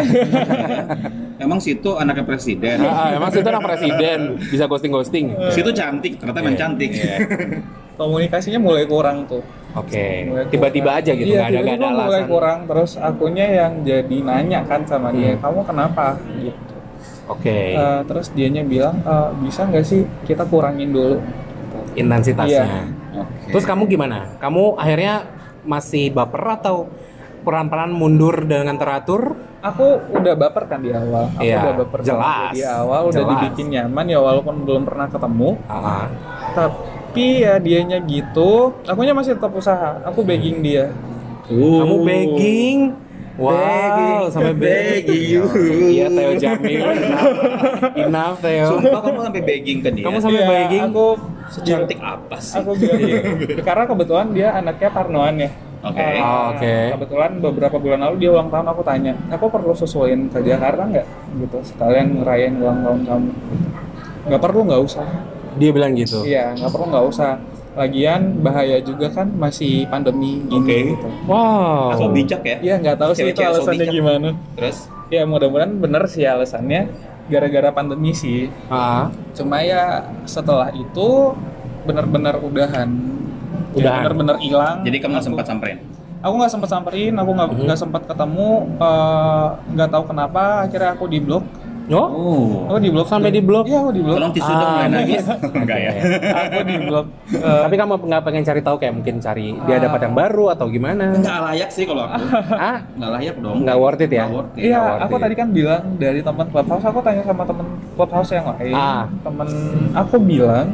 Emang 1.44 1.58
situ 1.58 1.90
anaknya 1.94 2.24
presiden. 2.24 2.80
Ah, 2.82 3.12
emang 3.12 3.28
situ 3.28 3.44
anak 3.44 3.66
presiden 3.66 4.40
bisa 4.40 4.66
ghosting-ghosting. 4.66 5.36
Situ 5.52 5.68
cantik, 5.70 6.16
ternyata 6.16 6.40
Iya. 6.40 6.56
cantik. 6.56 6.90
Iya. 6.94 7.16
komunikasinya 8.00 8.56
mulai 8.58 8.84
kurang 8.86 9.24
tuh. 9.26 9.44
Oke. 9.74 10.28
Mulai 10.28 10.48
Tiba-tiba 10.48 10.92
aja 10.94 11.12
gitu, 11.12 11.32
Iya, 11.32 11.42
nggak 11.42 11.48
ada 11.48 11.56
nggak 11.56 11.66
tiba-tiba 11.66 11.88
ada 11.90 11.96
mulai 11.98 12.20
alasan. 12.20 12.30
kurang 12.30 12.60
terus 12.66 12.92
akunya 12.96 13.46
yang 13.48 13.74
jadi 13.82 14.18
nanya 14.22 14.60
kan 14.64 14.82
sama 14.84 15.10
dia, 15.10 15.34
Hmm. 15.34 15.42
kamu 15.42 15.60
kenapa 15.64 16.06
gitu. 16.38 16.76
Oke. 17.26 17.58
Eh, 17.74 18.00
terus 18.06 18.28
dianya 18.32 18.64
bilang 18.64 18.96
"Eh, 19.02 19.30
bisa 19.42 19.66
nggak 19.66 19.84
sih 19.84 20.04
kita 20.24 20.46
kurangin 20.46 20.92
dulu. 20.92 21.20
Intensitasnya. 21.94 22.64
Iya. 22.64 22.84
Oke. 23.18 23.50
Terus 23.50 23.66
kamu 23.66 23.88
gimana? 23.88 24.36
Kamu 24.38 24.76
akhirnya 24.76 25.24
masih 25.64 26.12
baper 26.12 26.44
atau 26.54 26.88
pelan-pelan 27.46 27.94
mundur 27.94 28.34
dengan 28.44 28.76
teratur? 28.76 29.38
Aku 29.62 29.86
udah 30.12 30.34
baper 30.34 30.66
kan 30.66 30.82
di 30.82 30.90
awal. 30.90 31.30
Aku 31.32 31.42
Iya, 31.42 31.58
udah 31.62 31.74
baper 31.80 32.00
jelas. 32.02 32.52
di 32.52 32.62
awal, 32.62 33.02
udah 33.08 33.22
Jelas. 33.22 33.32
dibikin 33.32 33.68
nyaman 33.72 34.06
ya 34.06 34.20
walaupun 34.20 34.56
belum 34.62 34.82
pernah 34.84 35.08
ketemu. 35.08 35.50
Ah, 35.66 36.06
Tapi 36.54 37.28
ya 37.42 37.58
dianya 37.58 37.98
gitu, 38.02 38.74
akunya 38.84 39.14
masih 39.14 39.38
tetap 39.38 39.50
usaha. 39.52 40.02
Aku 40.04 40.22
begging 40.22 40.62
dia. 40.62 40.90
Uh. 41.46 41.82
Kamu 41.82 41.96
begging? 42.02 42.80
Wow, 43.36 43.52
Begging. 43.52 44.32
sampai 44.32 44.54
begging. 44.56 45.44
Iya, 45.92 46.08
Theo 46.08 46.32
Jamil. 46.40 46.80
Enough, 46.80 48.00
enough 48.00 48.36
Theo. 48.40 48.68
Sumpah 48.72 49.02
kamu 49.02 49.20
sampai 49.22 49.42
begging 49.44 49.78
ke 49.84 49.90
dia. 49.92 50.06
Kamu 50.08 50.18
sampai 50.20 50.40
Iya, 50.40 50.48
begging? 50.50 50.84
Aku 50.88 51.06
Secantik 51.46 52.00
apa 52.00 52.38
sih? 52.40 52.58
Aku 52.58 52.74
bilang 52.74 53.06
karena 53.62 53.84
kebetulan 53.86 54.28
dia 54.32 54.48
anaknya 54.52 54.90
Parnoan 54.90 55.36
ya. 55.38 55.50
Oke. 55.86 56.02
Eh, 56.02 56.18
Oh, 56.18 56.44
oke. 56.50 56.76
Kebetulan 56.98 57.32
beberapa 57.38 57.78
bulan 57.78 58.00
lalu 58.02 58.16
dia 58.20 58.30
ulang 58.34 58.50
tahun 58.50 58.68
aku 58.68 58.82
tanya, 58.82 59.14
aku 59.30 59.46
perlu 59.48 59.72
sesuaiin 59.72 60.28
ke 60.28 60.42
Jakarta 60.42 60.82
nggak? 60.84 61.08
Gitu. 61.38 61.58
Sekalian 61.64 62.20
ngerayain 62.20 62.54
ulang 62.58 62.80
tahun 62.82 63.02
kamu. 63.06 63.30
Nggak 64.26 64.42
perlu 64.42 64.60
nggak 64.66 64.82
usah. 64.82 65.06
Dia 65.56 65.70
bilang 65.72 65.94
gitu. 65.94 66.26
Iya 66.26 66.52
nggak 66.54 66.72
perlu 66.74 66.86
nggak 66.90 67.06
usah. 67.08 67.32
Lagian 67.76 68.40
bahaya 68.40 68.80
juga 68.80 69.12
kan 69.12 69.28
masih 69.30 69.84
pandemi 69.86 70.40
gini 70.48 70.64
Oke. 70.64 70.78
gitu. 70.96 71.08
Wow. 71.28 71.92
Asal 71.92 72.10
bijak 72.10 72.42
ya. 72.42 72.58
Iya 72.64 72.76
nggak 72.80 72.98
tahu 72.98 73.12
sih 73.14 73.30
itu 73.30 73.42
alasannya 73.42 73.84
bijak. 73.84 73.94
gimana. 73.94 74.30
Terus 74.56 74.78
Ya 75.06 75.22
mudah-mudahan 75.22 75.78
bener 75.78 76.10
sih 76.10 76.26
alasannya 76.26 76.90
gara-gara 77.28 77.70
pandemi 77.70 78.10
sih. 78.10 78.50
Ah, 78.68 79.14
Cuma 79.38 79.62
ya 79.62 80.02
setelah 80.26 80.72
itu 80.72 81.36
benar-benar 81.84 82.42
udahan. 82.42 82.90
Udahan. 83.78 84.02
benar-benar 84.02 84.36
hilang. 84.40 84.78
jadi 84.82 84.98
kamu 84.98 85.12
nggak 85.14 85.26
sempat 85.26 85.46
samperin. 85.46 85.78
Aku 86.18 86.34
nggak 86.36 86.50
sempat 86.50 86.70
samperin, 86.70 87.14
aku 87.14 87.30
nggak 87.32 87.48
Mhm. 87.48 87.62
nggak 87.64 87.80
sempat 87.80 88.02
ketemu, 88.04 88.50
eh, 88.78 89.46
nggak 89.72 89.90
tahu 89.90 90.04
kenapa. 90.06 90.44
Akhirnya 90.64 90.90
aku 90.92 91.06
di 91.06 91.20
blok. 91.20 91.46
oh, 91.86 92.10
Oh. 92.10 92.50
Aku 92.66 92.82
di 92.82 92.90
blok. 92.90 93.06
Sampai 93.06 93.30
di 93.30 93.38
blok? 93.40 93.70
Iya, 93.70 93.78
aku 93.80 93.92
di 93.92 94.02
blok. 94.02 94.18
Tolong 94.18 94.34
tisu 94.34 94.50
Ah, 94.50 94.58
dong 94.58 94.70
mulai 94.72 94.82
iya. 94.82 94.90
nangis. 94.90 95.24
Enggak 95.62 95.78
ya. 95.78 95.92
aku 96.34 96.60
di 96.64 96.76
blok. 96.82 97.06
Eh, 97.30 97.60
tapi 97.62 97.76
kamu 97.78 97.94
nggak 98.02 98.22
pengen 98.24 98.42
cari 98.44 98.62
tahu 98.64 98.76
kayak 98.76 98.94
mungkin 98.96 99.16
cari 99.20 99.48
dia 99.54 99.78
dapat 99.78 100.00
yang 100.02 100.16
baru 100.16 100.46
atau 100.50 100.66
gimana? 100.66 101.14
Enggak 101.14 101.38
layak 101.46 101.70
sih 101.70 101.86
kalau 101.86 102.10
aku. 102.10 102.18
Ah, 102.52 102.82
Enggak 102.90 103.12
layak 103.14 103.36
dong. 103.38 103.58
nggak 103.62 103.78
worth 103.78 104.02
it 104.02 104.10
ya? 104.10 104.18
Nggak 104.20 104.34
worth 104.34 104.50
it. 104.52 104.64
Iya, 104.66 104.80
Nggak 104.82 104.98
aku 105.00 105.14
it. 105.14 105.22
tadi 105.22 105.36
kan 105.36 105.48
bilang 105.52 105.84
dari 105.96 106.20
teman 106.24 106.46
clubhouse, 106.50 106.86
aku 106.88 107.00
tanya 107.04 107.22
sama 107.22 107.44
teman 107.46 107.66
clubhouse 107.94 108.32
yang 108.32 108.46
lain. 108.50 108.74
Ah. 108.74 109.04
Temen 109.22 109.50
aku 109.94 110.16
bilang, 110.18 110.68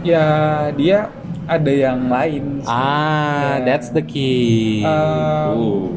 ya 0.00 0.24
dia 0.72 1.12
ada 1.44 1.70
yang 1.70 2.06
lain. 2.06 2.60
sih. 2.60 2.68
Ah, 2.68 3.58
Ya. 3.58 3.64
that's 3.64 3.90
the 3.90 4.00
key. 4.00 4.80
Eh, 4.80 4.88
Uh. 5.48 5.90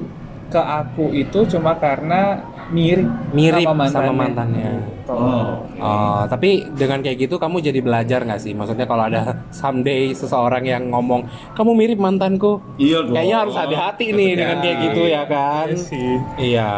ke 0.46 0.62
aku 0.62 1.12
itu 1.12 1.44
cuma 1.50 1.76
karena 1.76 2.40
mirip 2.68 3.10
Mirip 3.30 3.66
sama 3.66 3.86
sama 3.88 4.14
mantannya. 4.14 4.64
mantannya. 4.64 4.72
Gitu. 4.96 5.12
Oh. 5.12 5.46
Oh, 5.78 6.22
tapi 6.26 6.50
dengan 6.72 6.98
kayak 7.00 7.18
gitu 7.20 7.36
kamu 7.36 7.62
jadi 7.62 7.78
belajar 7.80 8.24
nggak 8.24 8.40
sih? 8.40 8.54
Maksudnya 8.54 8.86
kalau 8.86 9.06
ada 9.06 9.22
someday 9.52 10.10
seseorang 10.12 10.64
yang 10.64 10.84
ngomong 10.88 11.28
kamu 11.54 11.72
mirip 11.76 12.00
mantanku, 12.00 12.62
Iya 12.76 13.04
dong. 13.04 13.14
kayaknya 13.14 13.38
harus 13.40 13.56
hati-hati 13.56 14.06
nih 14.08 14.14
Hati-hati. 14.14 14.38
dengan 14.38 14.58
kayak 14.60 14.78
gitu 14.82 15.02
ya 15.04 15.24
kan? 15.26 15.68
Iya 15.68 15.78
sih. 15.78 16.12
Iya. 16.40 16.72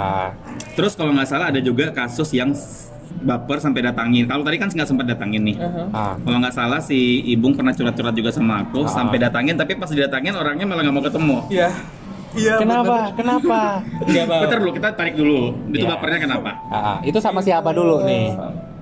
Terus 0.74 0.92
kalau 0.94 1.12
nggak 1.12 1.28
salah 1.28 1.48
ada 1.48 1.60
juga 1.60 1.92
kasus 1.92 2.30
yang 2.32 2.52
baper 3.18 3.58
sampai 3.58 3.82
datangin. 3.82 4.26
Kalau 4.26 4.44
tadi 4.44 4.58
kan 4.58 4.70
nggak 4.70 4.88
sempat 4.88 5.06
datangin 5.06 5.42
nih. 5.44 5.56
Uh-huh. 5.58 5.88
Ah, 5.90 6.14
Kalau 6.18 6.38
nggak 6.38 6.54
salah 6.54 6.80
si 6.80 6.98
Ibung 7.26 7.54
pernah 7.54 7.74
curhat-curhat 7.74 8.14
juga 8.14 8.30
sama 8.30 8.62
aku 8.62 8.86
Ah. 8.86 8.92
sampai 8.92 9.18
datangin 9.18 9.56
tapi 9.56 9.74
pas 9.74 9.90
didatangin 9.90 10.34
orangnya 10.34 10.66
malah 10.66 10.82
nggak 10.86 10.96
mau 10.96 11.04
ketemu. 11.04 11.38
Iya. 11.50 11.70
Iya. 12.38 12.56
kenapa? 12.60 12.98
Kenapa? 13.18 13.60
Enggak 14.04 14.26
tahu. 14.28 14.42
Bentar 14.46 14.58
dulu 14.60 14.72
kita 14.76 14.88
tarik 14.94 15.16
dulu. 15.16 15.40
Itu 15.72 15.86
Iya. 15.86 15.90
bapernya 15.90 16.20
kenapa? 16.22 16.50
Ah, 16.68 16.78
ah. 16.78 16.98
itu 17.02 17.18
sama 17.18 17.40
siapa 17.42 17.72
dulu 17.72 18.04
nih? 18.04 18.36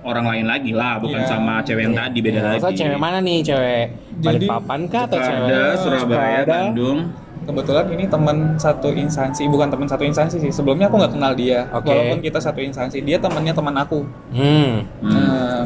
Orang 0.06 0.30
lain 0.30 0.46
lagi 0.46 0.70
lah, 0.70 1.02
bukan 1.02 1.18
Iya. 1.18 1.30
sama 1.30 1.66
cewek 1.66 1.82
yang 1.82 1.96
tadi 1.96 2.18
beda 2.22 2.40
lagi. 2.40 2.62
Maksudnya 2.62 2.78
cewek 2.78 3.00
mana 3.00 3.18
nih? 3.22 3.40
Cewek 3.42 3.84
Jadi, 4.16 4.26
Balikpapan 4.46 4.80
kah 4.86 5.04
atau 5.10 5.18
cewek? 5.18 5.50
Ada 5.50 5.64
Surabaya, 5.82 6.20
Jakarta? 6.44 6.58
Bandung. 6.70 7.00
Kebetulan 7.46 7.86
ini 7.94 8.10
teman 8.10 8.58
satu 8.58 8.90
instansi, 8.90 9.46
bukan 9.46 9.70
teman 9.70 9.86
satu 9.86 10.02
instansi 10.02 10.42
sih. 10.42 10.50
Sebelumnya 10.50 10.90
aku 10.90 10.98
nggak 10.98 11.14
kenal 11.14 11.38
dia, 11.38 11.70
Oke. 11.70 11.94
walaupun 11.94 12.20
kita 12.20 12.42
satu 12.42 12.58
instansi. 12.58 13.06
Dia 13.06 13.22
temannya 13.22 13.54
teman 13.54 13.76
aku. 13.78 14.02
Hmm. 14.34 14.82
Hmm. 15.00 15.14
Nah, 15.14 15.62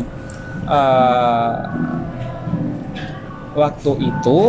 eh, 0.67 1.55
waktu 3.55 3.91
itu 4.11 4.39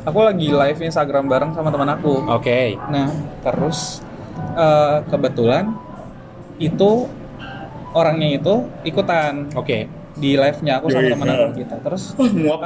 aku 0.00 0.18
lagi 0.22 0.48
live 0.48 0.80
Instagram 0.80 1.26
bareng 1.26 1.50
sama 1.52 1.74
teman 1.74 1.90
aku. 1.90 2.22
Oke. 2.30 2.78
Nah, 2.86 3.10
terus 3.42 3.98
eh, 4.54 4.96
kebetulan 5.10 5.74
itu 6.62 7.10
orangnya 7.90 8.38
itu 8.38 8.54
ikutan 8.86 9.50
Oke. 9.58 9.90
di 10.14 10.36
live-nya 10.36 10.78
aku 10.78 10.92
sama 10.92 11.02
Iya. 11.02 11.12
teman 11.16 11.26
aku 11.30 11.46
kita. 11.58 11.76
Terus 11.82 12.02
Muap. 12.14 12.60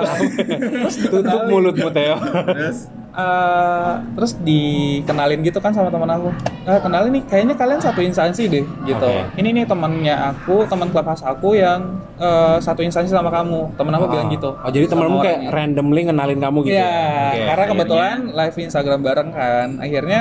Tutup 1.12 1.42
mulutmu 1.48 1.88
Theo. 1.88 2.16
Terus 2.52 2.78
eh, 3.14 3.92
terus 4.18 4.34
dikenalin 4.42 5.40
gitu 5.46 5.58
kan 5.62 5.70
sama 5.70 5.88
teman 5.88 6.10
aku. 6.10 6.28
Eh, 6.64 6.80
kenalin 6.82 7.14
nih, 7.14 7.24
kayaknya 7.30 7.54
kalian 7.54 7.80
satu 7.80 8.00
instansi 8.02 8.50
deh 8.50 8.64
gitu. 8.84 9.08
Oke. 9.08 9.38
Ini 9.38 9.48
nih 9.54 9.64
temannya 9.64 10.14
aku, 10.34 10.66
teman 10.66 10.90
kelas 10.90 11.22
aku 11.22 11.54
yang 11.54 12.02
eh, 12.18 12.56
satu 12.58 12.82
instansi 12.82 13.14
sama 13.14 13.30
kamu. 13.30 13.78
Temen 13.78 13.92
aku 13.94 14.06
bilang 14.10 14.28
gitu. 14.28 14.50
Oh, 14.54 14.70
jadi 14.70 14.86
temenmu 14.90 15.18
sama 15.20 15.26
kayak 15.26 15.40
randomly 15.54 16.00
ngenalin 16.06 16.40
kamu 16.42 16.58
gitu. 16.66 16.76
Iya, 16.76 16.94
Oke. 17.32 17.42
karena 17.48 17.64
kebetulan 17.70 18.18
live 18.34 18.56
Instagram 18.58 19.00
bareng 19.00 19.30
kan. 19.30 19.68
Akhirnya 19.78 20.20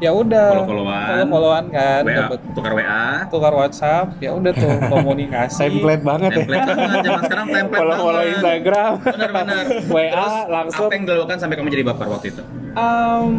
ya 0.00 0.10
udah 0.10 0.48
Follow-followan. 0.56 1.04
follow-followan 1.06 1.64
kan. 1.68 2.02
WA, 2.02 2.16
Dapet 2.18 2.38
tukar 2.50 2.72
WA. 2.72 3.04
tukar 3.28 3.52
WhatsApp, 3.52 4.06
ya 4.16 4.30
udah 4.32 4.50
tuh 4.50 4.72
komunikasi. 4.92 5.60
Template 5.62 6.02
banget 6.02 6.30
ya. 6.30 6.36
Template 6.40 6.66
banget 6.66 6.98
zaman 7.02 7.22
sekarang 7.22 7.46
template 7.46 7.78
Follow-follow 7.78 8.16
banget. 8.16 8.34
Instagram. 8.34 8.92
Benar-benar. 8.98 9.64
WA 9.94 10.28
langsung. 10.48 10.88
Apa 10.88 10.94
yang 10.94 11.04
dilakukan 11.04 11.36
sampai 11.36 11.54
kamu 11.54 11.68
jadi 11.70 11.84
baper 11.84 12.06
waktu 12.08 12.26
itu? 12.30 12.42
Em, 12.72 13.34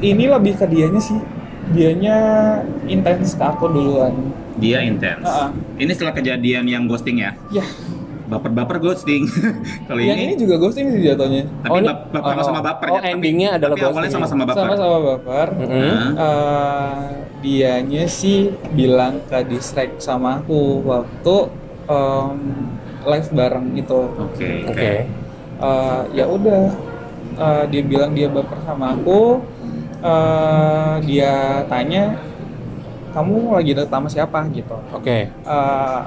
ini 0.00 0.24
lebih 0.26 0.52
ke 0.54 0.66
dianya 0.66 0.98
sih. 0.98 1.18
Dianya 1.68 2.16
intens 2.84 3.32
ke 3.32 3.44
aku 3.44 3.68
duluan. 3.68 4.32
Dia 4.56 4.80
intens. 4.80 5.22
Ah, 5.22 5.46
ah. 5.46 5.50
Ini 5.76 5.92
setelah 5.92 6.10
kejadian 6.12 6.64
yang 6.64 6.84
ghosting 6.84 7.20
ya. 7.20 7.30
Ya, 7.50 7.62
Baper-baper 8.28 8.76
ghosting. 8.78 9.24
Kalau 9.88 9.98
yang 9.98 10.14
ini, 10.14 10.24
ini 10.28 10.34
juga 10.36 10.54
ghosting 10.56 10.92
sih 10.92 11.00
jatuhnya. 11.02 11.48
tapi 11.58 11.72
Oh, 11.72 11.80
bap- 11.80 12.12
baper 12.12 12.32
oh, 12.34 12.44
sama 12.44 12.60
baper 12.60 12.86
oh, 12.86 12.92
ya. 12.92 13.00
Tapi- 13.00 13.12
endingnya 13.14 13.48
adalah 13.56 13.72
tapi 13.72 13.82
awalnya 13.82 14.00
ghosting. 14.04 14.14
sama-sama 14.20 14.42
baper. 14.44 14.60
Sama-sama 14.60 14.96
baper. 15.02 15.48
Mm-mm. 15.56 15.72
Nah, 15.72 16.10
Eh, 16.18 17.04
dianya 17.38 18.04
sih 18.04 18.38
bilang 18.70 19.24
ke 19.24 19.38
distract 19.46 19.98
sama 19.98 20.38
aku 20.38 20.60
waktu 20.84 21.36
em, 21.86 22.36
live 23.02 23.28
bareng 23.32 23.66
itu. 23.74 24.00
Oke. 24.18 24.48
Oke. 24.66 24.92
Eh, 25.58 26.00
ya 26.12 26.24
udah 26.24 26.68
Eh, 27.38 27.64
dia 27.70 27.82
bilang 27.82 28.12
dia 28.12 28.26
baper 28.26 28.58
sama 28.62 28.92
aku 28.92 29.38
Eh, 29.98 30.94
dia 31.02 31.32
tanya 31.66 32.14
kamu 33.18 33.58
lagi 33.58 33.70
deket 33.74 33.90
sama 33.90 34.08
siapa? 34.08 34.38
Gitu. 34.54 34.76
Oke. 34.94 35.26
Eh, 35.26 36.02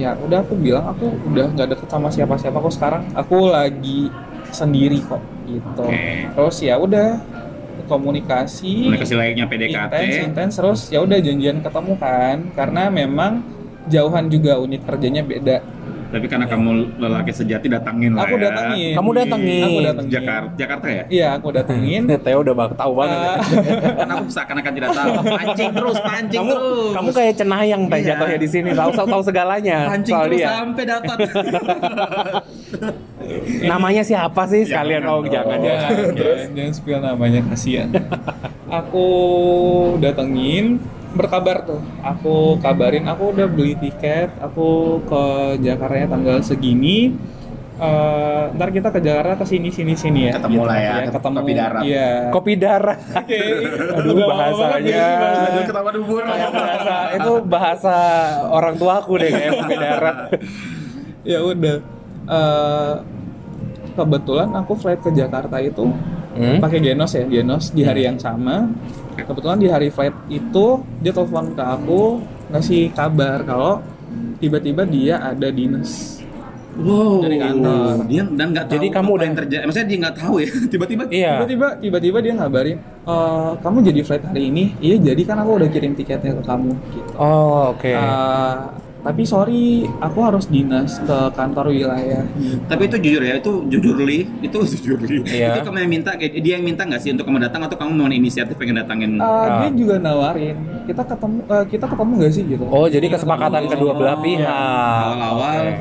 ya 0.00 0.16
udah 0.16 0.40
aku 0.40 0.54
bilang 0.56 0.88
aku 0.88 1.12
udah 1.28 1.52
nggak 1.52 1.68
deket 1.76 1.88
sama 1.92 2.08
siapa-siapa 2.08 2.56
kok 2.56 2.74
sekarang. 2.74 3.02
Aku 3.12 3.52
lagi 3.52 4.08
sendiri 4.48 5.04
kok. 5.04 5.20
Gitu. 5.44 5.84
Oke. 5.84 6.32
terus 6.32 6.56
ya 6.64 6.80
udah 6.80 7.20
komunikasi 7.84 8.88
Komunikasi 8.88 9.12
layaknya 9.12 9.44
PDKT. 9.44 9.92
intens 9.92 10.16
intens. 10.24 10.52
Terus 10.56 10.80
ya 10.88 11.04
udah 11.04 11.20
janjian 11.20 11.60
ketemu 11.60 11.92
kan. 12.00 12.36
Karena 12.56 12.88
memang 12.88 13.44
jauhan 13.84 14.32
juga 14.32 14.56
unit 14.56 14.80
kerjanya 14.88 15.20
beda 15.20 15.60
Tapi 16.14 16.30
karena 16.30 16.46
kamu 16.46 16.70
lelaki 16.96 17.34
sejati 17.34 17.66
datangin 17.66 18.14
lah 18.14 18.22
Aku 18.22 18.38
ya. 18.38 18.54
Kamu 18.94 19.10
datengin. 19.10 19.62
Aku 19.66 19.78
datengin. 19.82 20.10
Jakarta, 20.12 20.50
Jakarta 20.54 20.86
ya? 20.86 21.04
iya 21.10 21.28
aku 21.34 21.48
datengin 21.50 22.02
Theo 22.24 22.38
udah 22.40 22.54
bak- 22.54 22.78
tahu 22.78 22.92
banget. 22.94 23.18
Eh, 23.18 23.38
kan 23.96 24.08
aku 24.08 24.24
seakan-akan 24.30 24.72
tidak 24.72 24.90
tahu. 24.94 25.10
Pancing 25.26 25.70
terus, 25.74 25.96
pancing 25.98 26.38
kamu 26.38 26.52
terus. 26.54 26.92
kamu 26.94 27.08
kayak 27.10 27.34
cenayang 27.34 27.82
Teh 27.84 27.98
Iya. 27.98 28.06
jatuhnya 28.14 28.38
di 28.38 28.48
sini 28.48 28.70
tahu 28.70 28.90
tahu 28.94 29.06
tahu 29.10 29.22
segalanya 29.24 29.78
pancing 29.88 30.14
terus 30.14 30.38
dia. 30.38 30.48
sampai 30.54 30.84
dapat. 30.86 31.18
Namanya 33.64 34.02
siapa 34.02 34.42
sih 34.46 34.62
sekalian? 34.62 35.02
Oh, 35.04 35.24
jangan 35.24 35.58
ya. 35.58 35.88
jangan, 36.12 36.48
jangan 36.52 36.72
spill 36.72 37.00
namanya 37.00 37.40
kasihan. 37.48 37.88
aku 38.66 39.06
datengin 39.98 40.78
berkabar 41.14 41.62
tuh. 41.62 41.80
Aku 42.02 42.58
kabarin 42.58 43.06
aku 43.06 43.32
udah 43.32 43.46
beli 43.46 43.78
tiket, 43.78 44.34
aku 44.42 45.00
ke 45.06 45.24
Jakarta 45.62 46.14
tanggal 46.18 46.42
segini. 46.42 47.14
Eh, 47.74 48.42
ntar 48.54 48.70
kita 48.70 48.94
ke 48.94 49.02
Jakarta 49.02 49.34
ke 49.42 49.46
sini 49.50 49.66
sini 49.74 49.98
sini 49.98 50.30
ya. 50.30 50.38
Ketemu 50.38 50.62
lah 50.62 50.78
ya, 50.78 50.94
ketemu. 51.10 51.36
kopi 51.42 51.52
darat. 51.58 51.82
Iya. 51.82 52.10
Kopi 52.30 52.52
darah. 52.54 52.98
Oke. 53.18 53.42
Aduh, 53.98 54.14
bahasanya. 54.30 55.06
bahasa. 55.18 55.42
Aduh, 55.42 55.62
ketawa 55.66 55.90
dubur. 55.90 56.22
Kayak 56.22 56.50
bahasa 56.54 56.94
itu 57.18 57.32
bahasa 57.50 57.96
orang 58.46 58.74
tuaku 58.78 59.12
deh 59.18 59.30
kayak 59.30 59.52
kopi 59.58 59.74
darat. 59.74 60.16
ya 61.34 61.38
udah. 61.42 61.76
Eh, 62.24 62.94
kebetulan 63.94 64.50
aku 64.54 64.72
flight 64.78 65.02
ke 65.02 65.10
Jakarta 65.10 65.58
itu 65.58 65.90
Hmm? 66.34 66.58
pakai 66.58 66.82
Genos 66.82 67.14
ya, 67.14 67.22
Genos 67.24 67.70
di 67.70 67.82
hari 67.82 68.04
yang 68.04 68.18
sama. 68.18 68.66
Kebetulan 69.14 69.58
di 69.58 69.70
hari 69.70 69.88
flight 69.88 70.14
itu 70.26 70.82
dia 70.98 71.14
telepon 71.14 71.54
ke 71.54 71.62
aku 71.62 72.02
ngasih 72.50 72.90
kabar 72.90 73.46
kalau 73.46 73.78
tiba-tiba 74.36 74.82
dia 74.82 75.22
ada 75.22 75.48
dinas. 75.48 76.18
Wow. 76.74 77.22
Dari 77.22 77.38
kantor. 77.38 78.02
Dia 78.10 78.22
dan 78.26 78.46
nggak 78.50 78.66
tahu. 78.66 78.74
Jadi 78.74 78.86
kamu 78.90 79.10
udah- 79.14 79.26
yang 79.30 79.36
terjadi. 79.38 79.62
Maksudnya 79.62 79.88
dia 79.88 79.98
nggak 80.02 80.16
tahu 80.18 80.34
ya. 80.42 80.48
Tiba-tiba. 80.74 81.02
Iya. 81.06 81.32
Tiba-tiba 81.38 81.66
tiba-tiba 81.78 82.18
dia 82.18 82.32
ngabarin, 82.34 82.78
"Eh, 82.82 83.50
kamu 83.62 83.76
jadi 83.86 84.00
flight 84.02 84.24
hari 84.26 84.42
ini? 84.50 84.64
Iya, 84.82 84.96
jadi 85.14 85.22
kan 85.22 85.36
aku 85.38 85.50
udah 85.62 85.68
kirim 85.70 85.94
tiketnya 85.94 86.34
ke 86.34 86.42
kamu 86.42 86.74
gitu. 86.98 87.10
Oh, 87.14 87.70
oke. 87.70 87.86
Eh, 87.94 88.54
tapi 89.04 89.22
sorry, 89.22 89.64
aku 90.00 90.18
harus 90.18 90.48
dinas 90.48 90.96
ke 90.98 91.12
kantor 91.30 91.68
wilayah. 91.68 92.24
gitu. 92.34 92.56
Tapi 92.64 92.82
itu 92.84 92.96
jujur 92.98 93.22
ya, 93.22 93.34
itu 93.36 93.52
jujurly, 93.68 94.18
itu 94.40 94.56
jujurly. 94.72 95.20
Iya. 95.22 95.54
Itu 95.54 95.60
kamu 95.62 95.76
yang 95.78 95.92
minta, 95.92 96.10
kayak 96.14 96.32
dia 96.34 96.56
yang 96.56 96.64
minta 96.64 96.82
nggak 96.82 96.98
sih 96.98 97.12
untuk 97.12 97.28
kamu 97.28 97.44
datang 97.44 97.60
atau 97.62 97.76
kamu 97.76 97.90
mau 97.92 98.08
inisiatif 98.08 98.56
pengen 98.56 98.80
datangin? 98.80 99.14
Eh, 99.14 99.22
Ah. 99.22 99.60
Dia 99.60 99.70
juga 99.70 100.00
nawarin, 100.00 100.56
kita 100.88 101.04
ketemu, 101.04 101.38
eh, 101.44 101.64
kita 101.68 101.86
ketemu 101.86 102.12
nggak 102.16 102.32
sih 102.32 102.42
gitu? 102.48 102.64
Oh, 102.64 102.86
jadi 102.86 103.06
kesepakatan 103.06 103.60
Ketemu. 103.60 103.72
kedua 103.76 103.92
belah 103.92 104.16
Oh, 104.16 104.22
pihak. 104.24 104.48
awal-awal. 105.04 105.60
Oke. 105.60 105.72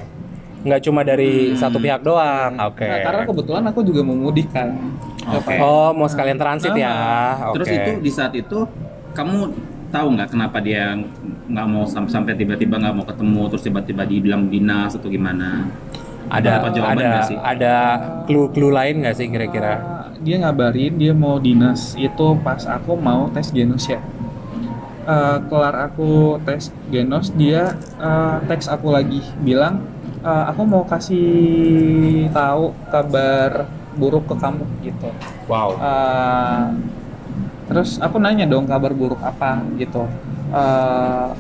Nggak 0.64 0.82
cuma 0.82 1.02
dari 1.02 1.32
satu 1.54 1.76
pihak 1.76 2.00
doang. 2.02 2.52
Oke. 2.62 2.88
Nah, 2.88 3.00
karena 3.02 3.24
kebetulan 3.24 3.64
aku 3.66 3.80
juga 3.84 4.00
mau 4.00 4.16
mudik 4.18 4.48
kan. 4.48 4.72
Oke. 5.30 5.56
Oh, 5.60 5.92
mau 5.92 6.08
sekalian 6.08 6.36
transit 6.36 6.72
ya. 6.74 6.92
Oke. 7.48 7.56
Terus 7.56 7.68
itu 7.70 7.92
di 8.00 8.12
saat 8.12 8.32
itu 8.32 8.64
kamu 9.12 9.40
tahu 9.94 10.18
nggak 10.18 10.34
kenapa 10.34 10.58
dia 10.58 10.98
nggak 11.54 11.68
mau 11.70 11.86
sam- 11.86 12.10
sampai 12.10 12.34
tiba-tiba 12.34 12.82
nggak 12.82 12.96
mau 12.98 13.06
ketemu 13.06 13.42
terus 13.54 13.64
tiba-tiba 13.64 14.04
dibilang 14.10 14.50
dinas 14.50 14.98
atau 14.98 15.06
gimana? 15.06 15.70
ada 16.34 16.66
jawaban 16.72 16.98
ada 16.98 17.06
nggak 17.06 17.30
sih? 17.30 17.38
ada 17.38 17.76
clue-clue 18.26 18.74
lain 18.74 19.06
nggak 19.06 19.16
sih 19.16 19.28
kira-kira? 19.30 19.74
Uh, 19.78 20.06
dia 20.26 20.36
ngabarin 20.42 20.94
dia 20.98 21.14
mau 21.14 21.38
dinas 21.38 21.94
itu 22.00 22.28
pas 22.42 22.64
aku 22.66 22.98
mau 22.98 23.30
tes 23.30 23.54
genos 23.54 23.86
ya. 23.86 24.02
Uh, 25.04 25.36
kelar 25.52 25.92
aku 25.92 26.40
tes 26.48 26.72
genos 26.88 27.30
dia 27.36 27.76
uh, 28.00 28.40
teks 28.48 28.72
aku 28.72 28.88
lagi 28.96 29.20
bilang 29.44 29.84
uh, 30.24 30.48
aku 30.48 30.64
mau 30.64 30.88
kasih 30.88 32.32
tahu 32.32 32.72
kabar 32.88 33.68
buruk 34.00 34.26
ke 34.26 34.36
kamu 34.40 34.66
gitu. 34.82 35.12
Wow. 35.46 35.76
Uh, 35.78 36.72
terus 37.65 37.97
aku 37.97 38.17
nanya 38.17 38.43
dong 38.43 38.65
kabar 38.65 38.91
buruk 38.91 39.19
apa 39.19 39.62
gitu. 39.76 40.06
Uh, 40.49 41.32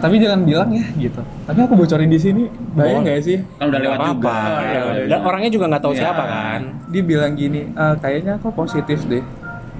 tapi 0.00 0.16
jangan 0.16 0.40
bilang 0.42 0.72
ya 0.72 0.84
gitu. 0.96 1.20
Tapi 1.44 1.58
aku 1.60 1.76
bocorin 1.76 2.08
di 2.08 2.16
sini, 2.16 2.48
bahaya 2.72 3.04
nggak 3.04 3.20
sih? 3.20 3.38
Kan 3.60 3.68
udah 3.68 3.80
lewat 3.80 3.96
Nggak 3.96 4.08
juga. 4.08 4.30
apa-apa. 4.32 4.62
Ya, 4.64 4.80
Ya, 4.96 5.04
dan 5.06 5.20
orangnya 5.20 5.50
juga 5.52 5.64
nggak 5.68 5.82
tahu 5.84 5.92
Iya. 5.92 6.00
siapa 6.00 6.22
kan. 6.24 6.60
Dia 6.88 7.02
bilang 7.04 7.32
gini, 7.34 7.60
"Eh, 7.68 7.94
kayaknya 7.98 8.32
aku 8.36 8.48
positif 8.50 9.04
deh, 9.04 9.20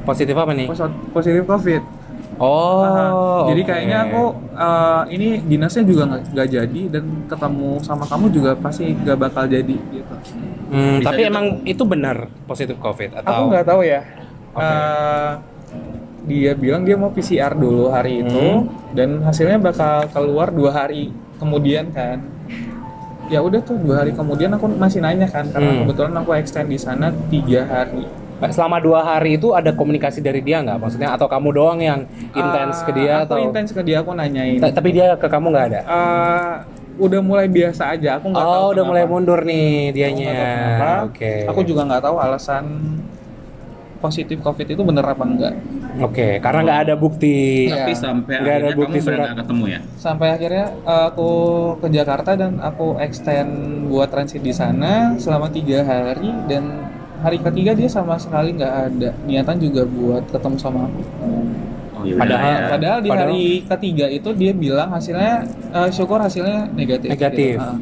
Positif 0.01 0.33
apa 0.33 0.53
nih? 0.53 0.65
Pos- 0.65 0.81
positif 1.13 1.45
covid. 1.45 1.83
Oh. 2.37 2.81
Aha. 2.81 3.53
Jadi 3.53 3.63
oke. 3.63 3.69
kayaknya 3.69 3.99
aku 4.03 4.23
eh, 4.51 5.03
ini 5.13 5.29
dinasnya 5.41 5.85
juga 5.85 6.03
nggak 6.09 6.49
jadi 6.51 6.83
dan 6.89 7.05
ketemu 7.29 7.81
sama 7.81 8.09
kamu 8.09 8.27
juga 8.29 8.51
pasti 8.57 8.93
nggak 8.93 9.19
bakal 9.19 9.45
jadi 9.45 9.77
gitu. 9.77 10.15
Hmm, 10.69 11.01
Bisa 11.01 11.07
tapi 11.07 11.21
juga. 11.21 11.31
emang 11.33 11.47
itu 11.65 11.83
benar 11.85 12.17
positif 12.45 12.77
COVID 12.77 13.21
atau? 13.21 13.29
Aku 13.29 13.43
nggak 13.49 13.67
tahu 13.67 13.81
ya. 13.85 14.01
Oke. 14.53 14.65
Eh, 14.65 15.31
dia 16.23 16.53
bilang 16.53 16.83
dia 16.83 16.95
mau 16.95 17.09
PCR 17.09 17.53
dulu 17.53 17.89
hari 17.89 18.21
itu 18.21 18.45
Hmm. 18.59 18.69
dan 18.93 19.23
hasilnya 19.23 19.57
bakal 19.59 20.07
keluar 20.09 20.51
dua 20.51 20.71
hari 20.75 21.09
kemudian 21.37 21.89
kan. 21.91 22.21
Ya 23.27 23.41
udah 23.41 23.59
tuh 23.61 23.79
dua 23.79 24.03
hari 24.03 24.11
kemudian 24.11 24.51
aku 24.51 24.67
masih 24.69 25.01
nanya 25.01 25.27
kan 25.27 25.47
karena 25.47 25.71
Hmm. 25.71 25.81
kebetulan 25.85 26.15
aku 26.17 26.31
extend 26.35 26.67
di 26.67 26.77
sana 26.77 27.09
tiga 27.27 27.63
hari. 27.65 28.05
Selama 28.43 28.81
dua 28.81 29.01
hari 29.03 29.37
itu 29.37 29.53
ada 29.53 29.71
komunikasi 29.71 30.19
dari 30.19 30.41
dia 30.41 30.59
nggak? 30.59 30.79
Maksudnya 30.79 31.13
atau 31.13 31.29
kamu 31.29 31.49
doang 31.53 31.79
yang 31.79 32.01
intens 32.33 32.81
ke 32.83 32.91
dia 32.91 33.05
Eh, 33.15 33.17
aku 33.21 33.25
atau? 33.31 33.39
intens 33.39 33.71
ke 33.71 33.81
dia 33.81 34.01
aku 34.01 34.11
nanyain. 34.11 34.57
Ta- 34.59 34.73
Tapi 34.73 34.89
dia 34.91 35.13
ke 35.15 35.29
kamu 35.29 35.47
nggak 35.47 35.67
ada? 35.69 35.81
Eh, 35.83 36.53
udah 36.99 37.21
mulai 37.21 37.47
biasa 37.47 37.93
aja 37.93 38.17
aku 38.17 38.29
nggak 38.29 38.41
tahu 38.43 38.57
Oh, 38.57 38.67
udah 38.67 38.77
kenapa. 38.79 38.89
mulai 38.91 39.05
mundur 39.07 39.41
nih 39.43 39.69
dianya. 39.91 40.37
tahu. 40.79 41.01
Oke. 41.07 41.33
aku 41.47 41.61
juga 41.63 41.85
nggak 41.85 42.03
tahu 42.03 42.17
alasan 42.19 42.65
positif 44.01 44.41
covid 44.41 44.67
itu 44.67 44.81
bener 44.81 45.05
apa 45.05 45.23
enggak 45.23 45.55
Oke, 46.01 46.39
karena 46.39 46.61
nggak 46.63 46.81
ada 46.81 46.95
bukti. 46.95 47.67
Iya. 47.67 47.83
Tapi 47.83 47.93
sampai 47.93 48.33
Nggak 48.33 48.47
ada 48.49 48.63
akhirnya 48.63 48.79
bukti 48.79 48.95
kamu 48.95 49.05
surat. 49.05 49.19
nggak 49.21 49.39
ketemu 49.39 49.65
ya? 49.67 49.81
sampai 49.95 50.29
akhirnya 50.31 50.67
uh, 50.83 51.05
aku 51.07 51.31
ke 51.77 51.89
Jakarta 51.91 52.31
dan 52.33 52.53
aku 52.59 52.87
extend 52.99 53.51
buat 53.87 54.09
transit 54.09 54.41
di 54.41 54.51
sana 54.51 54.93
selama 55.17 55.51
tiga 55.51 55.83
hari 55.83 56.31
dan 56.47 56.89
hari 57.21 57.37
ketiga 57.39 57.75
dia 57.75 57.85
sama 57.87 58.17
sekali 58.17 58.55
nggak 58.55 58.75
ada 58.89 59.11
niatan 59.23 59.57
juga 59.59 59.83
buat 59.85 60.25
ketemu 60.27 60.57
sama 60.57 60.87
aku 60.87 61.03
Oh, 61.93 62.03
ya 62.03 62.17
Padahal- 62.17 62.49
ya. 62.57 62.69
padahal 62.71 62.99
di 62.99 63.11
Padahal- 63.11 63.29
hari 63.29 63.45
ketiga 63.69 64.07
itu 64.09 64.29
dia 64.33 64.53
bilang 64.55 64.89
hasilnya 64.89 65.45
uh, 65.69 65.91
syukur 65.91 66.17
hasilnya 66.17 66.65
negatif 66.71 67.13
Negatif. 67.13 67.55
gitu. 67.55 67.67
Ah. 67.67 67.77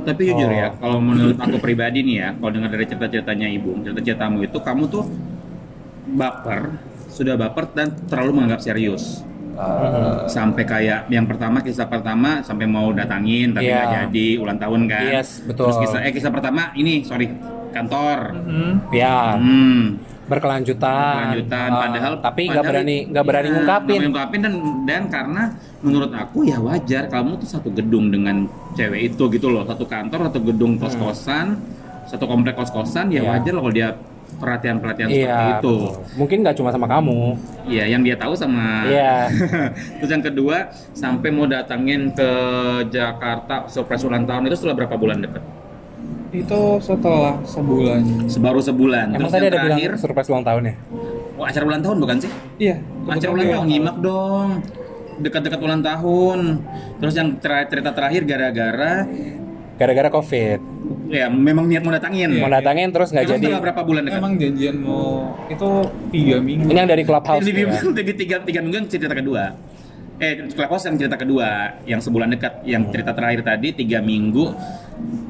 Tapi 0.00 0.22
jujur 0.26 0.48
Oh. 0.48 0.58
ya, 0.58 0.68
kalau 0.74 0.98
menurut 0.98 1.36
aku 1.36 1.60
pribadi 1.60 2.02
nih 2.02 2.16
ya, 2.18 2.28
kalau 2.34 2.50
dengar 2.50 2.66
dari 2.68 2.82
cerita-ceritanya 2.84 3.46
ibu, 3.48 3.78
cerita-ceritamu 3.78 4.42
itu 4.42 4.58
kamu 4.58 4.82
tuh 4.88 5.04
baper, 6.12 6.60
sudah 7.06 7.34
baper 7.34 7.64
dan 7.72 7.88
terlalu 8.04 8.30
menganggap 8.34 8.60
serius. 8.62 9.22
Uh, 9.52 10.24
Sampai 10.24 10.64
kayak 10.64 11.04
yang 11.06 11.24
pertama 11.24 11.60
kisah 11.60 11.84
pertama 11.84 12.40
sampai 12.40 12.64
mau 12.64 12.90
datangin 12.90 13.50
tapi 13.50 13.66
Iya. 13.66 13.76
nggak 13.76 13.88
jadi 14.06 14.26
ulang 14.38 14.56
tahun 14.56 14.80
kan. 14.86 15.10
Yes, 15.12 15.42
betul. 15.42 15.68
Terus 15.68 15.76
kisah 15.82 16.00
eh 16.00 16.10
kisah 16.10 16.30
pertama 16.30 16.72
ini 16.74 17.02
sorry 17.02 17.28
kantor. 17.68 18.34
mhm. 18.40 18.72
Ya, 18.90 19.36
Hmm. 19.36 20.00
berkelanjutan. 20.26 21.34
Lanjutan 21.34 21.68
Ah, 21.68 21.78
padahal 21.82 22.12
tapi 22.18 22.42
nggak 22.46 22.64
berani 22.64 22.96
nggak 23.04 23.24
berani 23.24 23.44
Iya, 23.44 23.54
ngungkapin. 23.54 23.84
nggak 23.84 23.90
berani 23.90 24.06
ngungkapin 24.06 24.40
dan 24.40 24.54
dan 24.86 25.02
karena 25.08 25.42
menurut 25.80 26.10
aku 26.10 26.38
ya 26.42 26.56
wajar 26.56 27.04
kamu 27.06 27.30
tuh 27.36 27.48
satu 27.50 27.68
gedung 27.68 28.08
dengan 28.08 28.46
cewek 28.72 29.00
itu 29.08 29.22
gitu 29.28 29.46
loh 29.48 29.62
satu 29.64 29.84
kantor 29.84 30.30
satu 30.30 30.40
gedung 30.40 30.76
kos 30.76 30.94
kosan 30.94 31.58
satu 32.06 32.24
komplek 32.24 32.54
kos 32.54 32.70
kosan 32.70 33.08
ya 33.08 33.20
Hmm. 33.20 33.26
Iya. 33.28 33.30
wajar 33.34 33.52
loh 33.52 33.62
kalau 33.62 33.74
dia 33.74 33.88
perhatian 34.40 34.80
perhatian 34.80 35.06
seperti 35.06 35.28
Iya. 35.28 35.38
itu 35.54 35.76
betul. 35.76 35.84
Mungkin 36.16 36.36
nggak 36.40 36.56
cuma 36.56 36.70
sama 36.72 36.86
kamu. 36.88 37.20
Iya 37.68 37.84
yang 37.86 38.00
dia 38.00 38.16
tahu 38.16 38.32
sama 38.32 38.88
Iya. 38.88 39.28
terus 40.00 40.10
yang 40.10 40.24
kedua 40.24 40.56
sampai 40.90 41.28
mau 41.28 41.44
datangin 41.44 42.08
ke 42.10 42.30
Jakarta 42.88 43.68
surprise 43.68 44.02
ulang 44.02 44.24
tahun 44.24 44.48
itu 44.48 44.56
setelah 44.56 44.76
berapa 44.80 44.96
bulan 44.96 45.20
deket 45.20 45.44
itu 46.30 46.60
setelah 46.78 47.42
sebulan 47.42 48.30
sebaru 48.30 48.62
sebulan 48.62 49.12
Emang 49.12 49.26
terus 49.26 49.34
tadi 49.34 49.44
yang 49.44 49.50
ada 49.50 49.58
bilang 49.60 49.70
terakhir 49.76 49.92
surprise 49.98 50.28
ulang 50.30 50.46
tahun 50.46 50.62
ya? 50.62 50.74
oh, 51.34 51.42
acara 51.42 51.64
ulang 51.66 51.82
tahun 51.82 51.96
bukan 51.98 52.16
sih 52.22 52.30
iya 52.56 52.76
acara 53.04 53.30
ulang 53.34 53.48
tahun 53.50 53.66
nyimak 53.66 53.96
dong 53.98 54.48
dekat-dekat 55.18 55.60
ulang 55.60 55.82
tahun 55.82 56.38
terus 56.96 57.14
yang 57.14 57.28
cerita 57.42 57.90
terakhir 57.90 58.22
gara-gara 58.24 59.04
Gara-gara 59.74 60.12
COVID. 60.12 60.79
Ya 61.10 61.26
memang 61.26 61.66
niat 61.66 61.82
mau 61.82 61.92
datangin 61.92 62.28
Iya. 62.30 62.42
Mau 62.46 62.50
datangin 62.50 62.88
terus 62.94 63.10
nggak 63.10 63.26
jadi. 63.26 63.46
setelah 63.50 63.62
berapa 63.66 63.82
bulan 63.82 64.02
dekat 64.06 64.18
Emang 64.22 64.32
janjian 64.38 64.76
mau 64.78 65.34
itu 65.50 65.68
tiga 66.14 66.36
minggu. 66.38 66.66
Ini 66.70 66.78
yang 66.78 66.90
dari 66.90 67.02
clubhouse 67.02 67.42
di, 67.42 67.52
ya. 67.52 67.66
di 67.82 68.12
tiga 68.22 68.36
tiga 68.46 68.58
minggu 68.62 68.76
yang 68.78 68.88
cerita 68.88 69.14
kedua 69.14 69.44
eh 70.20 70.46
Clubhouse 70.46 70.84
yang 70.84 70.96
cerita 70.96 71.16
kedua 71.16 71.48
yang 71.82 71.98
sebulan 71.98 72.28
dekat 72.30 72.60
yang 72.62 72.84
cerita 72.88 73.10
terakhir 73.10 73.40
tadi 73.42 73.72
tiga 73.74 73.98
minggu. 73.98 74.52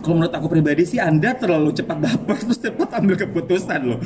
Kalau 0.00 0.16
menurut 0.16 0.32
aku 0.32 0.50
pribadi 0.50 0.82
sih 0.82 0.98
anda 0.98 1.30
terlalu 1.32 1.70
cepat 1.70 1.94
baper 1.96 2.34
terus 2.42 2.58
cepat 2.58 2.90
ambil 2.92 3.14
keputusan 3.16 3.80
loh. 3.86 4.00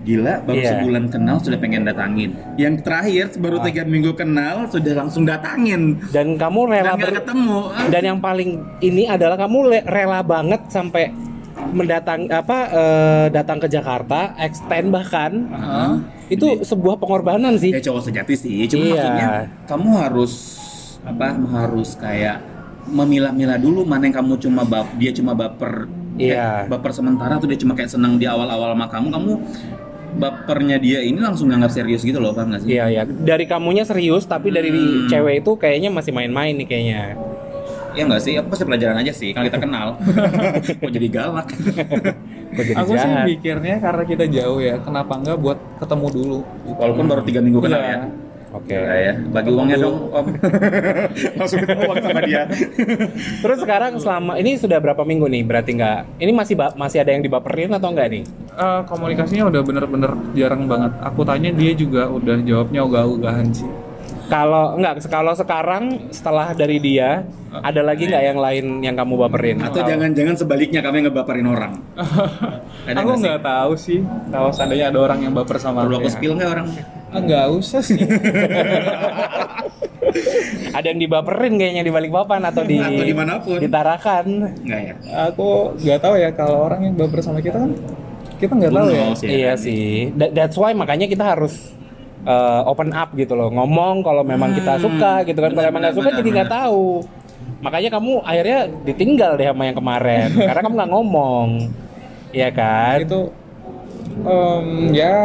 Gila 0.00 0.40
baru 0.40 0.56
Iya. 0.56 0.70
sebulan 0.72 1.04
kenal 1.08 1.36
sudah 1.38 1.58
pengen 1.58 1.84
datangin. 1.84 2.32
Yang 2.56 2.74
terakhir 2.80 3.24
baru 3.36 3.60
Ah. 3.60 3.64
tiga 3.66 3.82
minggu 3.84 4.14
kenal 4.14 4.64
sudah 4.66 4.96
langsung 4.96 5.28
datangin. 5.28 6.00
Dan 6.08 6.34
kamu 6.34 6.60
dan 6.64 6.72
rela 6.72 6.92
ber- 6.96 7.20
ketemu. 7.20 7.58
dan 7.90 8.02
yang 8.06 8.18
paling 8.18 8.50
ini 8.80 9.04
adalah 9.04 9.36
kamu 9.36 9.58
rela 9.84 10.20
banget 10.22 10.60
sampai 10.66 11.12
mendatang 11.70 12.26
apa 12.26 12.58
eh, 12.68 13.26
datang 13.30 13.58
ke 13.58 13.66
Jakarta 13.66 14.34
extend 14.36 14.90
bahkan 14.90 15.32
Heeh. 15.46 15.90
itu 16.30 16.46
sebuah 16.62 16.96
pengorbanan 16.96 17.54
sih 17.56 17.70
ya 17.70 17.80
cowok 17.80 18.02
sejati 18.04 18.34
sih 18.34 18.56
cuma 18.66 18.82
Iya. 18.82 18.92
maksudnya 18.92 19.26
kamu 19.66 19.88
harus 19.96 20.32
apa 21.00 21.26
harus 21.32 21.96
kayak 21.96 22.38
memilah-milah 22.86 23.56
dulu 23.56 23.82
mana 23.82 24.04
yang 24.04 24.16
kamu 24.16 24.36
cuma 24.38 24.62
bap 24.62 24.88
dia 24.96 25.10
cuma 25.10 25.32
baper 25.32 25.86
Iya. 26.20 26.66
Kayak 26.66 26.68
baper 26.68 26.92
sementara 26.92 27.34
tuh 27.38 27.48
dia 27.48 27.56
cuma 27.56 27.72
kayak 27.72 27.88
senang 27.88 28.20
di 28.20 28.28
awal-awal 28.28 28.76
sama 28.76 28.92
kamu, 28.92 29.08
kamu 29.08 29.32
bapernya 30.10 30.76
dia 30.76 31.00
ini 31.00 31.16
langsung 31.16 31.48
nganggap 31.48 31.70
serius 31.70 32.02
gitu 32.02 32.18
loh, 32.18 32.34
paham 32.34 32.50
gak 32.50 32.66
sih? 32.66 32.76
Iya 32.76 32.90
ya, 32.90 33.02
dari 33.06 33.46
kamunya 33.46 33.86
serius 33.86 34.26
tapi 34.26 34.50
dari 34.50 34.68
Hmm. 34.68 35.06
cewek 35.06 35.40
itu 35.40 35.54
kayaknya 35.56 35.88
masih 35.88 36.10
main-main 36.10 36.52
nih 36.52 36.66
kayaknya. 36.66 37.14
Iya 37.90 38.02
nggak 38.06 38.22
sih? 38.22 38.34
Apa 38.34 38.52
sih 38.52 38.64
pelajaran 38.64 38.96
aja 38.96 39.12
sih? 39.12 39.30
Kalau 39.30 39.46
kita 39.46 39.58
kenal, 39.64 39.88
kok 40.80 40.90
jadi 40.90 41.08
galak? 41.08 41.48
Kok 42.50 42.64
jadi 42.66 42.78
Aku 42.82 42.92
sih 42.92 43.06
jahat? 43.06 43.26
pikirnya 43.30 43.78
karena 43.78 44.02
kita 44.02 44.24
jauh 44.26 44.58
ya, 44.58 44.74
kenapa 44.76 45.14
enggak 45.14 45.38
buat 45.38 45.54
ketemu 45.78 46.06
dulu? 46.10 46.38
gitu. 46.60 46.74
Walaupun 46.76 47.04
baru 47.06 47.22
tiga 47.22 47.40
minggu 47.40 47.62
kenal 47.62 47.78
Iya. 47.78 47.86
ya. 47.88 47.98
Oke. 48.50 48.74
Ya, 48.74 48.94
ya. 48.98 49.14
Bagi 49.30 49.50
uangnya 49.54 49.78
dong, 49.78 50.10
Om. 50.10 50.26
Langsung 51.38 51.58
minta 51.62 51.74
uang 51.78 51.98
sama 52.02 52.20
dia. 52.26 52.42
Terus 53.38 53.58
sekarang 53.62 53.92
selama 53.96 54.34
ini 54.34 54.58
sudah 54.58 54.82
berapa 54.82 55.06
minggu 55.06 55.30
nih? 55.30 55.46
Berarti 55.46 55.70
nggak? 55.72 56.18
Ini 56.18 56.32
masih 56.34 56.54
masih 56.74 56.98
ada 56.98 57.14
yang 57.14 57.22
dibaperin 57.22 57.70
atau 57.70 57.86
enggak 57.86 58.10
nih? 58.10 58.22
Eh, 58.50 58.80
komunikasinya 58.84 59.46
udah 59.46 59.62
bener-bener 59.62 60.10
jarang 60.34 60.66
banget. 60.66 60.90
Aku 61.00 61.22
tanya 61.22 61.54
dia 61.54 61.70
juga 61.70 62.10
udah 62.10 62.42
jawabnya 62.42 62.82
ogah-ogahan 62.82 63.54
sih. 63.54 63.70
Kalau 64.30 64.78
enggak, 64.78 65.02
kalau 65.10 65.34
sekarang 65.34 65.82
setelah 66.08 66.54
dari 66.54 66.78
dia 66.78 67.26
ada 67.50 67.82
lagi 67.82 68.06
nggak 68.06 68.24
yang 68.24 68.38
lain 68.38 68.64
yang 68.80 68.94
kamu 68.94 69.14
baperin? 69.18 69.58
Atau 69.58 69.82
jangan-jangan 69.82 70.38
sebaliknya 70.38 70.80
kami 70.80 71.02
ngebaperin 71.02 71.44
orang. 71.44 71.82
Ada 72.86 72.96
aku 72.96 73.10
nggak 73.18 73.36
sih? 73.36 73.44
tahu 73.44 73.72
sih. 73.76 74.00
Kalau 74.30 74.50
seandainya 74.50 74.88
ada 74.88 74.98
orang 75.00 75.20
yang 75.20 75.34
baper 75.34 75.58
sama 75.58 75.82
Perlu 75.82 75.98
aku. 75.98 76.06
aku 76.06 76.10
spill 76.10 76.32
nggak 76.32 76.48
orang? 76.48 76.66
Ah, 77.10 77.18
nggak 77.18 77.46
usah 77.52 77.82
sih. 77.82 77.98
ada 80.70 80.86
yang 80.86 80.98
dibaperin 80.98 81.54
kayaknya 81.54 81.82
di 81.82 81.92
balik 81.92 82.10
papan 82.10 82.40
atau 82.44 82.62
di 82.62 82.78
Atau 82.78 83.04
di 83.04 83.12
mana 83.12 83.38
pun. 83.38 83.58
ditarakan. 83.58 84.26
Nggak 84.60 84.80
ya? 84.80 84.94
aku 85.26 85.48
nggak 85.76 85.98
tahu 85.98 86.14
ya 86.16 86.30
kalau 86.32 86.56
orang 86.64 86.80
yang 86.84 86.94
baper 86.94 87.20
sama 87.20 87.38
kita 87.38 87.58
kan 87.58 87.70
kita 88.38 88.52
nggak 88.54 88.72
tahu 88.72 88.88
ya. 88.88 89.04
Ya 89.18 89.28
Iya 89.28 89.50
kan? 89.50 89.58
sih. 89.60 89.86
That- 90.14 90.32
that's 90.32 90.56
why 90.56 90.70
makanya 90.72 91.04
kita 91.04 91.26
harus 91.26 91.74
uh, 92.24 92.62
open 92.66 92.90
up 92.90 93.12
gitu 93.12 93.32
loh. 93.32 93.48
Ngomong 93.48 94.02
kalau 94.02 94.22
memang 94.22 94.52
kita 94.52 94.76
Hmm. 94.76 94.82
suka 94.82 95.12
gitu 95.24 95.38
kan. 95.38 95.50
Kalau 95.50 95.60
Benar, 95.62 95.72
emang 95.72 95.82
nggak 95.84 95.96
suka 95.96 96.10
jadi 96.12 96.28
nggak 96.30 96.50
tahu. 96.50 96.84
Makanya 97.60 97.90
kamu 97.92 98.12
akhirnya 98.24 98.58
ditinggal 98.82 99.30
deh 99.36 99.46
sama 99.48 99.62
yang 99.68 99.76
kemarin 99.76 100.28
karena 100.48 100.60
kamu 100.60 100.74
nggak 100.76 100.92
ngomong. 100.92 101.48
Iya 102.30 102.48
kan? 102.50 102.96
Itu 103.04 103.20
em, 104.20 104.66
ya 104.92 105.16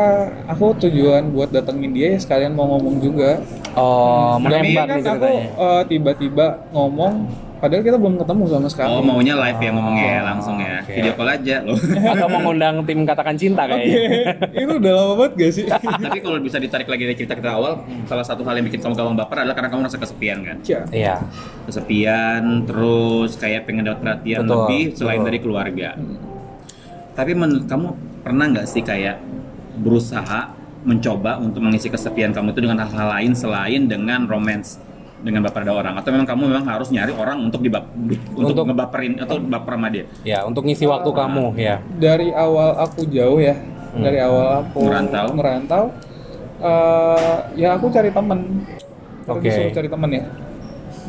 aku 0.46 0.76
tujuan 0.82 1.32
buat 1.32 1.52
datengin 1.52 1.92
dia 1.92 2.08
ya 2.16 2.20
sekalian 2.20 2.56
mau 2.56 2.68
ngomong 2.76 3.00
juga. 3.00 3.40
Oh, 3.76 4.40
Tapi 4.40 4.44
menembak 4.72 4.86
kan 4.88 4.98
nih 5.00 5.12
aku 5.12 5.28
eh, 5.60 5.82
tiba-tiba 5.92 6.46
ngomong 6.72 7.28
padahal 7.66 7.82
kita 7.82 7.98
belum 7.98 8.16
ketemu 8.22 8.44
sama 8.46 8.68
sekali. 8.70 8.90
Oh 8.94 9.02
maunya 9.02 9.34
live 9.34 9.58
ya 9.58 9.72
ngomongnya 9.74 10.06
ya 10.06 10.20
Oh, 10.22 10.26
langsung 10.30 10.56
ya. 10.62 10.78
oke. 10.86 10.94
Video 10.94 11.14
call 11.18 11.30
aja 11.34 11.56
loh. 11.66 11.78
Atau 12.14 12.28
mengundang 12.30 12.76
tim 12.86 13.00
katakan 13.02 13.34
cinta 13.34 13.66
kayaknya. 13.66 13.98
itu 14.62 14.74
udah 14.78 14.92
lama 14.94 15.14
banget 15.18 15.34
gak 15.34 15.52
sih? 15.58 15.66
Tapi 16.06 16.20
kalau 16.22 16.38
bisa 16.38 16.62
ditarik 16.62 16.86
lagi 16.86 17.04
dari 17.10 17.18
cerita 17.18 17.34
kita 17.34 17.50
awal, 17.58 17.82
salah 18.06 18.22
satu 18.22 18.46
hal 18.46 18.54
yang 18.62 18.70
bikin 18.70 18.86
kamu 18.86 18.94
gampang 18.94 19.18
baper 19.18 19.38
adalah 19.42 19.58
karena 19.58 19.70
kamu 19.74 19.80
merasa 19.82 19.98
kesepian 19.98 20.38
kan. 20.46 20.58
Ya. 20.62 20.82
Iya. 20.94 21.16
Kesepian, 21.66 22.44
terus 22.70 23.32
kayak 23.42 23.66
pengen 23.66 23.90
dapat 23.90 24.00
perhatian 24.06 24.40
Betul, 24.46 24.54
lebih 24.62 24.84
selain 24.94 25.18
betul. 25.18 25.28
dari 25.34 25.40
keluarga. 25.42 25.90
Tapi 27.18 27.32
menurut 27.34 27.66
kamu 27.66 27.88
pernah 28.22 28.46
nggak 28.54 28.68
sih 28.70 28.86
kayak 28.86 29.18
berusaha 29.82 30.54
mencoba 30.86 31.42
untuk 31.42 31.66
mengisi 31.66 31.90
kesepian 31.90 32.30
kamu 32.30 32.54
itu 32.54 32.62
dengan 32.62 32.86
hal-hal 32.86 33.10
lain 33.10 33.34
selain 33.34 33.90
dengan 33.90 34.30
romance 34.30 34.78
dengan 35.26 35.42
baper 35.42 35.66
ada 35.66 35.74
orang 35.74 35.94
atau 35.98 36.10
memang 36.14 36.28
kamu 36.30 36.42
memang 36.46 36.66
harus 36.70 36.94
nyari 36.94 37.10
orang 37.12 37.42
untuk 37.42 37.60
dibap 37.60 37.90
untuk, 37.90 38.54
Untuk- 38.54 38.66
ngebaperin 38.70 39.18
atau 39.18 39.42
baper 39.42 39.74
sama 39.74 39.88
dia 39.90 40.06
Ya, 40.22 40.46
untuk 40.46 40.62
ngisi 40.64 40.86
waktu 40.86 41.10
kamu 41.10 41.58
ya. 41.58 41.82
Dari 41.98 42.30
awal 42.30 42.78
aku 42.78 43.10
jauh 43.10 43.42
ya, 43.42 43.58
Hmm. 43.58 44.06
dari 44.06 44.22
awal 44.22 44.62
aku 44.62 44.86
Merantau. 44.86 45.26
merantau, 45.34 45.84
eh, 46.62 47.38
ya 47.58 47.74
aku 47.74 47.90
cari 47.90 48.14
temen. 48.14 48.40
Aku 49.26 49.42
Oke. 49.42 49.50
disuruh 49.50 49.72
cari 49.74 49.90
temen 49.90 50.10
ya. 50.14 50.24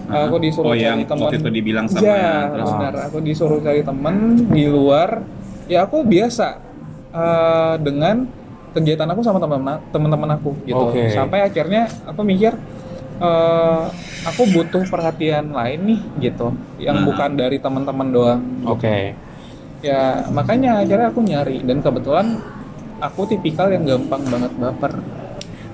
Aku 0.06 0.36
disuruh 0.38 0.70
oh 0.70 0.72
cari 0.72 0.86
yang 0.86 1.00
temen. 1.02 1.20
waktu 1.20 1.36
itu 1.36 1.50
dibilang 1.50 1.84
sama 1.84 2.00
Iya, 2.00 2.30
terus 2.48 2.70
benar. 2.72 2.94
Aku 3.10 3.18
disuruh 3.20 3.58
cari 3.60 3.82
temen 3.82 4.16
di 4.48 4.64
luar. 4.64 5.20
Ya 5.66 5.84
aku 5.84 6.00
biasa 6.00 6.62
eh, 7.10 7.74
dengan 7.82 8.24
kegiatan 8.70 9.08
aku 9.08 9.20
sama 9.20 9.40
teman 9.40 9.60
teman-teman 9.90 10.30
aku 10.32 10.52
gitu. 10.62 10.78
Oke. 10.88 11.08
Sampai 11.10 11.42
akhirnya 11.42 11.88
aku 12.04 12.20
mikir 12.22 12.52
eh, 13.20 13.82
aku 14.26 14.42
butuh 14.50 14.82
perhatian 14.88 15.52
lain 15.54 15.80
nih 15.86 16.00
gitu, 16.30 16.52
yang 16.82 17.02
Nah. 17.02 17.06
bukan 17.08 17.30
dari 17.38 17.56
teman-teman 17.60 18.08
doang. 18.12 18.40
Oke. 18.66 19.14
Ya 19.84 20.24
makanya 20.32 20.82
akhirnya 20.82 21.12
aku 21.12 21.20
nyari 21.22 21.62
dan 21.62 21.84
kebetulan 21.84 22.40
aku 22.98 23.28
tipikal 23.28 23.68
yang 23.68 23.84
gampang 23.84 24.24
banget 24.26 24.52
baper. 24.56 24.92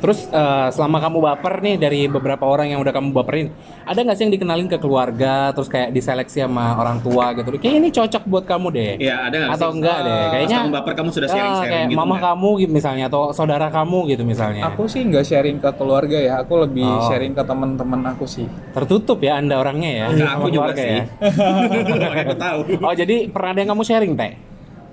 Terus 0.03 0.27
eh, 0.27 0.69
selama 0.69 0.99
kamu 0.99 1.19
baper 1.23 1.55
nih 1.61 1.77
dari 1.79 2.01
beberapa 2.05 2.43
orang 2.43 2.67
yang 2.69 2.83
udah 2.83 2.91
kamu 2.91 3.15
baperin, 3.15 3.55
ada 3.81 3.95
nggak 3.97 4.17
sih 4.19 4.27
yang 4.27 4.35
dikenalin 4.35 4.67
ke 4.67 4.75
keluarga, 4.77 5.55
terus 5.55 5.71
kayak 5.71 5.89
diseleksi 5.89 6.43
sama 6.43 6.75
orang 6.75 6.99
tua 6.99 7.31
gitu? 7.33 7.47
Kayaknya 7.53 7.79
ini 7.79 7.91
cocok 7.93 8.23
buat 8.27 8.43
kamu 8.43 8.67
deh. 8.69 8.93
Iya 8.99 9.17
ada 9.23 9.35
nggak 9.39 9.51
Atau 9.55 9.69
sih? 9.71 9.77
enggak 9.79 9.99
deh? 10.03 10.23
Kayaknya 10.29 10.51
Pas 10.51 10.59
kamu 10.61 10.75
baper 10.75 10.93
kamu 10.93 11.09
sudah 11.09 11.23
Ah, 11.23 11.33
sharing-sharing 11.33 11.71
kayak 11.73 11.87
gitu 11.87 11.99
mama 12.03 12.13
nggak? 12.13 12.25
kamu 12.29 12.49
gitu 12.59 12.73
misalnya 12.75 13.05
atau 13.07 13.23
saudara 13.31 13.67
kamu 13.69 13.99
gitu 14.09 14.23
misalnya. 14.25 14.63
Aku 14.67 14.83
sih 14.85 15.01
nggak 15.01 15.23
sharing 15.23 15.57
ke 15.57 15.71
keluarga 15.73 16.19
ya, 16.19 16.35
aku 16.37 16.55
lebih 16.61 16.83
Oh. 16.85 17.07
sharing 17.07 17.31
ke 17.31 17.43
teman-teman 17.43 18.01
aku 18.09 18.27
sih. 18.27 18.47
Tertutup 18.75 19.17
ya 19.19 19.39
Anda 19.39 19.55
orangnya 19.57 19.91
ya. 19.93 20.05
Enggak, 20.11 20.31
aku 20.35 20.47
juga 20.51 20.73
sih. 20.75 20.99
ya. 20.99 21.05
Aku 22.23 22.35
tahu. 22.35 22.59
Oh, 22.81 22.91
jadi 22.93 23.31
pernah 23.31 23.55
ada 23.55 23.61
yang 23.61 23.71
kamu 23.71 23.83
sharing, 23.83 24.13
Teh? 24.13 24.33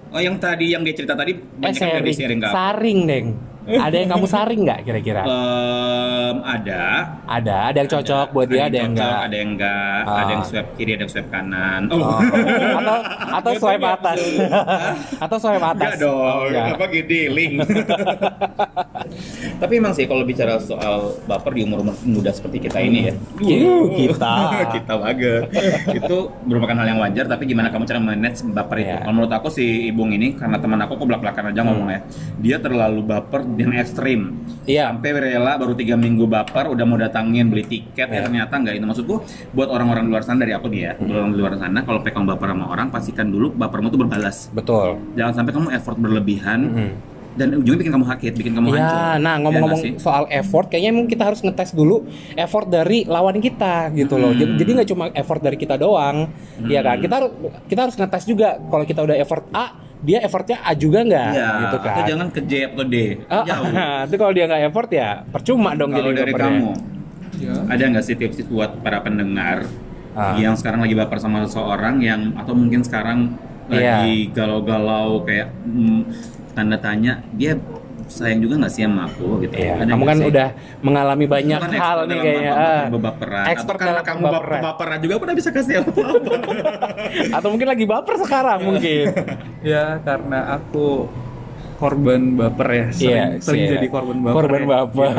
Oh 0.10 0.18
yang 0.18 0.38
tadi 0.38 0.70
yang 0.70 0.82
dia 0.82 0.94
cerita 0.94 1.14
tadi 1.14 1.34
Eh, 1.34 1.42
banyak 1.60 1.78
kan 1.78 1.98
dari 1.98 2.14
sharing 2.14 2.40
aku. 2.40 2.54
Saring, 2.54 3.00
Deng. 3.06 3.28
Ada 3.60 3.96
yang 3.98 4.10
kamu 4.10 4.26
saring 4.26 4.60
nggak 4.64 4.80
kira-kira? 4.82 5.22
Em, 5.22 6.36
ada. 6.40 6.84
Ada, 7.28 7.56
ada 7.70 7.78
yang 7.78 7.90
cocok 7.92 8.28
buat 8.32 8.48
dia, 8.48 8.66
ada 8.66 8.74
yang 8.74 8.90
enggak. 8.94 9.18
Ada 9.28 9.36
yang 9.36 9.50
enggak, 9.54 10.00
Ah. 10.02 10.18
ada 10.18 10.32
yang 10.32 10.44
swipe 10.44 10.70
kiri, 10.74 10.92
ada 10.96 11.02
yang 11.04 11.12
swipe 11.12 11.30
kanan. 11.30 11.82
Oh. 11.92 12.18
atau 12.80 12.98
atau 13.38 13.52
swipe 13.54 13.84
atas. 13.84 14.18
atau 15.20 15.36
swipe 15.38 15.62
atas. 15.62 15.86
Enggak 15.86 15.96
dong, 16.00 16.24
Oh, 16.24 16.46
enggak. 16.48 16.66
apa 16.74 16.86
gede 16.88 17.22
link. 17.30 17.54
Tapi 19.60 19.74
emang 19.76 19.92
sih 19.92 20.06
kalau 20.06 20.24
bicara 20.24 20.56
soal 20.58 21.14
baper 21.26 21.52
di 21.52 21.62
umur 21.62 21.84
muda 22.06 22.32
seperti 22.32 22.64
kita 22.64 22.80
ini 22.80 23.06
ya. 23.06 23.14
Yuh, 23.40 23.92
kita. 23.94 24.34
kita 24.72 24.94
banget. 24.96 25.44
itu 25.92 26.18
merupakan 26.46 26.76
hal 26.76 26.88
yang 26.88 27.00
wajar 27.00 27.26
tapi 27.26 27.44
gimana 27.44 27.68
kamu 27.68 27.84
cara 27.84 28.00
manage 28.00 28.40
baper 28.46 28.78
itu? 28.80 28.88
Iya. 28.88 28.96
Kalau 29.02 29.14
menurut 29.14 29.34
aku 29.34 29.48
si 29.50 29.90
Ibung 29.90 30.10
ini 30.10 30.34
karena 30.34 30.58
teman 30.58 30.80
aku 30.80 30.96
kok 30.96 31.06
belak-belakan 31.06 31.52
aja 31.52 31.60
ngomongnya. 31.62 32.00
Dia 32.40 32.58
terlalu 32.58 33.02
baper 33.04 33.42
dan 33.56 33.70
ekstrim. 33.74 34.22
Iya. 34.64 34.92
Sampai 34.92 35.10
rela 35.16 35.56
baru 35.56 35.74
tiga 35.74 35.96
minggu 35.96 36.26
baper 36.26 36.70
udah 36.70 36.84
mau 36.84 36.94
datangin 36.96 37.48
beli 37.48 37.64
tiket 37.64 38.06
Iya. 38.06 38.14
ya 38.14 38.22
ternyata 38.22 38.54
nggak 38.54 38.76
itu 38.76 38.86
maksudku 38.86 39.16
buat 39.52 39.66
orang-orang 39.68 40.06
luar 40.06 40.22
sana 40.22 40.40
dari 40.40 40.52
aku 40.52 40.68
nih 40.68 40.82
ya 40.84 40.92
buat 40.96 41.18
orang 41.18 41.32
luar 41.32 41.54
sana 41.56 41.82
kalau 41.82 42.00
pegang 42.00 42.24
baper 42.24 42.48
sama 42.48 42.66
orang 42.68 42.88
pastikan 42.88 43.26
dulu 43.26 43.50
bapermu 43.52 43.88
tuh 43.88 44.00
berbalas 44.00 44.52
Betul. 44.52 45.02
jangan 45.14 45.34
sampai 45.34 45.52
kamu 45.52 45.68
effort 45.72 45.98
berlebihan 45.98 46.60
Mhm. 46.62 46.90
dan 47.32 47.48
ujungnya 47.56 47.80
bikin 47.80 47.94
kamu 47.94 48.06
sakit 48.08 48.34
bikin 48.36 48.52
kamu 48.54 48.68
hancur 48.70 48.84
Ya, 49.00 49.16
nah 49.16 49.32
Ya 49.32 49.34
ngomong-ngomong 49.40 49.80
sih? 49.80 49.92
soal 49.98 50.28
effort, 50.30 50.68
kayaknya 50.68 50.90
emang 50.92 51.06
kita 51.08 51.24
harus 51.24 51.40
ngetes 51.40 51.72
dulu 51.72 52.04
effort 52.36 52.68
dari 52.68 53.06
lawan 53.06 53.40
kita 53.40 53.90
gitu 53.92 54.16
loh. 54.16 54.34
Hmm. 54.34 54.54
Jadi- 54.56 54.74
nggak 54.76 54.90
cuma 54.90 55.06
effort 55.10 55.40
dari 55.40 55.56
kita 55.56 55.76
doang, 55.76 56.30
ya 56.64 56.82
kan? 56.82 57.00
Kita 57.00 57.14
harus 57.16 57.32
kita 57.66 57.80
harus 57.82 57.96
ngetes 57.96 58.24
juga 58.24 58.60
kalau 58.60 58.84
kita 58.84 59.02
udah 59.02 59.16
effort 59.16 59.46
A, 59.50 59.72
dia 60.00 60.18
effortnya 60.20 60.58
A 60.62 60.72
juga 60.74 61.04
nggak, 61.04 61.30
Iya, 61.30 61.50
gitu 61.60 61.78
kan? 61.78 61.92
atau 61.92 62.04
jangan 62.08 62.28
ke 62.30 62.42
J 62.42 62.54
atau 62.70 62.84
D 62.84 62.96
Ah, 63.28 63.44
jauh 63.44 63.68
itu 64.08 64.16
kalau 64.16 64.32
dia 64.32 64.46
nggak 64.46 64.62
effort 64.66 64.90
ya 64.90 65.10
percuma 65.26 65.70
dong 65.74 65.92
kalau 65.92 66.10
jadi 66.10 66.20
dari 66.22 66.34
kamu 66.34 66.72
Ya. 67.40 67.56
ada 67.68 67.84
nggak 67.86 68.04
sih 68.04 68.16
tips 68.16 68.44
buat 68.48 68.80
para 68.80 69.00
pendengar 69.00 69.64
Ah. 70.12 70.36
yang 70.36 70.54
sekarang 70.54 70.82
lagi 70.82 70.92
baper 70.94 71.16
sama 71.16 71.44
seseorang 71.44 72.00
yang 72.00 72.34
atau 72.34 72.52
mungkin 72.52 72.82
sekarang 72.82 73.36
Iya. 73.68 74.02
lagi 74.02 74.34
galau-galau 74.34 75.22
kayak 75.22 75.54
hmm, 75.62 76.02
tanda 76.52 76.76
tanya 76.76 77.22
dia 77.32 77.56
sayang 78.10 78.40
juga 78.40 78.58
nggak 78.58 78.70
sih 78.70 78.82
sama 78.82 79.06
aku 79.06 79.40
gitu 79.40 79.54
Iya, 79.56 79.74
Ada 79.78 79.92
kamu 79.92 80.04
kan 80.04 80.18
sih? 80.18 80.28
udah 80.28 80.48
mengalami 80.82 81.26
banyak 81.26 81.60
Bukan 81.60 81.74
hal 81.76 81.98
nih 82.04 82.18
kayaknya. 82.20 82.52
ah. 82.52 82.84
baperan. 82.92 83.46
atau 83.48 83.74
karena 83.74 83.92
dalam 83.94 84.04
kamu 84.04 84.22
bap- 84.22 84.34
baperan. 84.36 84.62
baperan 84.66 84.98
juga 85.00 85.14
pernah 85.18 85.36
bisa 85.36 85.50
kasih 85.50 85.76
apa-apa 85.80 86.34
Atau 87.38 87.48
mungkin 87.50 87.68
lagi 87.68 87.86
baper 87.86 88.16
sekarang 88.20 88.60
mungkin. 88.66 89.06
Ya 89.62 90.00
karena 90.00 90.40
aku 90.54 91.12
korban 91.76 92.34
baper 92.34 92.68
ya, 92.70 92.86
sering, 92.90 93.12
Iya, 93.12 93.26
sering 93.40 93.62
iya. 93.62 93.72
jadi 93.74 93.88
korban 93.88 94.18
baper. 94.20 94.36
Korban 94.36 94.62
ya. 94.62 94.68
baper. 94.68 95.18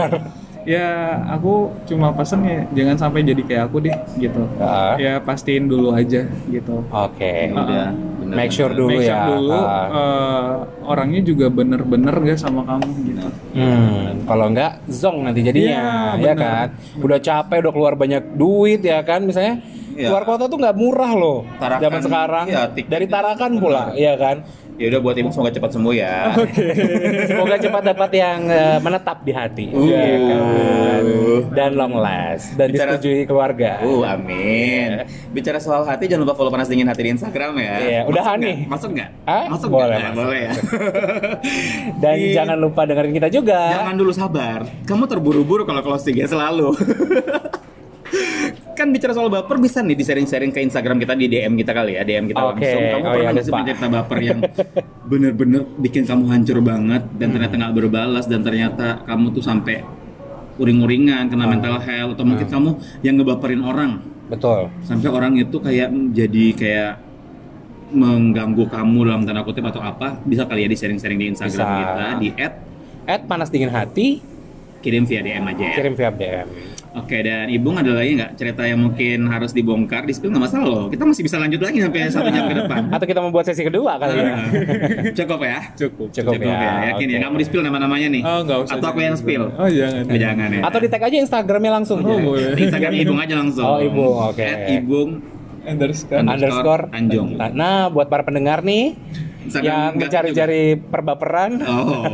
Ya 0.60 0.88
aku 1.30 1.54
cuma 1.84 2.12
pesen 2.12 2.40
ya 2.42 2.68
jangan 2.70 2.96
sampai 2.98 3.20
jadi 3.22 3.42
kayak 3.42 3.64
aku 3.66 3.80
deh 3.80 3.96
gitu. 4.16 4.44
Ah. 4.56 4.92
Ya 4.96 5.16
pastiin 5.18 5.64
dulu 5.66 5.90
aja 5.90 6.24
gitu. 6.46 6.84
Oke. 6.86 7.48
udah 7.48 7.96
bener, 8.30 8.38
Make 8.38 8.52
sure 8.52 8.68
bener. 8.68 8.78
dulu 8.78 8.90
Make 8.92 9.02
sure 9.02 9.10
ya. 9.12 9.26
dulu 9.26 9.58
eh, 9.58 10.50
orangnya 10.86 11.20
juga 11.20 11.46
bener-bener 11.48 12.14
gak 12.22 12.38
sama 12.38 12.62
kamu 12.62 12.88
gitu. 13.04 13.26
Hmm, 13.50 14.22
kalau 14.24 14.46
enggak 14.46 14.72
zong 14.86 15.18
nanti 15.22 15.42
jadinya, 15.42 15.66
Iya, 15.66 15.82
ya 16.14 16.32
benar. 16.32 16.38
kan? 16.38 16.68
Udah 16.96 17.18
capek, 17.18 17.56
udah 17.58 17.72
keluar 17.72 17.94
banyak 17.94 18.22
duit 18.34 18.80
ya 18.80 19.02
kan, 19.02 19.22
misalnya 19.22 19.58
Iya. 19.90 20.06
Keluar 20.06 20.24
kota 20.24 20.46
tuh 20.46 20.56
nggak 20.56 20.76
murah 20.78 21.12
loh. 21.12 21.44
Tarakan, 21.58 21.82
Zaman 21.82 22.00
sekarang. 22.00 22.44
tiket. 22.72 22.88
Dari 22.88 23.06
Tarakan 23.06 23.52
pula, 23.58 23.92
ya 23.92 24.14
kan. 24.16 24.46
Ya 24.80 24.88
udah 24.88 25.00
buat 25.04 25.12
ibu 25.12 25.28
semoga 25.28 25.52
cepat 25.52 25.76
sembuh 25.76 25.92
ya. 25.92 26.32
Semoga 27.28 27.60
cepat 27.60 27.82
dapat 27.84 28.10
yang 28.16 28.48
eh, 28.48 28.80
menetap 28.80 29.20
di 29.20 29.28
hati. 29.30 29.66
Uh. 29.68 29.84
ya 29.86 30.16
kan? 30.24 31.02
Dan 31.52 31.70
long 31.76 31.94
last 31.94 32.56
dan 32.56 32.72
Bicara- 32.72 32.96
disetujui 32.96 33.28
keluarga. 33.28 33.84
Uh, 33.84 34.08
amin. 34.08 35.04
Bicara 35.30 35.60
soal 35.60 35.84
hati, 35.84 36.08
jangan 36.08 36.24
lupa 36.24 36.32
follow 36.32 36.48
panas 36.48 36.64
dingin 36.64 36.88
hati 36.88 37.04
di 37.04 37.12
Instagram 37.12 37.60
ya. 37.60 37.74
Iya, 37.76 38.00
Masuk 38.00 38.08
udahan 38.08 38.38
nih. 38.40 38.56
Masuk 38.64 38.90
nggak? 38.96 39.10
Ah, 39.28 39.44
Masuk 39.52 39.68
boleh, 39.68 39.84
nggak? 39.90 40.00
masuk. 40.00 40.24
boleh 40.24 40.40
ya. 40.40 40.52
Dan 42.02 42.14
Di- 42.16 42.32
jangan 42.32 42.56
lupa 42.56 42.80
dengerin 42.88 43.12
kita 43.12 43.28
juga. 43.28 43.60
Jangan 43.76 43.94
dulu 43.94 44.12
sabar. 44.16 44.64
Kamu 44.88 45.04
terburu-buru 45.04 45.68
kalau 45.68 45.84
closing 45.84 46.16
ya 46.16 46.24
selalu. 46.24 46.72
kan 48.80 48.88
bicara 48.88 49.12
soal 49.12 49.28
baper 49.28 49.56
bisa 49.56 49.78
nih 49.78 49.92
di 49.92 50.00
sharing-sharing 50.00 50.48
ke 50.48 50.60
Instagram 50.60 50.96
kita 50.96 51.12
di 51.12 51.28
DM 51.28 51.52
kita 51.54 51.70
kali 51.70 51.94
ya 51.94 52.02
DM 52.02 52.24
kita 52.26 52.40
Oke. 52.40 52.64
langsung. 52.64 52.80
Kamu 52.82 52.96
Oh, 52.96 53.10
pernah 53.10 53.20
iya, 53.20 53.30
nggak 53.30 53.44
sih 53.44 53.50
lupa. 53.50 53.58
punya 53.58 53.68
cerita 53.70 53.88
baper 53.90 54.18
yang 54.18 54.38
bener-bener 55.10 55.62
bikin 55.76 56.02
kamu 56.02 56.24
hancur 56.26 56.58
banget 56.60 57.02
dan 57.14 57.28
ternyata 57.30 57.54
nggak 57.56 57.74
berbalas 57.74 58.24
dan 58.24 58.40
ternyata 58.40 58.86
kamu 59.02 59.26
tuh 59.30 59.42
sampai 59.42 59.84
uring-uringan 60.56 61.28
kena 61.28 61.44
mental 61.46 61.76
health 61.78 62.12
atau 62.14 62.24
mungkin 62.24 62.46
kamu 62.46 62.70
yang 63.00 63.14
ngebaperin 63.16 63.60
orang 63.60 64.00
Betul. 64.26 64.68
sampai 64.80 65.08
orang 65.08 65.36
itu 65.36 65.56
kayak 65.56 65.88
jadi 66.10 66.44
kayak 66.52 66.92
mengganggu 67.90 68.64
kamu 68.66 68.98
dalam 69.02 69.22
tanda 69.24 69.42
kutip 69.42 69.66
atau 69.66 69.80
apa 69.80 70.20
bisa 70.22 70.44
kali 70.44 70.62
ya 70.62 70.68
di 70.68 70.76
sharing-sharing 70.76 71.18
di 71.18 71.26
Instagram 71.28 71.58
Bisa. 71.58 71.76
kita 71.76 72.06
di 72.16 72.28
add 72.34 72.54
At 73.02 73.20
panas 73.26 73.48
dingin 73.48 73.68
hati 73.68 74.22
kirim 74.78 75.02
via 75.02 75.20
DM 75.20 75.42
aja 75.44 75.58
ya. 75.60 75.72
kirim 75.74 75.92
via 75.92 76.10
DM. 76.10 76.48
Oke 76.90 77.22
dan 77.22 77.46
Ibung 77.46 77.78
ada 77.78 77.94
lagi 77.94 78.18
nggak 78.18 78.34
cerita 78.34 78.66
yang 78.66 78.82
mungkin 78.82 79.30
harus 79.30 79.54
dibongkar 79.54 80.02
di 80.02 80.10
spill 80.10 80.34
nggak 80.34 80.42
masalah 80.42 80.66
loh 80.66 80.86
kita 80.90 81.06
masih 81.06 81.22
bisa 81.22 81.38
lanjut 81.38 81.62
lagi 81.62 81.78
sampai 81.78 82.10
satu 82.10 82.28
jam 82.34 82.44
ke 82.50 82.56
depan. 82.66 82.82
Atau 82.90 83.06
kita 83.06 83.20
membuat 83.22 83.44
sesi 83.46 83.62
kedua 83.62 83.94
kali 83.94 84.18
ya. 84.18 84.26
Ah, 84.34 84.46
Cukup 85.14 85.40
ya. 85.46 85.58
Cukup. 85.78 86.08
Cukup, 86.10 86.34
ya. 86.42 86.90
Yakin 86.90 87.06
ya 87.06 87.14
oke. 87.14 87.20
nggak 87.22 87.30
mau 87.30 87.38
di 87.38 87.46
spill 87.46 87.62
nama-namanya 87.62 88.08
nih. 88.10 88.22
Oh, 88.26 88.40
nggak 88.42 88.58
usah. 88.66 88.74
Atau 88.82 88.86
aku 88.90 89.00
yang 89.06 89.14
spill. 89.14 89.54
Oh, 89.54 89.70
jangan. 89.70 90.02
Oh, 90.10 90.18
jangan 90.18 90.48
ya. 90.50 90.60
Atau 90.66 90.78
di 90.82 90.88
tag 90.90 91.02
aja 91.06 91.16
Instagramnya 91.22 91.72
langsung. 91.78 91.98
Oh, 92.02 92.18
boleh. 92.18 92.58
Di 92.58 92.62
Instagram 92.66 92.92
Ibung 92.98 93.18
aja 93.22 93.34
langsung. 93.38 93.66
Oh, 93.70 93.78
Ibung, 93.78 94.14
oke. 94.34 94.42
At 94.42 94.58
Ibung 94.74 95.10
Underscore. 95.60 96.24
Underscore 96.24 96.24
underscore 96.24 96.82
Tanjung. 96.88 97.28
Nah, 97.36 97.50
Nah, 97.52 97.80
buat 97.92 98.08
para 98.08 98.24
pendengar 98.24 98.64
nih 98.64 98.96
Instagram 99.50 99.66
yang 99.66 99.90
mencari-cari 99.98 100.62
perbaperan, 100.78 101.50
Oh, 101.66 102.06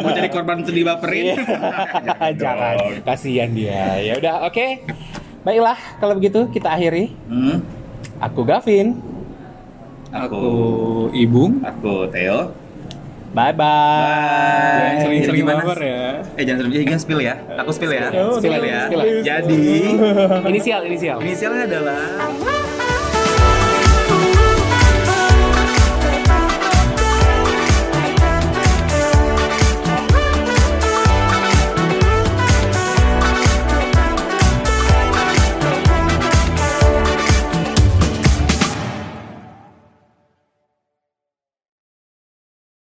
mau 0.00 0.10
jadi 0.10 0.30
korban 0.30 0.62
sedih 0.62 0.86
baperin? 0.86 1.34
Iya. 1.34 2.30
jangan, 2.40 2.76
kasihan 3.02 3.50
dia. 3.50 3.98
Ya 3.98 4.14
udah, 4.16 4.46
oke. 4.46 4.86
Baiklah, 5.42 5.78
kalau 5.98 6.14
begitu 6.14 6.46
kita 6.48 6.70
akhiri. 6.70 7.10
Hmm, 7.26 7.62
Aku 8.22 8.46
Gavin. 8.46 9.02
aku, 10.08 10.38
Aku 10.38 10.46
Ibung. 11.12 11.60
aku 11.60 12.06
Theo. 12.08 12.54
Bye 13.36 13.52
bye. 13.52 14.96
Sering-sering 15.04 15.44
ya. 15.44 16.24
Eh 16.40 16.44
jangan 16.48 16.72
sering 16.72 16.88
jangan 16.88 17.00
spill 17.04 17.20
ya. 17.20 17.34
Aku 17.60 17.68
spill 17.68 17.92
ya. 17.92 18.08
Spill 18.08 18.48
no, 18.56 18.64
ya. 18.64 18.80
spill. 18.88 19.02
Jadi 19.20 19.64
Inisial, 20.56 20.80
inisial. 20.88 21.18
inisialnya 21.20 21.68
adalah 21.68 22.00